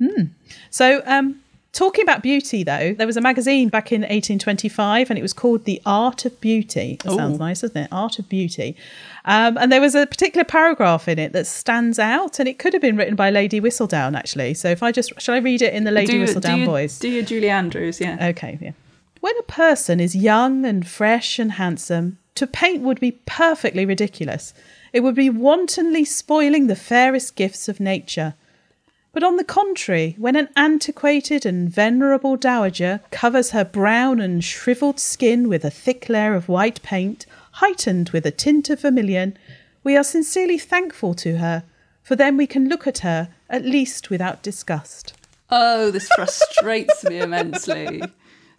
Mm. 0.00 0.30
So, 0.70 1.02
um, 1.04 1.40
talking 1.72 2.02
about 2.02 2.22
beauty, 2.22 2.62
though, 2.62 2.92
there 2.92 3.06
was 3.06 3.16
a 3.16 3.20
magazine 3.20 3.68
back 3.68 3.92
in 3.92 4.02
1825, 4.02 5.10
and 5.10 5.18
it 5.18 5.22
was 5.22 5.32
called 5.32 5.64
The 5.64 5.80
Art 5.86 6.24
of 6.24 6.40
Beauty. 6.40 6.98
That 7.04 7.12
sounds 7.12 7.38
nice, 7.38 7.60
doesn't 7.60 7.76
it? 7.76 7.88
Art 7.92 8.18
of 8.18 8.28
Beauty. 8.28 8.76
Um, 9.24 9.56
and 9.58 9.70
there 9.70 9.80
was 9.80 9.94
a 9.94 10.06
particular 10.06 10.44
paragraph 10.44 11.08
in 11.08 11.18
it 11.18 11.32
that 11.32 11.46
stands 11.46 11.98
out, 11.98 12.38
and 12.38 12.48
it 12.48 12.58
could 12.58 12.72
have 12.72 12.82
been 12.82 12.96
written 12.96 13.16
by 13.16 13.30
Lady 13.30 13.60
Whistledown, 13.60 14.16
actually. 14.16 14.54
So, 14.54 14.68
if 14.68 14.82
I 14.82 14.92
just 14.92 15.20
shall 15.20 15.34
I 15.34 15.38
read 15.38 15.62
it 15.62 15.74
in 15.74 15.84
the 15.84 15.90
Lady 15.90 16.12
do, 16.12 16.24
Whistledown 16.24 16.54
do 16.54 16.56
your, 16.56 16.66
voice? 16.66 16.98
Do 16.98 17.08
your 17.08 17.24
Julie 17.24 17.50
Andrews, 17.50 18.00
yeah. 18.00 18.28
Okay, 18.28 18.58
yeah. 18.60 18.72
When 19.20 19.34
a 19.38 19.44
person 19.44 20.00
is 20.00 20.16
young 20.16 20.64
and 20.64 20.86
fresh 20.86 21.38
and 21.38 21.52
handsome, 21.52 22.18
to 22.36 22.46
paint 22.46 22.82
would 22.82 23.00
be 23.00 23.12
perfectly 23.26 23.84
ridiculous. 23.84 24.54
It 24.92 25.00
would 25.00 25.14
be 25.14 25.30
wantonly 25.30 26.04
spoiling 26.04 26.66
the 26.66 26.76
fairest 26.76 27.36
gifts 27.36 27.68
of 27.68 27.80
nature. 27.80 28.34
But 29.12 29.24
on 29.24 29.36
the 29.36 29.44
contrary, 29.44 30.14
when 30.18 30.36
an 30.36 30.48
antiquated 30.56 31.44
and 31.44 31.68
venerable 31.68 32.36
dowager 32.36 33.00
covers 33.10 33.50
her 33.50 33.64
brown 33.64 34.20
and 34.20 34.42
shrivelled 34.44 35.00
skin 35.00 35.48
with 35.48 35.64
a 35.64 35.70
thick 35.70 36.08
layer 36.08 36.34
of 36.34 36.48
white 36.48 36.80
paint, 36.82 37.26
heightened 37.52 38.10
with 38.10 38.24
a 38.24 38.30
tint 38.30 38.70
of 38.70 38.82
vermilion, 38.82 39.36
we 39.82 39.96
are 39.96 40.04
sincerely 40.04 40.58
thankful 40.58 41.14
to 41.14 41.38
her, 41.38 41.64
for 42.02 42.14
then 42.14 42.36
we 42.36 42.46
can 42.46 42.68
look 42.68 42.86
at 42.86 42.98
her, 42.98 43.28
at 43.48 43.64
least 43.64 44.10
without 44.10 44.42
disgust. 44.42 45.14
Oh, 45.50 45.90
this 45.90 46.08
frustrates 46.14 47.02
me 47.04 47.18
immensely. 47.18 48.02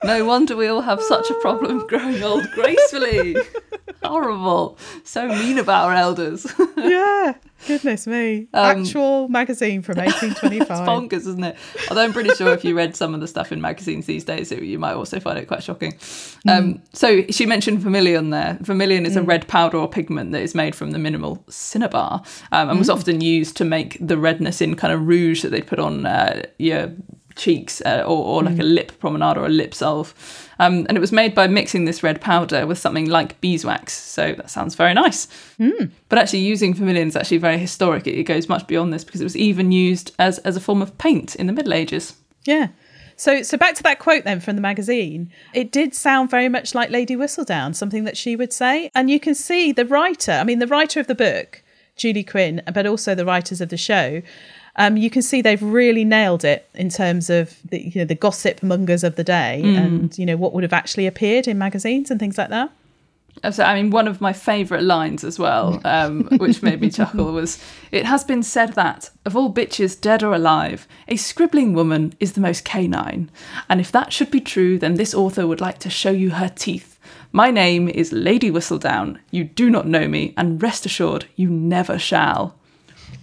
No 0.04 0.26
wonder 0.26 0.56
we 0.58 0.68
all 0.68 0.82
have 0.82 1.02
such 1.02 1.30
a 1.30 1.36
problem 1.36 1.86
growing 1.88 2.24
old 2.24 2.50
gracefully. 2.52 3.36
Horrible. 4.04 4.78
So 5.04 5.28
mean 5.28 5.60
about 5.60 5.86
our 5.86 5.94
elders. 5.94 6.48
yeah, 6.78 7.36
goodness 7.68 8.08
me. 8.08 8.48
Um, 8.54 8.82
Actual 8.82 9.28
magazine 9.30 9.82
from 9.82 9.98
1825. 9.98 10.62
It's 10.62 10.80
1825. 10.80 10.88
bonkers, 10.88 11.28
isn't 11.28 11.44
it? 11.44 11.56
Although 11.90 12.04
I'm 12.04 12.14
pretty 12.14 12.34
sure 12.36 12.54
if 12.54 12.64
you 12.64 12.76
read 12.76 12.96
some 12.96 13.14
of 13.14 13.22
the 13.22 13.28
stuff 13.28 13.52
in 13.52 13.62
magazines 13.62 14.06
these 14.06 14.24
days, 14.24 14.52
it, 14.52 14.64
you 14.64 14.80
might 14.80 14.94
also 14.94 15.20
find 15.20 15.38
it 15.38 15.48
quite 15.48 15.64
shocking. 15.64 15.98
Um, 16.48 16.82
so 16.94 17.24
she 17.30 17.46
mentioned 17.46 17.80
vermilion 17.80 18.30
there. 18.30 18.58
Vermilion 18.62 19.06
is 19.06 19.16
a 19.16 19.24
red 19.24 19.48
powder 19.48 19.78
or 19.78 19.90
pigment 19.90 20.32
that 20.32 20.42
is 20.42 20.56
made 20.56 20.76
from 20.76 20.92
the 20.92 21.00
mineral 21.00 21.44
cinnabar 21.50 22.24
um, 22.52 22.70
and 22.70 22.80
was 22.80 22.90
often 22.90 23.22
used 23.22 23.58
to 23.58 23.66
make 23.66 23.98
the 24.00 24.18
redness 24.18 24.62
in 24.62 24.76
kind 24.76 24.94
of 24.94 25.08
rouge 25.08 25.42
that 25.42 25.50
they 25.50 25.62
put 25.62 25.80
on 25.80 26.06
uh, 26.06 26.44
your 26.58 26.92
cheeks 27.36 27.82
uh, 27.86 28.04
or, 28.06 28.26
or 28.26 28.44
like 28.44 28.60
a 28.60 28.64
lip 28.64 28.92
pomade 29.00 29.38
or 29.38 29.46
a 29.46 29.50
lip 29.50 29.74
salve. 29.74 30.14
Um, 30.60 30.86
and 30.88 30.98
it 30.98 31.02
was 31.02 31.12
made 31.12 31.34
by 31.34 31.48
mixing 31.48 31.86
this 31.86 32.04
red 32.04 32.22
powder 32.22 32.68
with 32.68 32.78
something 32.78 33.10
like 33.10 33.40
beeswax. 33.42 33.94
So 33.94 34.34
that 34.34 34.50
sounds 34.50 34.76
very 34.76 34.94
nice. 34.94 35.28
But 36.10 36.20
actually, 36.20 36.40
using 36.40 36.74
vermilion 36.74 37.08
is 37.08 37.16
actually 37.16 37.38
very 37.38 37.58
historic. 37.58 38.08
It, 38.08 38.18
it 38.18 38.24
goes 38.24 38.48
much 38.48 38.68
beyond 38.68 38.94
this 38.94 39.04
because 39.04 39.22
it 39.22 39.26
was 39.26 39.38
even 39.38 39.72
used 39.72 40.14
as, 40.20 40.38
as 40.40 40.56
a 40.56 40.62
form 40.62 40.82
of 40.82 40.98
paint 40.98 41.36
in 41.36 41.48
the 41.48 41.54
Middle 41.54 41.74
Ages. 41.74 42.16
Yeah. 42.46 42.68
So, 43.16 43.44
so 43.44 43.56
back 43.56 43.76
to 43.76 43.84
that 43.84 44.00
quote 44.00 44.24
then 44.24 44.40
from 44.40 44.56
the 44.56 44.62
magazine. 44.62 45.32
It 45.54 45.72
did 45.72 45.94
sound 45.94 46.32
very 46.32 46.50
much 46.50 46.74
like 46.74 46.90
Lady 46.90 47.16
Whistledown, 47.16 47.76
something 47.76 48.04
that 48.06 48.18
she 48.18 48.36
would 48.36 48.52
say. 48.52 48.90
And 48.96 49.12
you 49.12 49.20
can 49.20 49.36
see 49.36 49.72
the 49.72 49.86
writer, 49.86 50.32
I 50.32 50.44
mean, 50.44 50.60
the 50.60 50.66
writer 50.66 51.00
of 51.00 51.06
the 51.06 51.14
book, 51.14 51.62
Julie 51.96 52.24
Quinn, 52.24 52.64
but 52.74 52.88
also 52.88 53.14
the 53.14 53.26
writers 53.26 53.62
of 53.62 53.70
the 53.70 53.78
show, 53.78 54.24
um, 54.82 54.98
you 54.98 55.12
can 55.12 55.22
see 55.22 55.44
they've 55.44 55.62
really 55.62 56.04
nailed 56.04 56.44
it 56.44 56.68
in 56.74 56.90
terms 56.90 57.30
of 57.30 57.56
the, 57.70 57.88
you 57.88 58.02
know, 58.02 58.06
the 58.06 58.16
gossip 58.16 58.64
mongers 58.64 59.04
of 59.04 59.16
the 59.16 59.24
day 59.24 59.62
and, 59.64 60.18
you 60.18 60.26
know, 60.26 60.36
what 60.36 60.54
would 60.54 60.64
have 60.64 60.74
actually 60.74 61.06
appeared 61.06 61.48
in 61.48 61.60
magazines 61.60 62.10
and 62.10 62.20
things 62.20 62.36
like 62.36 62.50
that. 62.50 62.72
So, 63.52 63.64
I 63.64 63.76
mean, 63.76 63.92
one 63.92 64.08
of 64.08 64.22
my 64.22 64.34
favourite 64.34 64.84
lines 64.84 65.24
as 65.24 65.38
well, 65.38 65.80
um, 65.86 66.24
which 66.38 66.64
made 66.64 66.82
me 66.82 66.90
chuckle, 66.90 67.32
was 67.32 67.64
It 67.92 68.06
has 68.06 68.24
been 68.24 68.42
said 68.42 68.74
that, 68.74 69.12
of 69.24 69.38
all 69.38 69.54
bitches 69.54 70.02
dead 70.02 70.24
or 70.24 70.34
alive, 70.34 70.88
a 71.08 71.16
scribbling 71.16 71.74
woman 71.74 72.16
is 72.20 72.34
the 72.34 72.42
most 72.42 72.66
canine. 72.66 73.30
And 73.70 73.80
if 73.80 73.92
that 73.92 74.12
should 74.12 74.32
be 74.32 74.42
true, 74.42 74.80
then 74.80 74.96
this 74.96 75.14
author 75.14 75.46
would 75.46 75.62
like 75.62 75.78
to 75.80 75.92
show 75.92 76.12
you 76.12 76.32
her 76.32 76.50
teeth. 76.50 76.98
My 77.32 77.52
name 77.52 77.88
is 77.88 78.12
Lady 78.12 78.50
Whistledown. 78.50 79.20
You 79.30 79.44
do 79.44 79.70
not 79.70 79.88
know 79.88 80.08
me, 80.08 80.34
and 80.36 80.62
rest 80.62 80.88
assured, 80.88 81.28
you 81.36 81.52
never 81.52 82.00
shall. 82.00 82.56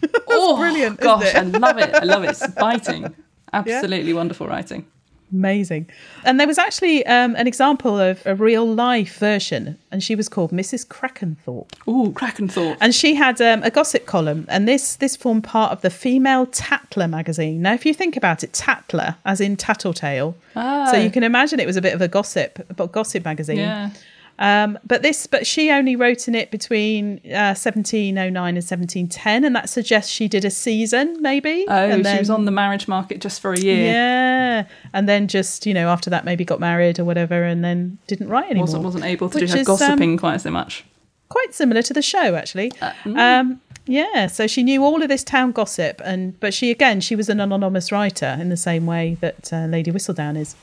oh, 0.28 0.56
brilliant, 0.56 1.00
Gosh, 1.00 1.24
it? 1.26 1.36
I 1.36 1.42
love 1.42 1.78
it. 1.78 1.94
I 1.94 2.04
love 2.04 2.24
it. 2.24 2.30
It's 2.30 2.46
biting. 2.54 3.14
Absolutely 3.52 4.12
wonderful 4.12 4.46
writing. 4.46 4.86
Amazing. 5.30 5.90
And 6.24 6.40
there 6.40 6.46
was 6.46 6.56
actually 6.56 7.04
um, 7.04 7.36
an 7.36 7.46
example 7.46 7.98
of 8.00 8.24
a 8.24 8.34
real 8.34 8.66
life 8.66 9.18
version, 9.18 9.76
and 9.92 10.02
she 10.02 10.14
was 10.14 10.26
called 10.26 10.52
Mrs. 10.52 10.86
Crackenthorpe. 10.86 11.70
Ooh, 11.86 12.12
Crackenthorpe. 12.12 12.78
And 12.80 12.94
she 12.94 13.14
had 13.14 13.38
um, 13.42 13.62
a 13.62 13.70
gossip 13.70 14.06
column, 14.06 14.46
and 14.48 14.66
this 14.66 14.96
this 14.96 15.16
formed 15.16 15.44
part 15.44 15.70
of 15.72 15.82
the 15.82 15.90
Female 15.90 16.46
Tatler 16.46 17.08
magazine. 17.08 17.60
Now, 17.60 17.74
if 17.74 17.84
you 17.84 17.92
think 17.92 18.16
about 18.16 18.42
it, 18.42 18.54
Tattler, 18.54 19.16
as 19.26 19.40
in 19.40 19.56
tattletale, 19.56 20.34
Ah. 20.56 20.88
so 20.90 20.96
you 20.96 21.10
can 21.10 21.22
imagine 21.22 21.60
it 21.60 21.66
was 21.66 21.76
a 21.76 21.82
bit 21.82 21.92
of 21.94 22.00
a 22.00 22.08
gossip, 22.08 22.64
but 22.74 22.90
gossip 22.92 23.24
magazine. 23.26 23.58
Yeah. 23.58 23.90
Um, 24.38 24.78
but 24.86 25.02
this, 25.02 25.26
but 25.26 25.46
she 25.46 25.70
only 25.70 25.96
wrote 25.96 26.28
in 26.28 26.34
it 26.34 26.50
between 26.50 27.18
uh, 27.26 27.54
1709 27.58 28.36
and 28.36 28.56
1710, 28.56 29.44
and 29.44 29.56
that 29.56 29.68
suggests 29.68 30.12
she 30.12 30.28
did 30.28 30.44
a 30.44 30.50
season, 30.50 31.20
maybe. 31.20 31.64
Oh, 31.68 31.74
and 31.74 32.06
she 32.06 32.18
was 32.18 32.30
on 32.30 32.44
the 32.44 32.52
marriage 32.52 32.86
market 32.86 33.20
just 33.20 33.40
for 33.40 33.52
a 33.52 33.58
year. 33.58 33.92
Yeah, 33.92 34.66
and 34.92 35.08
then 35.08 35.26
just 35.26 35.66
you 35.66 35.74
know 35.74 35.88
after 35.88 36.08
that 36.10 36.24
maybe 36.24 36.44
got 36.44 36.60
married 36.60 37.00
or 37.00 37.04
whatever, 37.04 37.42
and 37.42 37.64
then 37.64 37.98
didn't 38.06 38.28
write 38.28 38.46
anymore. 38.46 38.66
wasn't 38.66 38.84
wasn't 38.84 39.04
able 39.04 39.28
to 39.30 39.40
Which 39.40 39.50
do 39.50 39.56
her 39.56 39.60
is, 39.62 39.68
um, 39.68 39.76
gossiping 39.76 40.16
quite 40.16 40.40
so 40.40 40.50
much. 40.50 40.84
quite 41.28 41.52
similar 41.52 41.82
to 41.82 41.92
the 41.92 42.02
show 42.02 42.36
actually. 42.36 42.72
Uh, 42.80 42.92
mm. 43.04 43.18
Um, 43.18 43.60
Yeah, 43.88 44.26
so 44.26 44.46
she 44.46 44.62
knew 44.62 44.84
all 44.84 45.02
of 45.02 45.08
this 45.08 45.24
town 45.24 45.52
gossip, 45.52 46.00
and 46.04 46.38
but 46.40 46.52
she 46.54 46.70
again 46.70 47.00
she 47.00 47.16
was 47.16 47.28
an 47.28 47.40
anonymous 47.40 47.90
writer 47.90 48.36
in 48.38 48.50
the 48.50 48.56
same 48.56 48.86
way 48.86 49.16
that 49.20 49.52
uh, 49.52 49.66
Lady 49.66 49.90
Whistledown 49.90 50.36
is. 50.36 50.54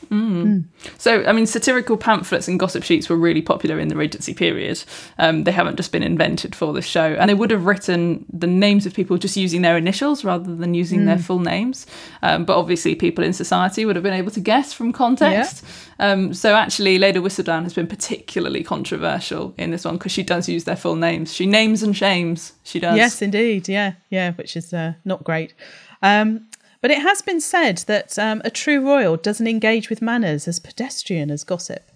So, 0.97 1.23
I 1.25 1.33
mean, 1.33 1.45
satirical 1.45 1.97
pamphlets 1.97 2.47
and 2.47 2.59
gossip 2.59 2.83
sheets 2.83 3.09
were 3.09 3.15
really 3.15 3.41
popular 3.41 3.79
in 3.79 3.88
the 3.88 3.95
Regency 3.95 4.33
period. 4.33 4.83
Um, 5.17 5.43
they 5.43 5.51
haven't 5.51 5.77
just 5.77 5.91
been 5.91 6.03
invented 6.03 6.55
for 6.55 6.73
this 6.73 6.85
show. 6.85 7.15
And 7.15 7.29
they 7.29 7.33
would 7.33 7.51
have 7.51 7.65
written 7.65 8.25
the 8.31 8.47
names 8.47 8.85
of 8.85 8.93
people 8.93 9.17
just 9.17 9.35
using 9.35 9.61
their 9.61 9.77
initials 9.77 10.23
rather 10.23 10.55
than 10.55 10.73
using 10.73 11.05
their 11.05 11.17
full 11.17 11.39
names. 11.39 11.88
Um, 12.21 12.45
but 12.45 12.57
obviously, 12.57 12.95
people 12.95 13.23
in 13.23 13.33
society 13.33 13.85
would 13.85 13.95
have 13.95 14.03
been 14.03 14.13
able 14.13 14.31
to 14.31 14.39
guess 14.39 14.73
from 14.73 14.91
context. 14.93 15.65
Um, 15.99 16.33
so, 16.33 16.55
actually, 16.55 16.99
Lady 16.99 17.19
Whistledown 17.19 17.63
has 17.63 17.73
been 17.73 17.88
particularly 17.88 18.63
controversial 18.63 19.53
in 19.57 19.71
this 19.71 19.85
one 19.85 19.97
because 19.97 20.11
she 20.11 20.23
does 20.23 20.47
use 20.47 20.65
their 20.65 20.75
full 20.75 20.95
names. 20.95 21.33
She 21.33 21.45
names 21.45 21.83
and 21.83 21.95
shames. 21.95 22.53
She 22.63 22.79
does. 22.79 22.97
Yes, 22.97 23.14
indeed. 23.21 23.67
Yeah, 23.67 23.93
yeah, 24.10 24.34
which 24.34 24.56
is 24.56 24.73
uh, 24.73 24.93
not 25.04 25.23
great. 25.23 25.54
Um, 26.01 26.47
but 26.82 26.91
it 26.91 27.00
has 27.00 27.21
been 27.21 27.42
said 27.42 27.79
that 27.87 28.17
um, 28.19 28.42
a 28.46 28.50
true 28.52 28.85
royal 28.85 29.17
doesn't 29.17 29.48
engage 29.48 29.89
with 29.89 30.02
manners 30.02 30.48
as 30.48 30.60
pedestrian 30.60 31.31
as 31.31 31.44
gossip. 31.44 31.89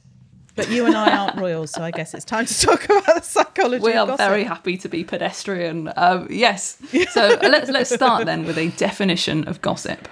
But 0.55 0.69
you 0.71 0.85
and 0.85 0.95
I 0.95 1.15
aren't 1.15 1.39
royals, 1.39 1.71
so 1.71 1.83
I 1.83 1.91
guess 1.91 2.13
it's 2.13 2.25
time 2.25 2.45
to 2.45 2.59
talk 2.59 2.83
about 2.85 3.05
the 3.05 3.21
psychology 3.21 3.83
We 3.83 3.93
of 3.93 4.09
are 4.09 4.17
gossip. 4.17 4.27
very 4.27 4.43
happy 4.43 4.77
to 4.77 4.89
be 4.89 5.03
pedestrian. 5.03 5.91
Um, 5.95 6.27
yes. 6.29 6.81
So 7.11 7.37
let's 7.41 7.69
let's 7.69 7.93
start 7.93 8.25
then 8.25 8.45
with 8.45 8.57
a 8.57 8.69
definition 8.71 9.47
of 9.47 9.61
gossip. 9.61 10.07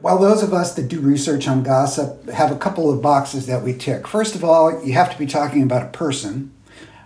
Well, 0.00 0.18
those 0.18 0.42
of 0.42 0.52
us 0.52 0.74
that 0.74 0.88
do 0.88 1.00
research 1.00 1.48
on 1.48 1.62
gossip 1.62 2.28
have 2.28 2.52
a 2.52 2.56
couple 2.56 2.92
of 2.92 3.00
boxes 3.00 3.46
that 3.46 3.62
we 3.62 3.72
tick. 3.72 4.06
First 4.06 4.34
of 4.34 4.44
all, 4.44 4.84
you 4.84 4.92
have 4.92 5.10
to 5.10 5.18
be 5.18 5.24
talking 5.26 5.62
about 5.62 5.82
a 5.82 5.88
person. 5.88 6.52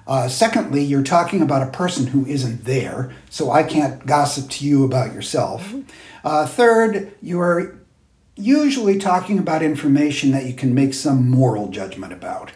Uh, 0.09 0.27
secondly, 0.27 0.83
you're 0.83 1.03
talking 1.03 1.43
about 1.43 1.63
a 1.63 1.71
person 1.71 2.07
who 2.07 2.25
isn't 2.25 2.65
there, 2.65 3.13
so 3.29 3.51
I 3.51 3.63
can't 3.63 4.07
gossip 4.07 4.49
to 4.53 4.67
you 4.67 4.83
about 4.85 5.13
yourself. 5.13 5.75
Uh, 6.25 6.47
third, 6.47 7.13
you're 7.21 7.77
usually 8.35 8.99
talking 8.99 9.39
about 9.39 9.63
information 9.63 10.31
that 10.31 10.47
you 10.47 10.55
can 10.55 10.75
make 10.75 10.95
some 10.95 11.29
moral 11.29 11.69
judgment 11.69 12.15
about. 12.15 12.53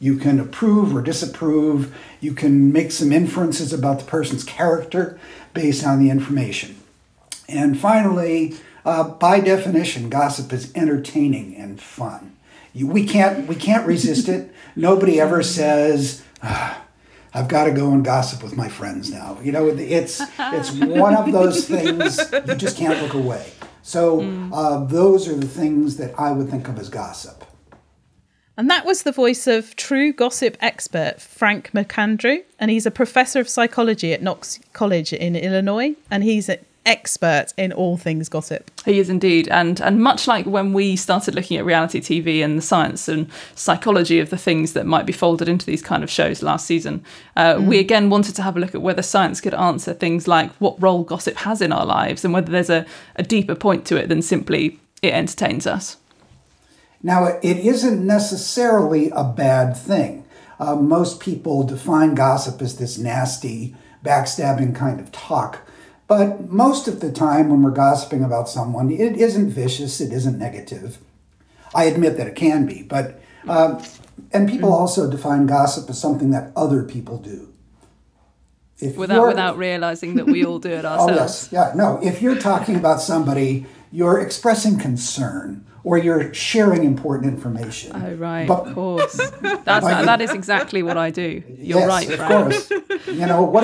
You 0.00 0.16
can 0.16 0.40
approve 0.40 0.94
or 0.94 1.00
disapprove. 1.00 1.96
You 2.20 2.34
can 2.34 2.72
make 2.72 2.90
some 2.90 3.12
inferences 3.12 3.72
about 3.72 4.00
the 4.00 4.04
person's 4.04 4.42
character 4.42 5.18
based 5.54 5.86
on 5.86 6.00
the 6.00 6.10
information. 6.10 6.76
And 7.48 7.78
finally, 7.78 8.56
uh, 8.84 9.04
by 9.04 9.38
definition, 9.38 10.10
gossip 10.10 10.52
is 10.52 10.72
entertaining 10.74 11.54
and 11.56 11.80
fun. 11.80 12.36
You, 12.74 12.88
we 12.88 13.06
can't 13.06 13.46
we 13.46 13.54
can't 13.54 13.86
resist 13.86 14.28
it. 14.28 14.52
Nobody 14.76 15.18
ever 15.18 15.42
says, 15.42 16.22
"Ah, 16.42 16.82
"I've 17.36 17.48
got 17.48 17.64
to 17.64 17.72
go 17.72 17.92
and 17.92 18.04
gossip 18.04 18.42
with 18.42 18.56
my 18.56 18.68
friends 18.68 19.10
now." 19.10 19.38
You 19.42 19.52
know, 19.52 19.68
it's 19.68 20.22
it's 20.38 20.70
one 20.72 21.14
of 21.14 21.30
those 21.30 21.68
things 21.68 22.18
you 22.32 22.54
just 22.54 22.76
can't 22.76 23.00
look 23.02 23.14
away. 23.14 23.52
So 23.82 24.20
uh, 24.52 24.84
those 24.84 25.28
are 25.28 25.36
the 25.36 25.46
things 25.46 25.96
that 25.98 26.18
I 26.18 26.32
would 26.32 26.48
think 26.50 26.66
of 26.66 26.76
as 26.78 26.88
gossip. 26.88 27.44
And 28.56 28.70
that 28.70 28.86
was 28.86 29.02
the 29.02 29.12
voice 29.12 29.46
of 29.46 29.76
true 29.76 30.12
gossip 30.12 30.56
expert 30.60 31.20
Frank 31.20 31.70
McAndrew. 31.72 32.42
And 32.58 32.70
he's 32.70 32.86
a 32.86 32.90
professor 32.90 33.38
of 33.38 33.48
psychology 33.48 34.12
at 34.14 34.22
Knox 34.22 34.58
College 34.72 35.12
in 35.12 35.36
Illinois. 35.36 35.94
And 36.10 36.24
he's 36.24 36.48
expert 36.86 37.48
in 37.56 37.72
all 37.72 37.96
things 37.96 38.28
gossip. 38.28 38.70
He 38.84 38.98
is 38.98 39.10
indeed, 39.10 39.48
and 39.48 39.80
and 39.80 40.02
much 40.02 40.26
like 40.26 40.46
when 40.46 40.72
we 40.72 40.96
started 40.96 41.34
looking 41.34 41.58
at 41.58 41.64
reality 41.64 42.00
TV 42.00 42.42
and 42.42 42.56
the 42.56 42.62
science 42.62 43.08
and 43.08 43.30
psychology 43.54 44.20
of 44.20 44.30
the 44.30 44.38
things 44.38 44.72
that 44.72 44.86
might 44.86 45.04
be 45.04 45.12
folded 45.12 45.48
into 45.48 45.66
these 45.66 45.82
kind 45.82 46.02
of 46.02 46.10
shows 46.10 46.42
last 46.42 46.66
season, 46.66 47.04
uh, 47.36 47.60
we 47.60 47.78
again 47.78 48.08
wanted 48.08 48.34
to 48.36 48.42
have 48.42 48.56
a 48.56 48.60
look 48.60 48.74
at 48.74 48.82
whether 48.82 49.02
science 49.02 49.40
could 49.40 49.54
answer 49.54 49.92
things 49.92 50.26
like 50.26 50.50
what 50.52 50.80
role 50.80 51.02
gossip 51.02 51.36
has 51.36 51.60
in 51.60 51.72
our 51.72 51.84
lives 51.84 52.24
and 52.24 52.32
whether 52.32 52.50
there's 52.50 52.70
a, 52.70 52.86
a 53.16 53.22
deeper 53.22 53.54
point 53.54 53.84
to 53.86 53.96
it 53.96 54.08
than 54.08 54.22
simply 54.22 54.78
it 55.02 55.12
entertains 55.12 55.66
us. 55.66 55.96
Now, 57.02 57.38
it 57.42 57.58
isn't 57.58 58.04
necessarily 58.04 59.10
a 59.10 59.24
bad 59.24 59.76
thing. 59.76 60.24
Uh, 60.58 60.76
most 60.76 61.20
people 61.20 61.62
define 61.62 62.14
gossip 62.14 62.62
as 62.62 62.78
this 62.78 62.98
nasty, 62.98 63.76
backstabbing 64.04 64.74
kind 64.74 65.00
of 65.00 65.12
talk. 65.12 65.60
But 66.08 66.50
most 66.50 66.86
of 66.86 67.00
the 67.00 67.10
time, 67.10 67.48
when 67.48 67.62
we're 67.62 67.70
gossiping 67.70 68.22
about 68.22 68.48
someone, 68.48 68.90
it 68.90 69.16
isn't 69.16 69.50
vicious, 69.50 70.00
it 70.00 70.12
isn't 70.12 70.38
negative. 70.38 70.98
I 71.74 71.84
admit 71.84 72.16
that 72.16 72.28
it 72.28 72.36
can 72.36 72.64
be, 72.64 72.82
but, 72.82 73.20
um, 73.48 73.82
and 74.32 74.48
people 74.48 74.72
also 74.72 75.10
define 75.10 75.46
gossip 75.46 75.90
as 75.90 76.00
something 76.00 76.30
that 76.30 76.52
other 76.54 76.84
people 76.84 77.18
do. 77.18 77.52
If 78.78 78.96
Without 78.96 79.28
without 79.28 79.56
realizing 79.56 80.16
that 80.16 80.26
we 80.26 80.44
all 80.44 80.58
do 80.58 80.70
it 80.70 80.84
ourselves. 80.84 81.12
Oh, 81.12 81.16
yes. 81.16 81.48
Yeah, 81.50 81.72
no. 81.74 81.98
If 82.02 82.20
you're 82.20 82.36
talking 82.36 82.76
about 82.76 83.00
somebody, 83.00 83.64
you're 83.90 84.20
expressing 84.20 84.78
concern 84.78 85.64
or 85.86 85.96
you're 85.96 86.34
sharing 86.34 86.82
important 86.82 87.32
information. 87.32 87.92
Oh 87.94 88.14
right, 88.16 88.48
But- 88.48 88.66
of 88.66 88.74
course. 88.74 89.16
That's 89.64 89.86
that 89.86 90.20
is 90.20 90.32
exactly 90.32 90.82
what 90.82 90.96
I 90.96 91.10
do. 91.10 91.44
You're 91.60 91.78
yes, 91.78 91.88
right, 91.88 92.10
of 92.10 92.20
course. 92.20 92.72
You 93.06 93.24
know 93.24 93.42
what? 93.44 93.62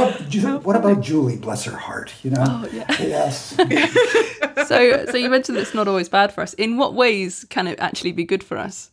what 0.65 0.77
about 0.77 1.01
Julie? 1.01 1.37
Bless 1.37 1.65
her 1.65 1.77
heart. 1.77 2.13
You 2.23 2.31
know. 2.31 2.45
Oh, 2.47 2.69
yeah. 2.73 2.87
Yes. 3.01 3.59
So, 4.67 5.07
so 5.07 5.17
you 5.17 5.29
mentioned 5.29 5.57
that 5.59 5.63
it's 5.63 5.75
not 5.75 5.89
always 5.89 6.09
bad 6.09 6.33
for 6.33 6.41
us. 6.41 6.55
In 6.55 6.77
what 6.79 6.95
ways 6.95 7.45
can 7.51 7.67
it 7.67 7.79
actually 7.81 8.13
be 8.13 8.25
good 8.25 8.45
for 8.45 8.57
us? 8.57 8.91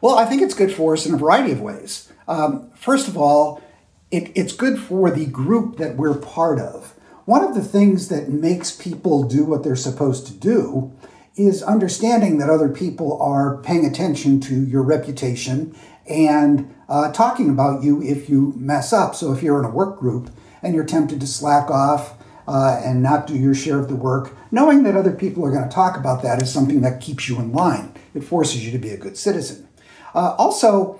Well, 0.00 0.18
I 0.18 0.24
think 0.26 0.42
it's 0.42 0.52
good 0.52 0.72
for 0.72 0.94
us 0.94 1.06
in 1.06 1.14
a 1.14 1.16
variety 1.16 1.52
of 1.52 1.60
ways. 1.60 2.12
Um, 2.26 2.70
first 2.74 3.06
of 3.06 3.16
all, 3.16 3.62
it, 4.10 4.32
it's 4.34 4.52
good 4.52 4.78
for 4.78 5.10
the 5.10 5.26
group 5.26 5.76
that 5.76 5.96
we're 5.96 6.16
part 6.18 6.58
of. 6.58 6.94
One 7.24 7.44
of 7.44 7.54
the 7.54 7.62
things 7.62 8.08
that 8.08 8.28
makes 8.28 8.72
people 8.72 9.22
do 9.22 9.44
what 9.44 9.62
they're 9.62 9.76
supposed 9.76 10.26
to 10.26 10.34
do 10.34 10.92
is 11.36 11.62
understanding 11.62 12.38
that 12.38 12.48
other 12.48 12.68
people 12.68 13.20
are 13.20 13.58
paying 13.58 13.84
attention 13.84 14.40
to 14.40 14.64
your 14.64 14.82
reputation 14.82 15.76
and 16.08 16.74
uh, 16.88 17.12
talking 17.12 17.50
about 17.50 17.82
you 17.82 18.02
if 18.02 18.28
you 18.28 18.54
mess 18.56 18.92
up. 18.92 19.14
So 19.14 19.32
if 19.32 19.42
you're 19.42 19.58
in 19.58 19.64
a 19.64 19.70
work 19.70 19.98
group 19.98 20.30
and 20.62 20.74
you're 20.74 20.84
tempted 20.84 21.20
to 21.20 21.26
slack 21.26 21.70
off 21.70 22.14
uh, 22.48 22.80
and 22.82 23.02
not 23.02 23.26
do 23.26 23.36
your 23.36 23.54
share 23.54 23.78
of 23.78 23.88
the 23.88 23.96
work, 23.96 24.34
knowing 24.50 24.84
that 24.84 24.96
other 24.96 25.12
people 25.12 25.44
are 25.44 25.50
going 25.50 25.68
to 25.68 25.74
talk 25.74 25.96
about 25.96 26.22
that 26.22 26.40
is 26.40 26.52
something 26.52 26.80
that 26.80 27.00
keeps 27.00 27.28
you 27.28 27.38
in 27.38 27.52
line. 27.52 27.92
It 28.14 28.24
forces 28.24 28.64
you 28.64 28.72
to 28.72 28.78
be 28.78 28.90
a 28.90 28.96
good 28.96 29.18
citizen. 29.18 29.68
Uh, 30.14 30.34
also, 30.38 30.98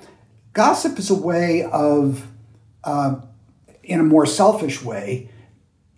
gossip 0.53 0.99
is 0.99 1.09
a 1.09 1.14
way 1.14 1.62
of, 1.62 2.26
uh, 2.84 3.20
in 3.82 4.01
a 4.01 4.05
more 4.05 4.26
selfish 4.26 4.82
way, 4.82 5.30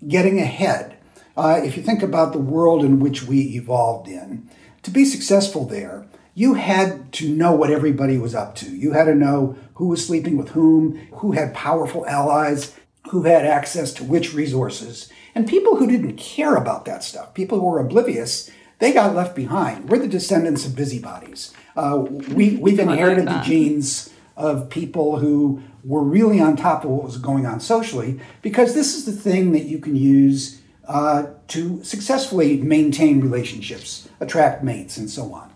getting 0.06 0.38
ahead. 0.38 0.97
Uh, 1.38 1.60
if 1.62 1.76
you 1.76 1.82
think 1.84 2.02
about 2.02 2.32
the 2.32 2.38
world 2.38 2.84
in 2.84 2.98
which 2.98 3.22
we 3.22 3.54
evolved 3.54 4.08
in, 4.08 4.50
to 4.82 4.90
be 4.90 5.04
successful 5.04 5.64
there, 5.64 6.04
you 6.34 6.54
had 6.54 7.12
to 7.12 7.32
know 7.32 7.52
what 7.52 7.70
everybody 7.70 8.18
was 8.18 8.34
up 8.34 8.56
to. 8.56 8.68
You 8.76 8.90
had 8.90 9.04
to 9.04 9.14
know 9.14 9.56
who 9.74 9.86
was 9.86 10.04
sleeping 10.04 10.36
with 10.36 10.48
whom, 10.48 10.98
who 11.12 11.32
had 11.32 11.54
powerful 11.54 12.04
allies, 12.08 12.74
who 13.10 13.22
had 13.22 13.46
access 13.46 13.92
to 13.94 14.04
which 14.04 14.34
resources. 14.34 15.12
And 15.32 15.46
people 15.46 15.76
who 15.76 15.86
didn't 15.86 16.16
care 16.16 16.56
about 16.56 16.86
that 16.86 17.04
stuff, 17.04 17.34
people 17.34 17.60
who 17.60 17.66
were 17.66 17.78
oblivious, 17.78 18.50
they 18.80 18.92
got 18.92 19.14
left 19.14 19.36
behind. 19.36 19.88
We're 19.88 20.00
the 20.00 20.08
descendants 20.08 20.66
of 20.66 20.74
busybodies. 20.74 21.52
Uh, 21.76 21.98
we, 21.98 22.56
we've 22.56 22.80
inherited 22.80 23.28
the 23.28 23.42
genes 23.42 24.10
of 24.36 24.70
people 24.70 25.20
who 25.20 25.62
were 25.84 26.02
really 26.02 26.40
on 26.40 26.56
top 26.56 26.82
of 26.82 26.90
what 26.90 27.04
was 27.04 27.16
going 27.16 27.46
on 27.46 27.60
socially 27.60 28.18
because 28.42 28.74
this 28.74 28.96
is 28.96 29.04
the 29.04 29.12
thing 29.12 29.52
that 29.52 29.66
you 29.66 29.78
can 29.78 29.94
use 29.94 30.60
uh, 30.88 31.26
to 31.48 31.82
successfully 31.84 32.56
maintain 32.56 33.20
relationships, 33.20 34.08
attract 34.20 34.64
mates, 34.64 34.96
and 34.96 35.08
so 35.08 35.32
on. 35.32 35.48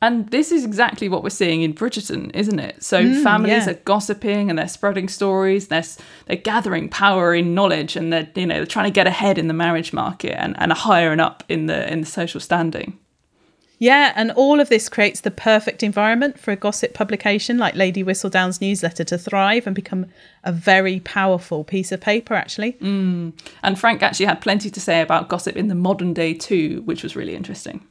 And 0.00 0.28
this 0.28 0.52
is 0.52 0.64
exactly 0.64 1.08
what 1.08 1.24
we're 1.24 1.30
seeing 1.30 1.62
in 1.62 1.74
Bridgerton, 1.74 2.30
isn't 2.32 2.60
it? 2.60 2.84
So 2.84 3.02
families 3.24 3.66
yeah. 3.66 3.70
are 3.70 3.74
gossiping 3.74 4.48
and 4.48 4.56
they're 4.56 4.68
spreading 4.68 5.08
stories. 5.08 5.68
They're 5.68 5.82
they're 6.26 6.36
gathering 6.36 6.88
power 6.88 7.34
in 7.34 7.52
knowledge, 7.52 7.96
and 7.96 8.12
they're 8.12 8.28
you 8.36 8.46
know 8.46 8.56
they're 8.56 8.66
trying 8.66 8.84
to 8.84 8.92
get 8.92 9.08
ahead 9.08 9.38
in 9.38 9.48
the 9.48 9.54
marriage 9.54 9.92
market 9.92 10.40
and 10.40 10.54
and 10.60 10.72
higher 10.72 11.10
and 11.10 11.20
up 11.20 11.42
in 11.48 11.66
the 11.66 11.92
in 11.92 12.00
the 12.00 12.06
social 12.06 12.38
standing. 12.38 12.96
Yeah, 13.80 14.12
and 14.16 14.32
all 14.32 14.58
of 14.58 14.68
this 14.68 14.88
creates 14.88 15.20
the 15.20 15.30
perfect 15.30 15.84
environment 15.84 16.38
for 16.38 16.50
a 16.50 16.56
gossip 16.56 16.94
publication 16.94 17.58
like 17.58 17.76
Lady 17.76 18.02
Whistledown's 18.02 18.60
newsletter 18.60 19.04
to 19.04 19.16
thrive 19.16 19.66
and 19.66 19.74
become 19.76 20.06
a 20.42 20.50
very 20.50 20.98
powerful 21.00 21.62
piece 21.62 21.92
of 21.92 22.00
paper, 22.00 22.34
actually. 22.34 22.76
And 23.62 23.78
Frank 23.78 24.02
actually 24.02 24.26
had 24.26 24.40
plenty 24.40 24.68
to 24.68 24.80
say 24.80 25.00
about 25.00 25.28
gossip 25.28 25.56
in 25.56 25.68
the 25.68 25.76
modern 25.76 26.12
day 26.12 26.34
too, 26.34 26.82
which 26.86 27.04
was 27.04 27.14
really 27.14 27.36
interesting. 27.36 27.86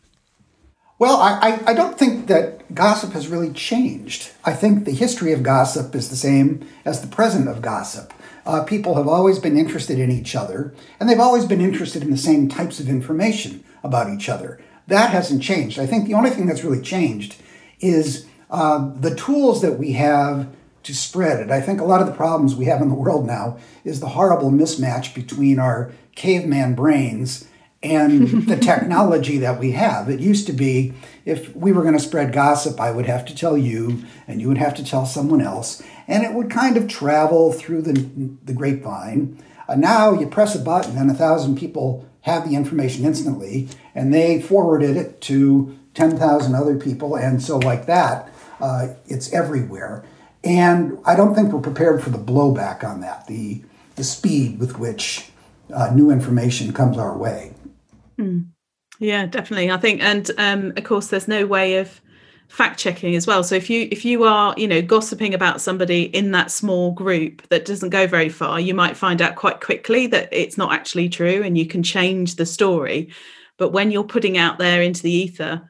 Well, 1.00 1.18
I, 1.18 1.40
I, 1.42 1.72
I 1.72 1.74
don't 1.74 1.98
think 1.98 2.28
that 2.28 2.74
gossip 2.74 3.14
has 3.14 3.28
really 3.28 3.54
changed. 3.54 4.32
I 4.44 4.54
think 4.54 4.84
the 4.84 4.92
history 4.92 5.32
of 5.32 5.44
gossip 5.44 5.96
is 5.96 6.10
the 6.10 6.16
same 6.16 6.68
as 6.86 7.02
the 7.02 7.08
present 7.08 7.48
of 7.48 7.62
gossip. 7.62 8.14
Uh, 8.48 8.64
people 8.64 8.96
have 8.96 9.08
always 9.08 9.40
been 9.40 9.58
interested 9.58 10.00
in 10.00 10.10
each 10.10 10.36
other, 10.36 10.74
and 11.00 11.08
they've 11.08 11.20
always 11.20 11.46
been 11.46 11.62
interested 11.62 12.02
in 12.02 12.10
the 12.12 12.18
same 12.18 12.50
types 12.50 12.80
of 12.80 12.90
information 12.90 13.64
about 13.84 14.10
each 14.10 14.28
other. 14.28 14.60
That 14.88 15.12
hasn't 15.12 15.44
changed. 15.44 15.80
I 15.80 15.86
think 15.86 16.08
the 16.08 16.14
only 16.14 16.30
thing 16.30 16.48
that's 16.48 16.64
really 16.64 16.82
changed 16.82 17.36
is 17.80 18.26
uh, 18.50 18.92
the 18.96 19.16
tools 19.16 19.62
that 19.62 19.78
we 19.78 19.94
have 19.94 20.48
to 20.84 20.96
spread 20.96 21.42
it. 21.42 21.52
I 21.52 21.60
think 21.60 21.82
a 21.82 21.86
lot 21.86 22.00
of 22.00 22.08
the 22.08 22.14
problems 22.14 22.56
we 22.56 22.66
have 22.66 22.82
in 22.82 22.88
the 22.88 22.96
world 22.96 23.28
now 23.28 23.58
is 23.84 24.00
the 24.00 24.10
horrible 24.10 24.52
mismatch 24.52 25.14
between 25.14 25.60
our 25.60 25.92
caveman 26.16 26.76
brains 26.76 27.48
and 27.84 28.48
the 28.48 28.56
technology 28.62 29.38
that 29.40 29.60
we 29.60 29.72
have. 29.72 30.10
It 30.10 30.22
used 30.22 30.48
to 30.48 30.54
be 30.54 30.94
if 31.26 31.54
we 31.56 31.74
were 31.74 31.82
going 31.82 31.98
to 31.98 32.00
spread 32.00 32.32
gossip, 32.32 32.80
I 32.80 32.92
would 32.92 33.06
have 33.06 33.26
to 33.26 33.36
tell 33.36 33.58
you, 33.58 34.04
and 34.28 34.40
you 34.40 34.48
would 34.48 34.58
have 34.58 34.76
to 34.76 34.86
tell 34.86 35.06
someone 35.06 35.42
else, 35.42 35.84
and 36.08 36.24
it 36.24 36.34
would 36.34 36.50
kind 36.50 36.78
of 36.78 36.88
travel 36.88 37.52
through 37.52 37.82
the, 37.82 38.32
the 38.46 38.54
grapevine. 38.54 39.44
Uh, 39.68 39.76
now 39.76 40.14
you 40.14 40.26
press 40.26 40.56
a 40.56 40.60
button, 40.60 40.98
and 40.98 41.12
a 41.12 41.14
thousand 41.14 41.58
people 41.58 42.08
have 42.28 42.48
the 42.48 42.56
information 42.56 43.06
instantly, 43.06 43.70
and 43.96 44.14
they 44.14 44.42
forwarded 44.42 44.98
it 44.98 45.22
to 45.22 45.78
10,000 45.94 46.54
other 46.54 46.78
people, 46.78 47.16
and 47.16 47.42
so 47.42 47.58
like 47.58 47.86
that, 47.88 48.30
uh, 48.60 48.90
it's 49.08 49.34
everywhere. 49.34 50.04
And 50.44 51.00
I 51.06 51.16
don't 51.16 51.34
think 51.34 51.52
we're 51.52 51.62
prepared 51.62 52.04
for 52.04 52.10
the 52.10 52.18
blowback 52.18 52.84
on 52.84 53.02
that, 53.02 53.28
the, 53.28 53.64
the 53.96 54.04
speed 54.04 54.60
with 54.60 54.78
which 54.78 55.32
uh, 55.74 55.92
new 55.96 56.12
information 56.12 56.74
comes 56.74 56.98
our 56.98 57.18
way. 57.18 57.54
Mm. 58.20 58.48
Yeah, 59.00 59.26
definitely. 59.26 59.72
I 59.72 59.78
think, 59.78 60.02
and 60.02 60.30
um, 60.38 60.74
of 60.76 60.84
course, 60.84 61.08
there's 61.08 61.28
no 61.28 61.46
way 61.46 61.78
of 61.78 62.02
fact 62.48 62.80
checking 62.80 63.16
as 63.16 63.28
well. 63.28 63.44
So 63.44 63.56
if 63.56 63.70
you 63.70 63.88
if 63.92 64.06
you 64.06 64.24
are 64.24 64.54
you 64.58 64.68
know 64.68 64.82
gossiping 64.82 65.34
about 65.34 65.62
somebody 65.62 66.04
in 66.04 66.32
that 66.32 66.52
small 66.52 66.92
group 66.92 67.48
that 67.50 67.66
doesn't 67.66 67.90
go 67.90 68.08
very 68.08 68.30
far, 68.30 68.60
you 68.60 68.74
might 68.74 68.98
find 68.98 69.22
out 69.22 69.36
quite 69.36 69.62
quickly 69.62 70.08
that 70.08 70.30
it's 70.32 70.58
not 70.58 70.74
actually 70.74 71.10
true, 71.10 71.44
and 71.44 71.58
you 71.58 71.66
can 71.66 71.84
change 71.84 72.36
the 72.36 72.46
story. 72.46 73.10
But 73.58 73.72
when 73.72 73.92
you're 73.92 74.04
putting 74.04 74.38
out 74.38 74.60
there 74.60 74.82
into 74.82 75.02
the 75.02 75.12
ether, 75.12 75.70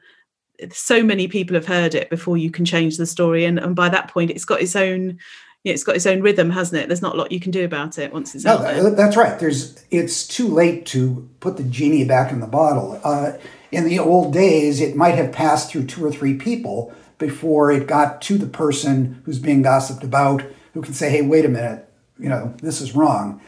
so 0.72 1.02
many 1.02 1.26
people 1.26 1.54
have 1.54 1.66
heard 1.66 1.94
it 1.94 2.10
before 2.10 2.36
you 2.36 2.50
can 2.50 2.64
change 2.64 2.96
the 2.96 3.06
story, 3.06 3.44
and, 3.44 3.58
and 3.58 3.74
by 3.74 3.88
that 3.88 4.08
point, 4.08 4.30
it's 4.30 4.44
got 4.44 4.60
its 4.60 4.76
own 4.76 5.18
it's 5.64 5.84
got 5.84 5.96
its 5.96 6.06
own 6.06 6.22
rhythm, 6.22 6.50
hasn't 6.50 6.80
it? 6.80 6.88
There's 6.88 7.02
not 7.02 7.14
a 7.14 7.18
lot 7.18 7.32
you 7.32 7.40
can 7.40 7.50
do 7.50 7.64
about 7.64 7.98
it 7.98 8.12
once 8.12 8.34
it's 8.34 8.44
no, 8.44 8.58
out 8.58 8.62
there. 8.62 8.90
That's 8.90 9.16
right. 9.16 9.38
There's 9.38 9.84
it's 9.90 10.26
too 10.26 10.48
late 10.48 10.86
to 10.86 11.28
put 11.40 11.56
the 11.56 11.64
genie 11.64 12.04
back 12.04 12.32
in 12.32 12.40
the 12.40 12.46
bottle. 12.46 13.00
Uh, 13.02 13.32
in 13.70 13.84
the 13.84 13.98
old 13.98 14.32
days, 14.32 14.80
it 14.80 14.96
might 14.96 15.14
have 15.14 15.32
passed 15.32 15.70
through 15.70 15.86
two 15.86 16.04
or 16.04 16.12
three 16.12 16.34
people 16.34 16.94
before 17.18 17.70
it 17.70 17.86
got 17.86 18.22
to 18.22 18.38
the 18.38 18.46
person 18.46 19.22
who's 19.24 19.38
being 19.38 19.62
gossiped 19.62 20.04
about, 20.04 20.42
who 20.74 20.82
can 20.82 20.94
say, 20.94 21.10
"Hey, 21.10 21.22
wait 21.22 21.44
a 21.44 21.48
minute, 21.48 21.88
you 22.18 22.28
know 22.28 22.54
this 22.62 22.80
is 22.80 22.94
wrong." 22.94 23.40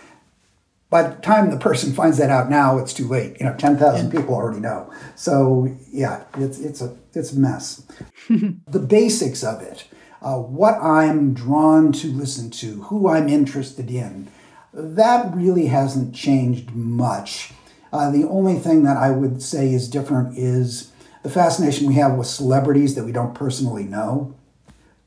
By 0.91 1.05
the 1.05 1.15
time 1.23 1.51
the 1.51 1.57
person 1.57 1.93
finds 1.93 2.19
that 2.19 2.31
out 2.31 2.51
now, 2.51 2.79
it's 2.79 2.93
too 2.93 3.07
late. 3.07 3.37
You 3.39 3.47
know, 3.47 3.55
ten 3.55 3.77
thousand 3.77 4.11
people 4.11 4.35
already 4.35 4.61
know. 4.61 4.93
So 5.15 5.77
yeah, 5.93 6.25
it's 6.37 6.59
it's 6.59 6.81
a 6.81 6.97
it's 7.15 7.33
a 7.33 7.39
mess. 7.39 7.83
the 8.29 8.81
basics 8.81 9.45
of 9.45 9.63
it 9.63 9.87
uh, 10.23 10.37
what 10.37 10.75
I'm 10.83 11.33
drawn 11.33 11.93
to 11.93 12.09
listen 12.09 12.51
to, 12.51 12.83
who 12.85 13.09
I'm 13.09 13.29
interested 13.29 13.91
in, 13.91 14.29
that 14.73 15.35
really 15.35 15.67
hasn't 15.67 16.15
changed 16.15 16.73
much. 16.73 17.53
Uh, 17.93 18.11
the 18.11 18.27
only 18.29 18.57
thing 18.57 18.85
that 18.85 18.97
I 18.97 19.11
would 19.11 19.43
say 19.43 19.73
is 19.73 19.89
different 19.89 20.39
is 20.39 20.93
the 21.23 21.31
fascination 21.31 21.87
we 21.87 21.95
have 21.95 22.15
with 22.15 22.27
celebrities 22.27 22.95
that 22.95 23.05
we 23.05 23.13
don't 23.13 23.35
personally 23.35 23.85
know. 23.85 24.35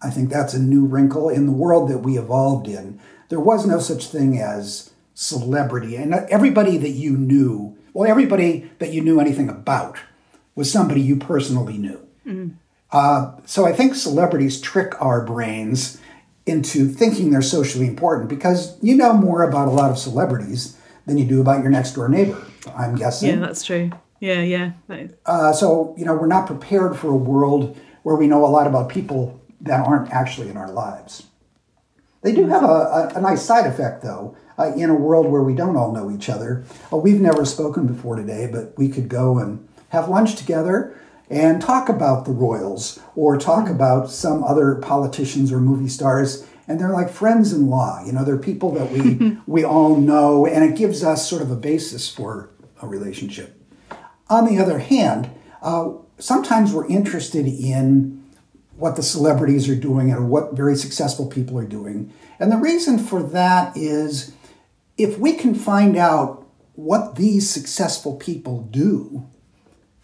I 0.01 0.09
think 0.09 0.29
that's 0.29 0.53
a 0.53 0.59
new 0.59 0.85
wrinkle 0.85 1.29
in 1.29 1.45
the 1.45 1.53
world 1.53 1.89
that 1.89 1.99
we 1.99 2.17
evolved 2.17 2.67
in. 2.67 2.99
There 3.29 3.39
was 3.39 3.65
no 3.65 3.79
such 3.79 4.07
thing 4.07 4.37
as 4.37 4.91
celebrity, 5.13 5.95
and 5.95 6.13
everybody 6.13 6.77
that 6.77 6.89
you 6.89 7.15
knew, 7.15 7.77
well, 7.93 8.09
everybody 8.09 8.69
that 8.79 8.91
you 8.91 9.01
knew 9.01 9.19
anything 9.19 9.49
about 9.49 9.97
was 10.55 10.71
somebody 10.71 11.01
you 11.01 11.15
personally 11.15 11.77
knew. 11.77 12.05
Mm. 12.27 12.55
Uh, 12.91 13.31
so 13.45 13.65
I 13.65 13.73
think 13.73 13.95
celebrities 13.95 14.61
trick 14.61 15.01
our 15.01 15.25
brains 15.25 15.99
into 16.45 16.87
thinking 16.87 17.31
they're 17.31 17.41
socially 17.41 17.87
important 17.87 18.29
because 18.29 18.77
you 18.83 18.95
know 18.95 19.13
more 19.13 19.43
about 19.43 19.67
a 19.67 19.71
lot 19.71 19.89
of 19.89 19.97
celebrities 19.97 20.77
than 21.05 21.17
you 21.17 21.25
do 21.25 21.41
about 21.41 21.61
your 21.61 21.71
next 21.71 21.93
door 21.93 22.09
neighbor. 22.09 22.45
I'm 22.75 22.95
guessing. 22.95 23.29
Yeah, 23.29 23.35
that's 23.35 23.63
true. 23.63 23.91
Yeah, 24.19 24.41
yeah. 24.41 24.71
Uh, 25.25 25.51
so 25.51 25.93
you 25.97 26.05
know 26.05 26.15
we're 26.15 26.27
not 26.27 26.47
prepared 26.47 26.97
for 26.97 27.09
a 27.09 27.15
world 27.15 27.77
where 28.03 28.15
we 28.15 28.27
know 28.27 28.45
a 28.45 28.47
lot 28.47 28.67
about 28.67 28.89
people 28.89 29.41
that 29.61 29.85
aren't 29.85 30.11
actually 30.11 30.49
in 30.49 30.57
our 30.57 30.71
lives. 30.71 31.27
They 32.21 32.33
do 32.33 32.47
have 32.47 32.63
a, 32.63 32.67
a, 32.67 33.11
a 33.15 33.21
nice 33.21 33.43
side 33.43 33.65
effect 33.65 34.01
though. 34.01 34.37
Uh, 34.57 34.71
in 34.75 34.87
a 34.87 34.93
world 34.93 35.25
where 35.25 35.41
we 35.41 35.55
don't 35.55 35.75
all 35.75 35.91
know 35.91 36.11
each 36.11 36.29
other. 36.29 36.63
Uh, 36.91 36.97
we've 36.97 37.19
never 37.19 37.43
spoken 37.43 37.87
before 37.87 38.15
today, 38.15 38.47
but 38.51 38.71
we 38.77 38.87
could 38.87 39.09
go 39.09 39.39
and 39.39 39.67
have 39.89 40.07
lunch 40.07 40.35
together 40.35 40.95
and 41.27 41.59
talk 41.59 41.89
about 41.89 42.25
the 42.25 42.31
royals 42.31 42.99
or 43.15 43.35
talk 43.35 43.67
about 43.67 44.11
some 44.11 44.43
other 44.43 44.75
politicians 44.75 45.51
or 45.51 45.59
movie 45.59 45.89
stars 45.89 46.45
and 46.67 46.79
they're 46.79 46.91
like 46.91 47.09
friends 47.09 47.53
in 47.53 47.69
law 47.69 48.03
you 48.05 48.11
know 48.11 48.23
they're 48.23 48.37
people 48.37 48.71
that 48.71 48.91
we 48.91 49.37
we 49.47 49.63
all 49.63 49.95
know 49.95 50.45
and 50.45 50.63
it 50.63 50.77
gives 50.77 51.03
us 51.03 51.29
sort 51.29 51.41
of 51.41 51.51
a 51.51 51.55
basis 51.55 52.09
for 52.09 52.49
a 52.81 52.87
relationship 52.87 53.59
on 54.29 54.45
the 54.45 54.61
other 54.61 54.79
hand 54.79 55.29
uh, 55.61 55.91
sometimes 56.17 56.73
we're 56.73 56.87
interested 56.87 57.47
in 57.47 58.21
what 58.75 58.95
the 58.95 59.03
celebrities 59.03 59.69
are 59.69 59.75
doing 59.75 60.11
or 60.11 60.23
what 60.23 60.53
very 60.53 60.75
successful 60.75 61.27
people 61.27 61.57
are 61.57 61.65
doing 61.65 62.11
and 62.39 62.51
the 62.51 62.57
reason 62.57 62.97
for 62.97 63.21
that 63.21 63.75
is 63.77 64.33
if 64.97 65.17
we 65.17 65.33
can 65.33 65.55
find 65.55 65.97
out 65.97 66.45
what 66.75 67.15
these 67.15 67.49
successful 67.49 68.15
people 68.15 68.63
do 68.71 69.27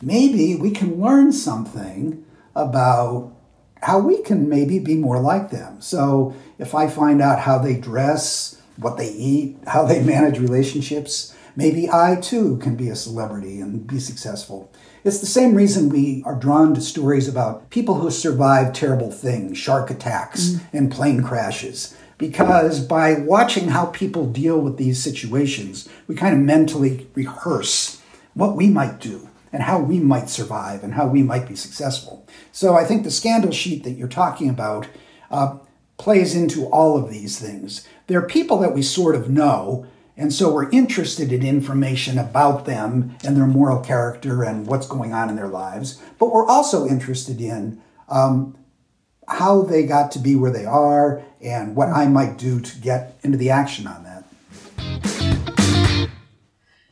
maybe 0.02 0.56
we 0.56 0.72
can 0.72 1.02
learn 1.02 1.32
something 1.32 2.24
about 2.56 3.34
how 3.82 4.00
we 4.00 4.22
can 4.22 4.50
maybe 4.50 4.80
be 4.80 4.96
more 4.96 5.20
like 5.20 5.52
them. 5.52 5.80
So 5.82 6.36
if 6.60 6.76
I 6.76 6.88
find 6.88 7.22
out 7.22 7.40
how 7.40 7.58
they 7.58 7.76
dress, 7.76 8.62
what 8.78 8.98
they 8.98 9.10
eat, 9.10 9.58
how 9.66 9.86
they 9.86 10.04
manage 10.04 10.38
relationships, 10.38 11.34
maybe 11.56 11.90
I 11.90 12.18
too 12.22 12.58
can 12.58 12.76
be 12.76 12.90
a 12.90 12.96
celebrity 12.96 13.60
and 13.60 13.88
be 13.88 14.00
successful. 14.00 14.72
It's 15.04 15.20
the 15.20 15.26
same 15.26 15.56
reason 15.56 15.90
we 15.90 16.22
are 16.26 16.36
drawn 16.36 16.74
to 16.76 16.82
stories 16.82 17.28
about 17.28 17.70
people 17.70 17.96
who 17.96 18.12
survive 18.12 18.74
terrible 18.74 19.12
things, 19.12 19.58
shark 19.58 19.90
attacks 19.90 20.50
mm. 20.50 20.62
and 20.74 20.92
plane 20.92 21.24
crashes. 21.24 21.96
Because 22.18 22.82
by 22.82 23.14
watching 23.14 23.70
how 23.70 23.86
people 23.86 24.30
deal 24.30 24.60
with 24.60 24.76
these 24.76 25.02
situations, 25.02 25.88
we 26.06 26.16
kind 26.16 26.34
of 26.34 26.42
mentally 26.42 27.08
rehearse 27.16 28.02
what 28.34 28.58
we 28.58 28.68
might 28.68 29.00
do 29.00 29.30
and 29.54 29.64
how 29.64 29.80
we 29.80 30.00
might 30.00 30.30
survive 30.30 30.84
and 30.84 30.94
how 30.94 31.08
we 31.08 31.24
might 31.24 31.48
be 31.48 31.56
successful. 31.56 32.28
So 32.52 32.76
I 32.76 32.84
think 32.84 33.04
the 33.04 33.12
scandal 33.12 33.52
sheet 33.52 33.86
that 33.86 33.92
you're 33.92 34.10
talking 34.10 34.50
about 34.50 34.88
uh, 35.32 35.60
plays 36.00 36.34
into 36.34 36.66
all 36.68 36.98
of 36.98 37.12
these 37.12 37.38
things. 37.38 37.88
There 38.08 38.18
are 38.18 38.28
people 38.28 38.58
that 38.60 38.74
we 38.74 38.82
sort 38.82 39.16
of 39.16 39.30
know, 39.30 39.86
and 40.18 40.34
so 40.34 40.52
we're 40.52 40.70
interested 40.72 41.32
in 41.32 41.46
information 41.46 42.18
about 42.18 42.66
them 42.66 43.16
and 43.24 43.38
their 43.38 43.46
moral 43.46 43.82
character 43.82 44.44
and 44.44 44.66
what's 44.66 44.88
going 44.88 45.14
on 45.14 45.30
in 45.30 45.36
their 45.36 45.50
lives, 45.50 46.02
but 46.18 46.34
we're 46.34 46.48
also 46.48 46.88
interested 46.88 47.40
in 47.40 47.82
um, 48.08 48.58
how 49.28 49.62
they 49.62 49.86
got 49.86 50.10
to 50.12 50.20
be 50.20 50.36
where 50.36 50.52
they 50.52 50.66
are 50.66 51.22
and 51.42 51.76
what 51.76 51.90
I 51.90 52.08
might 52.08 52.38
do 52.38 52.60
to 52.60 52.78
get 52.80 53.20
into 53.22 53.38
the 53.38 53.50
action 53.50 53.86
on 53.86 54.04
that. 54.04 54.20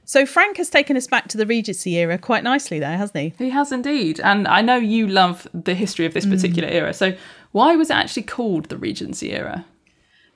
So 0.08 0.26
Frank 0.26 0.56
has 0.56 0.70
taken 0.70 0.96
us 0.96 1.06
back 1.06 1.28
to 1.30 1.38
the 1.38 1.46
Regency 1.46 1.98
era 1.98 2.18
quite 2.18 2.42
nicely 2.42 2.80
there, 2.80 2.98
hasn't 2.98 3.18
he? 3.18 3.46
He 3.46 3.50
has 3.50 3.74
indeed. 3.74 4.22
And 4.22 4.48
I 4.48 4.62
know 4.62 4.78
you 4.78 5.06
love 5.06 5.50
the 5.54 5.74
history 5.74 6.06
of 6.06 6.14
this 6.14 6.26
mm. 6.26 6.32
particular 6.32 6.70
mm. 6.70 6.74
era. 6.74 6.94
So 6.94 7.14
why 7.52 7.76
was 7.76 7.90
it 7.90 7.96
actually 7.96 8.24
called 8.24 8.66
the 8.70 8.78
Regency 8.78 9.34
era? 9.34 9.66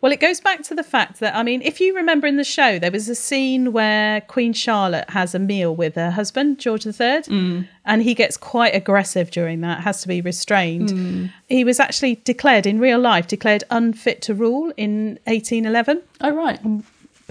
Well, 0.02 0.12
it 0.12 0.20
goes 0.20 0.42
back 0.42 0.64
to 0.64 0.74
the 0.74 0.84
fact 0.84 1.20
that, 1.20 1.36
I 1.36 1.44
mean, 1.44 1.62
if 1.62 1.80
you 1.80 1.96
remember 1.96 2.26
in 2.26 2.38
the 2.38 2.44
show, 2.44 2.80
there 2.80 2.90
was 2.90 3.08
a 3.08 3.14
scene 3.14 3.72
where 3.72 4.22
Queen 4.22 4.52
Charlotte 4.52 5.08
has 5.12 5.36
a 5.36 5.40
meal 5.40 5.76
with 5.76 5.94
her 5.94 6.10
husband, 6.10 6.58
George 6.58 6.88
III, 6.88 6.94
mm. 6.94 7.68
and 7.86 8.02
he 8.02 8.16
gets 8.16 8.36
quite 8.36 8.74
aggressive 8.74 9.30
during 9.30 9.62
that, 9.62 9.82
has 9.82 10.02
to 10.02 10.08
be 10.08 10.20
restrained. 10.20 10.90
Mm. 10.90 11.32
He 11.48 11.64
was 11.64 11.80
actually 11.80 12.16
declared, 12.24 12.66
in 12.66 12.80
real 12.80 12.98
life, 12.98 13.28
declared 13.28 13.64
unfit 13.70 14.24
to 14.24 14.34
rule 14.34 14.74
in 14.76 15.20
1811. 15.26 16.02
Oh, 16.22 16.32
right. 16.32 16.60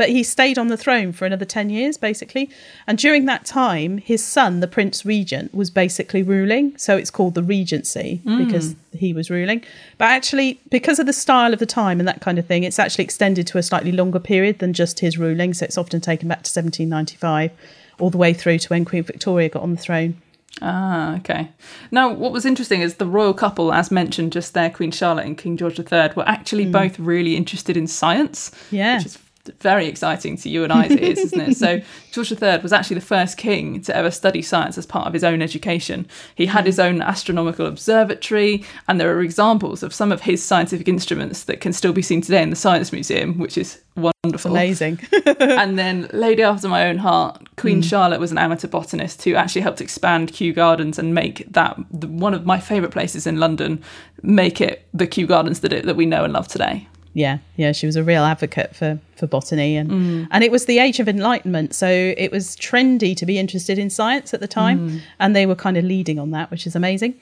But 0.00 0.08
he 0.08 0.22
stayed 0.22 0.56
on 0.56 0.68
the 0.68 0.78
throne 0.78 1.12
for 1.12 1.26
another 1.26 1.44
10 1.44 1.68
years, 1.68 1.98
basically. 1.98 2.48
And 2.86 2.96
during 2.96 3.26
that 3.26 3.44
time, 3.44 3.98
his 3.98 4.24
son, 4.24 4.60
the 4.60 4.66
Prince 4.66 5.04
Regent, 5.04 5.54
was 5.54 5.68
basically 5.68 6.22
ruling. 6.22 6.74
So 6.78 6.96
it's 6.96 7.10
called 7.10 7.34
the 7.34 7.42
Regency 7.42 8.22
mm. 8.24 8.46
because 8.46 8.76
he 8.94 9.12
was 9.12 9.28
ruling. 9.28 9.62
But 9.98 10.06
actually, 10.06 10.58
because 10.70 10.98
of 11.00 11.04
the 11.04 11.12
style 11.12 11.52
of 11.52 11.58
the 11.58 11.66
time 11.66 12.00
and 12.00 12.08
that 12.08 12.22
kind 12.22 12.38
of 12.38 12.46
thing, 12.46 12.64
it's 12.64 12.78
actually 12.78 13.04
extended 13.04 13.46
to 13.48 13.58
a 13.58 13.62
slightly 13.62 13.92
longer 13.92 14.18
period 14.18 14.58
than 14.58 14.72
just 14.72 15.00
his 15.00 15.18
ruling. 15.18 15.52
So 15.52 15.66
it's 15.66 15.76
often 15.76 16.00
taken 16.00 16.28
back 16.28 16.44
to 16.44 16.48
1795, 16.48 17.50
all 17.98 18.08
the 18.08 18.16
way 18.16 18.32
through 18.32 18.60
to 18.60 18.68
when 18.68 18.86
Queen 18.86 19.02
Victoria 19.02 19.50
got 19.50 19.62
on 19.62 19.72
the 19.72 19.82
throne. 19.82 20.16
Ah, 20.62 21.16
okay. 21.16 21.50
Now, 21.90 22.10
what 22.10 22.32
was 22.32 22.46
interesting 22.46 22.80
is 22.80 22.94
the 22.94 23.04
royal 23.06 23.34
couple, 23.34 23.70
as 23.70 23.90
mentioned 23.90 24.32
just 24.32 24.54
there, 24.54 24.70
Queen 24.70 24.92
Charlotte 24.92 25.26
and 25.26 25.36
King 25.36 25.58
George 25.58 25.78
III, 25.78 26.12
were 26.16 26.26
actually 26.26 26.64
mm. 26.64 26.72
both 26.72 26.98
really 26.98 27.36
interested 27.36 27.76
in 27.76 27.86
science. 27.86 28.50
Yeah. 28.70 28.96
Which 28.96 29.06
is 29.06 29.18
very 29.60 29.86
exciting 29.86 30.36
to 30.38 30.48
you 30.48 30.64
and 30.64 30.72
I 30.72 30.84
I's 30.84 30.92
ears, 30.92 31.18
isn't 31.18 31.40
it? 31.40 31.56
So 31.56 31.80
George 32.12 32.30
III 32.30 32.58
was 32.58 32.72
actually 32.72 32.94
the 32.94 33.06
first 33.06 33.36
king 33.36 33.80
to 33.82 33.96
ever 33.96 34.10
study 34.10 34.42
science 34.42 34.76
as 34.76 34.86
part 34.86 35.06
of 35.06 35.12
his 35.12 35.24
own 35.24 35.42
education. 35.42 36.06
He 36.34 36.46
had 36.46 36.66
his 36.66 36.78
own 36.78 37.02
astronomical 37.02 37.66
observatory, 37.66 38.64
and 38.88 39.00
there 39.00 39.14
are 39.14 39.22
examples 39.22 39.82
of 39.82 39.94
some 39.94 40.12
of 40.12 40.22
his 40.22 40.42
scientific 40.44 40.88
instruments 40.88 41.44
that 41.44 41.60
can 41.60 41.72
still 41.72 41.92
be 41.92 42.02
seen 42.02 42.20
today 42.20 42.42
in 42.42 42.50
the 42.50 42.56
Science 42.56 42.92
Museum, 42.92 43.38
which 43.38 43.56
is 43.56 43.80
wonderful. 43.96 44.50
Amazing. 44.50 45.00
and 45.26 45.78
then, 45.78 46.08
lady 46.12 46.42
after 46.42 46.68
my 46.68 46.86
own 46.88 46.98
heart, 46.98 47.42
Queen 47.56 47.80
mm. 47.80 47.88
Charlotte 47.88 48.20
was 48.20 48.32
an 48.32 48.38
amateur 48.38 48.68
botanist 48.68 49.22
who 49.24 49.34
actually 49.34 49.62
helped 49.62 49.80
expand 49.80 50.32
Kew 50.32 50.52
Gardens 50.52 50.98
and 50.98 51.14
make 51.14 51.46
that 51.52 51.78
the, 51.90 52.08
one 52.08 52.34
of 52.34 52.46
my 52.46 52.60
favourite 52.60 52.92
places 52.92 53.26
in 53.26 53.38
London, 53.38 53.82
make 54.22 54.60
it 54.60 54.86
the 54.92 55.06
Kew 55.06 55.26
Gardens 55.26 55.60
that 55.60 55.72
it, 55.72 55.86
that 55.86 55.96
we 55.96 56.06
know 56.06 56.24
and 56.24 56.32
love 56.32 56.48
today. 56.48 56.86
Yeah, 57.12 57.38
yeah, 57.56 57.72
she 57.72 57.86
was 57.86 57.96
a 57.96 58.04
real 58.04 58.22
advocate 58.22 58.76
for 58.76 59.00
for 59.16 59.26
botany, 59.26 59.76
and 59.76 59.90
and 60.30 60.44
it 60.44 60.52
was 60.52 60.66
the 60.66 60.78
age 60.78 61.00
of 61.00 61.08
enlightenment, 61.08 61.74
so 61.74 61.88
it 62.16 62.30
was 62.30 62.54
trendy 62.56 63.16
to 63.16 63.26
be 63.26 63.36
interested 63.38 63.78
in 63.78 63.90
science 63.90 64.32
at 64.32 64.40
the 64.40 64.46
time, 64.46 65.00
and 65.18 65.34
they 65.34 65.44
were 65.46 65.56
kind 65.56 65.76
of 65.76 65.84
leading 65.84 66.18
on 66.20 66.30
that, 66.30 66.50
which 66.50 66.66
is 66.66 66.76
amazing. 66.76 67.14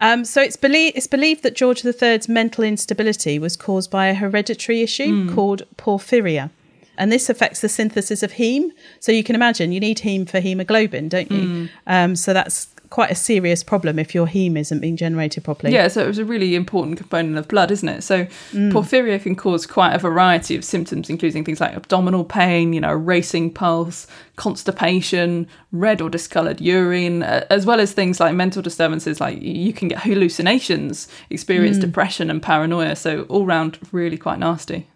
Um, 0.00 0.24
so 0.24 0.40
it's 0.42 0.56
believed 0.56 0.96
it's 0.96 1.06
believed 1.08 1.42
that 1.42 1.56
George 1.56 1.84
III's 1.84 2.28
mental 2.28 2.62
instability 2.62 3.38
was 3.38 3.56
caused 3.56 3.90
by 3.90 4.06
a 4.06 4.14
hereditary 4.14 4.82
issue 4.82 5.26
called 5.34 5.62
porphyria, 5.76 6.50
and 6.98 7.10
this 7.10 7.28
affects 7.28 7.60
the 7.62 7.68
synthesis 7.68 8.22
of 8.22 8.32
heme. 8.34 8.70
So 9.00 9.10
you 9.10 9.24
can 9.24 9.34
imagine 9.34 9.72
you 9.72 9.80
need 9.80 9.98
heme 9.98 10.28
for 10.28 10.38
hemoglobin, 10.38 11.08
don't 11.08 11.30
you? 11.32 11.68
Um, 11.86 12.14
so 12.14 12.32
that's 12.32 12.68
quite 12.90 13.10
a 13.10 13.14
serious 13.14 13.62
problem 13.62 13.98
if 13.98 14.14
your 14.14 14.26
heme 14.26 14.56
isn't 14.58 14.80
being 14.80 14.96
generated 14.96 15.44
properly. 15.44 15.72
Yeah, 15.72 15.88
so 15.88 16.02
it 16.02 16.06
was 16.06 16.18
a 16.18 16.24
really 16.24 16.54
important 16.54 16.98
component 16.98 17.36
of 17.36 17.48
blood, 17.48 17.70
isn't 17.70 17.88
it? 17.88 18.02
So 18.02 18.26
porphyria 18.52 19.20
can 19.22 19.36
cause 19.36 19.66
quite 19.66 19.94
a 19.94 19.98
variety 19.98 20.56
of 20.56 20.64
symptoms, 20.64 21.10
including 21.10 21.44
things 21.44 21.60
like 21.60 21.74
abdominal 21.74 22.24
pain, 22.24 22.72
you 22.72 22.80
know, 22.80 22.92
racing 22.92 23.52
pulse, 23.52 24.06
constipation, 24.36 25.46
red 25.72 26.00
or 26.00 26.10
discoloured 26.10 26.60
urine, 26.60 27.22
uh, 27.22 27.46
as 27.50 27.66
well 27.66 27.80
as 27.80 27.92
things 27.92 28.20
like 28.20 28.34
mental 28.34 28.62
disturbances, 28.62 29.20
like 29.20 29.40
you 29.40 29.72
can 29.72 29.88
get 29.88 30.00
hallucinations, 30.00 31.08
experience 31.30 31.78
depression 31.78 32.30
and 32.30 32.42
paranoia. 32.42 32.96
So 32.96 33.22
all 33.24 33.46
round, 33.46 33.78
really 33.92 34.18
quite 34.18 34.38
nasty. 34.38 34.86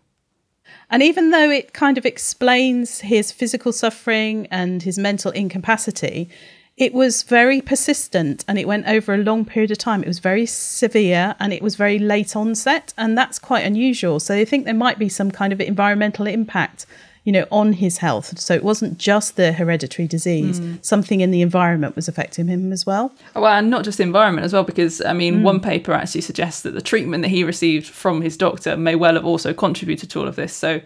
And 0.91 1.03
even 1.03 1.31
though 1.31 1.51
it 1.51 1.73
kind 1.73 1.99
of 1.99 2.05
explains 2.05 3.01
his 3.01 3.31
physical 3.31 3.73
suffering 3.73 4.49
and 4.51 4.83
his 4.83 4.99
mental 4.99 5.31
incapacity, 5.31 6.29
it 6.81 6.95
was 6.95 7.25
very 7.25 7.61
persistent 7.61 8.43
and 8.49 8.59
it 8.59 8.67
went 8.67 8.89
over 8.89 9.13
a 9.13 9.19
long 9.19 9.45
period 9.45 9.71
of 9.71 9.77
time. 9.77 10.03
It 10.03 10.09
was 10.09 10.19
very 10.19 10.47
severe 10.47 11.37
and 11.39 11.53
it 11.53 11.61
was 11.61 11.77
very 11.77 11.99
late 11.99 12.35
onset, 12.35 12.95
and 12.97 13.19
that's 13.19 13.39
quite 13.39 13.67
unusual. 13.67 14.19
So 14.19 14.33
they 14.33 14.47
think 14.47 14.65
there 14.65 14.73
might 14.73 14.99
be 14.99 15.11
some 15.11 15.31
kind 15.31 15.53
of 15.53 15.61
environmental 15.61 16.27
impact, 16.27 16.87
you 17.25 17.33
know, 17.33 17.47
on 17.53 17.75
his 17.75 17.99
health. 17.99 18.39
So 18.39 18.55
it 18.55 18.65
wasn't 18.65 18.97
just 18.97 19.37
the 19.37 19.53
hereditary 19.53 20.09
disease, 20.09 20.59
mm. 20.59 20.83
something 20.83 21.21
in 21.21 21.31
the 21.31 21.43
environment 21.43 21.97
was 21.97 22.09
affecting 22.09 22.49
him 22.49 22.73
as 22.73 22.87
well. 22.87 23.13
Oh, 23.37 23.43
well, 23.43 23.53
and 23.53 23.69
not 23.69 23.85
just 23.85 23.99
the 23.99 24.05
environment 24.05 24.47
as 24.47 24.55
well, 24.55 24.65
because 24.65 25.03
I 25.03 25.13
mean, 25.13 25.41
mm. 25.41 25.43
one 25.43 25.61
paper 25.61 25.93
actually 25.93 26.23
suggests 26.23 26.63
that 26.63 26.73
the 26.73 26.81
treatment 26.81 27.23
that 27.25 27.29
he 27.29 27.45
received 27.45 27.89
from 27.89 28.23
his 28.23 28.39
doctor 28.39 28.79
may 28.79 28.95
well 28.95 29.17
have 29.17 29.27
also 29.27 29.53
contributed 29.53 30.09
to 30.11 30.21
all 30.21 30.27
of 30.27 30.37
this. 30.37 30.55
So, 30.55 30.81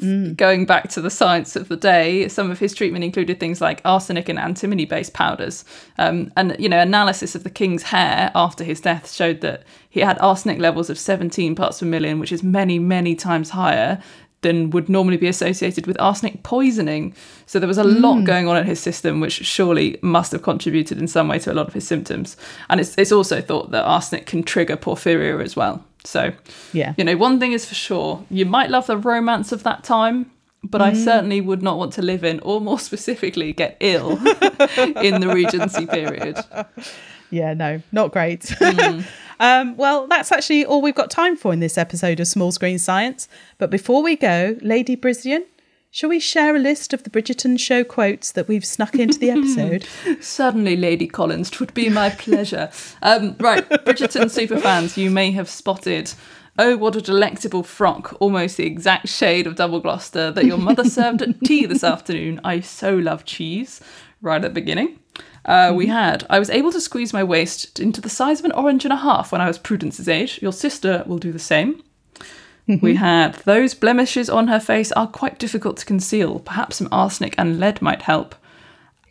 going 0.00 0.66
back 0.66 0.88
to 0.90 1.00
the 1.00 1.10
science 1.10 1.54
of 1.56 1.68
the 1.68 1.76
day, 1.76 2.26
some 2.28 2.50
of 2.50 2.58
his 2.58 2.74
treatment 2.74 3.04
included 3.04 3.38
things 3.38 3.60
like 3.60 3.80
arsenic 3.84 4.28
and 4.28 4.38
antimony 4.38 4.84
based 4.84 5.12
powders. 5.12 5.64
Um, 5.98 6.32
and, 6.36 6.56
you 6.58 6.68
know, 6.68 6.80
analysis 6.80 7.34
of 7.34 7.44
the 7.44 7.50
king's 7.50 7.84
hair 7.84 8.32
after 8.34 8.64
his 8.64 8.80
death 8.80 9.12
showed 9.12 9.40
that 9.42 9.62
he 9.88 10.00
had 10.00 10.18
arsenic 10.18 10.58
levels 10.58 10.90
of 10.90 10.98
17 10.98 11.54
parts 11.54 11.80
per 11.80 11.86
million, 11.86 12.18
which 12.18 12.32
is 12.32 12.42
many, 12.42 12.78
many 12.78 13.14
times 13.14 13.50
higher 13.50 14.02
than 14.44 14.70
would 14.70 14.88
normally 14.88 15.16
be 15.16 15.28
associated 15.28 15.86
with 15.86 15.98
arsenic 16.00 16.42
poisoning. 16.42 17.14
So 17.46 17.58
there 17.58 17.68
was 17.68 17.78
a 17.78 17.84
lot 17.84 18.24
going 18.24 18.46
on 18.46 18.56
in 18.56 18.66
his 18.66 18.78
system, 18.78 19.20
which 19.20 19.44
surely 19.44 19.98
must 20.02 20.32
have 20.32 20.42
contributed 20.42 20.98
in 20.98 21.08
some 21.08 21.28
way 21.28 21.38
to 21.38 21.52
a 21.52 21.54
lot 21.54 21.66
of 21.66 21.72
his 21.72 21.86
symptoms. 21.86 22.36
And 22.68 22.78
it's, 22.78 22.96
it's 22.98 23.12
also 23.12 23.40
thought 23.40 23.70
that 23.70 23.84
arsenic 23.84 24.26
can 24.26 24.42
trigger 24.42 24.76
porphyria 24.76 25.42
as 25.42 25.56
well. 25.56 25.84
So, 26.04 26.32
Yeah. 26.72 26.94
you 26.96 27.04
know, 27.04 27.16
one 27.16 27.40
thing 27.40 27.52
is 27.52 27.64
for 27.66 27.74
sure, 27.74 28.24
you 28.30 28.44
might 28.46 28.70
love 28.70 28.86
the 28.86 28.96
romance 28.96 29.52
of 29.52 29.62
that 29.62 29.84
time, 29.84 30.30
but 30.62 30.80
I 30.82 30.92
certainly 30.94 31.40
would 31.40 31.62
not 31.62 31.78
want 31.78 31.92
to 31.94 32.02
live 32.02 32.24
in, 32.24 32.40
or 32.40 32.60
more 32.60 32.78
specifically, 32.90 33.52
get 33.52 33.76
ill 33.80 34.10
in 35.02 35.20
the 35.20 35.30
Regency 35.34 35.86
period. 35.86 36.36
Yeah, 37.30 37.54
no, 37.54 37.82
not 37.90 38.12
great. 38.12 38.54
um, 39.40 39.76
well, 39.76 40.06
that's 40.06 40.30
actually 40.30 40.64
all 40.64 40.80
we've 40.82 40.94
got 40.94 41.10
time 41.10 41.36
for 41.36 41.52
in 41.52 41.60
this 41.60 41.76
episode 41.78 42.20
of 42.20 42.26
Small 42.28 42.52
Screen 42.52 42.78
Science. 42.78 43.28
But 43.58 43.70
before 43.70 44.02
we 44.02 44.14
go, 44.16 44.56
Lady 44.60 44.96
Brisdian, 44.96 45.44
shall 45.94 46.08
we 46.10 46.18
share 46.18 46.56
a 46.56 46.58
list 46.58 46.92
of 46.92 47.04
the 47.04 47.10
Bridgerton 47.10 47.56
show 47.56 47.84
quotes 47.84 48.32
that 48.32 48.48
we've 48.48 48.64
snuck 48.64 48.96
into 48.96 49.16
the 49.16 49.30
episode? 49.38 49.86
Certainly, 50.20 50.76
Lady 50.76 51.06
Collins, 51.06 51.50
'twould 51.50 51.72
be 51.72 51.88
my 51.88 52.10
pleasure. 52.10 52.68
Um, 53.00 53.36
right, 53.38 53.66
Bridgerton 53.68 54.24
superfans, 54.24 54.96
you 54.96 55.08
may 55.08 55.30
have 55.30 55.48
spotted. 55.48 56.12
Oh, 56.58 56.76
what 56.76 56.96
a 56.96 57.00
delectable 57.00 57.62
frock, 57.62 58.16
almost 58.18 58.56
the 58.56 58.66
exact 58.66 59.08
shade 59.08 59.46
of 59.46 59.54
double 59.54 59.78
Gloucester 59.78 60.32
that 60.32 60.46
your 60.46 60.58
mother 60.58 60.82
served 60.84 61.22
at 61.22 61.40
tea 61.42 61.64
this 61.64 61.84
afternoon. 61.94 62.40
I 62.42 62.58
so 62.58 62.96
love 62.96 63.24
cheese. 63.24 63.80
Right 64.20 64.44
at 64.44 64.52
the 64.52 64.60
beginning. 64.60 64.98
Uh, 65.44 65.72
we 65.76 65.86
had, 65.86 66.26
I 66.28 66.40
was 66.40 66.50
able 66.50 66.72
to 66.72 66.80
squeeze 66.80 67.12
my 67.12 67.22
waist 67.22 67.78
into 67.78 68.00
the 68.00 68.08
size 68.08 68.40
of 68.40 68.46
an 68.46 68.52
orange 68.52 68.84
and 68.84 68.92
a 68.92 68.96
half 68.96 69.30
when 69.30 69.40
I 69.40 69.46
was 69.46 69.58
Prudence's 69.58 70.08
age. 70.08 70.42
Your 70.42 70.52
sister 70.52 71.04
will 71.06 71.18
do 71.18 71.30
the 71.30 71.38
same. 71.38 71.82
We 72.66 72.76
mm-hmm. 72.76 72.96
had, 72.96 73.34
those 73.44 73.74
blemishes 73.74 74.30
on 74.30 74.48
her 74.48 74.60
face 74.60 74.90
are 74.92 75.06
quite 75.06 75.38
difficult 75.38 75.76
to 75.78 75.86
conceal. 75.86 76.38
Perhaps 76.38 76.76
some 76.76 76.88
arsenic 76.90 77.34
and 77.36 77.60
lead 77.60 77.82
might 77.82 78.02
help. 78.02 78.34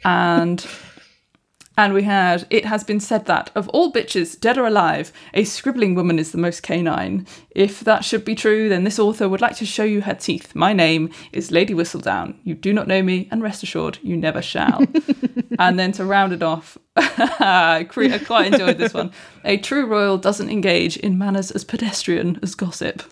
And 0.04 0.66
and 1.78 1.94
we 1.94 2.04
had, 2.04 2.46
it 2.50 2.66
has 2.66 2.84
been 2.84 3.00
said 3.00 3.26
that 3.26 3.50
of 3.56 3.68
all 3.70 3.92
bitches, 3.92 4.40
dead 4.40 4.58
or 4.58 4.66
alive, 4.66 5.12
a 5.34 5.44
scribbling 5.44 5.96
woman 5.96 6.20
is 6.20 6.32
the 6.32 6.38
most 6.38 6.62
canine. 6.62 7.26
If 7.52 7.80
that 7.82 8.04
should 8.04 8.26
be 8.26 8.36
true, 8.36 8.70
then 8.70 8.84
this 8.84 9.00
author 9.00 9.30
would 9.30 9.42
like 9.42 9.56
to 9.58 9.66
show 9.66 9.84
you 9.84 10.02
her 10.02 10.14
teeth. 10.14 10.54
My 10.56 10.74
name 10.74 11.12
is 11.32 11.52
Lady 11.52 11.74
Whistledown. 11.74 12.36
You 12.44 12.54
do 12.54 12.74
not 12.74 12.88
know 12.88 13.02
me, 13.02 13.28
and 13.32 13.42
rest 13.42 13.64
assured, 13.64 13.98
you 14.04 14.16
never 14.18 14.42
shall. 14.42 14.84
and 15.60 15.80
then 15.80 15.92
to 15.94 16.06
round 16.06 16.34
it 16.34 16.44
off, 16.44 16.78
I 16.96 17.88
I 17.92 18.20
quite 18.20 18.54
enjoyed 18.54 18.78
this 18.78 18.94
one. 18.94 19.12
A 19.44 19.58
true 19.58 19.86
royal 19.86 20.18
doesn't 20.18 20.50
engage 20.50 20.98
in 20.98 21.18
manners 21.18 21.50
as 21.50 21.64
pedestrian 21.64 22.40
as 22.44 22.54
gossip. 22.54 23.04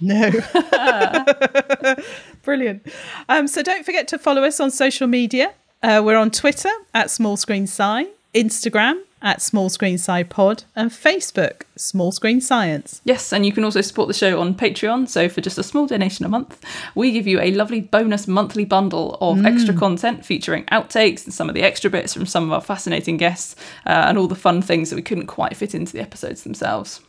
No. 0.00 0.30
Brilliant. 2.42 2.86
Um, 3.28 3.46
so 3.46 3.62
don't 3.62 3.84
forget 3.84 4.08
to 4.08 4.18
follow 4.18 4.42
us 4.42 4.60
on 4.60 4.70
social 4.70 5.06
media. 5.06 5.54
Uh, 5.82 6.02
we're 6.04 6.16
on 6.16 6.30
Twitter 6.30 6.70
at 6.94 7.10
Small 7.10 7.36
Screen 7.36 7.64
Sci, 7.64 8.06
Instagram 8.34 9.02
at 9.22 9.40
Small 9.40 9.70
Screen 9.70 9.94
Sci 9.94 10.22
Pod, 10.24 10.64
and 10.76 10.90
Facebook 10.90 11.62
Small 11.76 12.12
Screen 12.12 12.40
Science. 12.40 13.00
Yes, 13.04 13.32
and 13.32 13.44
you 13.46 13.52
can 13.52 13.64
also 13.64 13.80
support 13.80 14.08
the 14.08 14.14
show 14.14 14.38
on 14.40 14.54
Patreon. 14.54 15.08
So 15.08 15.28
for 15.28 15.40
just 15.40 15.58
a 15.58 15.62
small 15.62 15.86
donation 15.86 16.26
a 16.26 16.28
month, 16.28 16.62
we 16.94 17.10
give 17.10 17.26
you 17.26 17.40
a 17.40 17.50
lovely 17.52 17.80
bonus 17.80 18.28
monthly 18.28 18.64
bundle 18.64 19.16
of 19.20 19.44
extra 19.46 19.74
content 19.74 20.24
featuring 20.24 20.64
outtakes 20.66 21.24
and 21.24 21.32
some 21.32 21.48
of 21.48 21.54
the 21.54 21.62
extra 21.62 21.88
bits 21.90 22.12
from 22.12 22.26
some 22.26 22.44
of 22.44 22.52
our 22.52 22.60
fascinating 22.60 23.16
guests 23.16 23.56
uh, 23.86 24.04
and 24.06 24.18
all 24.18 24.28
the 24.28 24.34
fun 24.34 24.60
things 24.60 24.90
that 24.90 24.96
we 24.96 25.02
couldn't 25.02 25.26
quite 25.26 25.56
fit 25.56 25.74
into 25.74 25.92
the 25.92 26.00
episodes 26.00 26.44
themselves. 26.44 27.00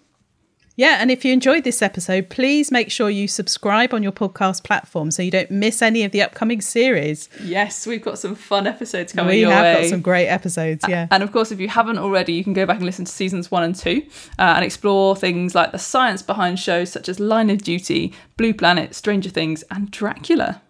Yeah, 0.78 0.97
and 0.99 1.09
if 1.09 1.23
you 1.23 1.32
enjoyed 1.32 1.63
this 1.63 1.82
episode, 1.82 2.30
please 2.30 2.71
make 2.71 2.91
sure 2.91 3.09
you 3.09 3.28
subscribe 3.28 3.93
on 3.93 4.03
your 4.03 4.11
podcast 4.11 4.63
platform 4.63 5.09
so 5.09 5.21
you 5.21 5.32
don't 5.32 5.49
miss 5.49 5.82
any 5.82 6.03
of 6.03 6.11
the 6.11 6.21
upcoming 6.21 6.59
series. 6.59 7.30
Yes, 7.41 7.88
we've 7.88 8.03
got 8.03 8.19
some 8.19 8.36
fun 8.36 8.67
episodes 8.67 9.13
coming 9.13 9.45
up. 9.45 9.47
we 9.47 9.53
have 9.53 9.63
way. 9.63 9.82
got 9.84 9.89
some 9.89 10.01
great 10.01 10.28
episodes, 10.28 10.84
yeah. 10.88 11.07
And 11.11 11.23
of 11.23 11.32
course, 11.32 11.51
if 11.51 11.59
you 11.59 11.69
haven't 11.69 11.97
already, 11.97 12.34
you 12.34 12.43
can 12.43 12.53
go 12.53 12.65
back 12.65 12.78
and 12.78 12.86
listen 12.86 13.05
to 13.05 13.11
seasons 13.11 13.49
one 13.49 13.63
and 13.63 13.76
two 13.76 14.05
uh, 14.38 14.53
and 14.55 14.65
explore 14.65 15.15
things 15.15 15.55
like 15.55 15.71
the 15.71 15.80
science 15.80 16.21
behind 16.21 16.59
shows 16.59 16.91
such 16.91 17.07
as 17.07 17.19
Line 17.19 17.49
of 17.49 17.61
Duty, 17.63 18.13
Blue 18.36 18.53
Planet, 18.53 18.95
Stranger 18.95 19.30
Things, 19.30 19.63
and 19.71 19.91
Dracula. 19.91 20.61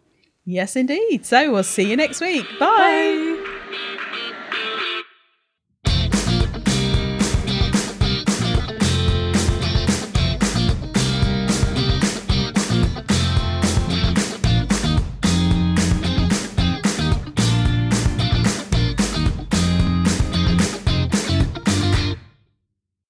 Yes, 0.45 0.75
indeed. 0.75 1.25
So 1.25 1.51
we'll 1.51 1.63
see 1.63 1.89
you 1.89 1.97
next 1.97 2.21
week. 2.21 2.45
Bye. 2.59 3.44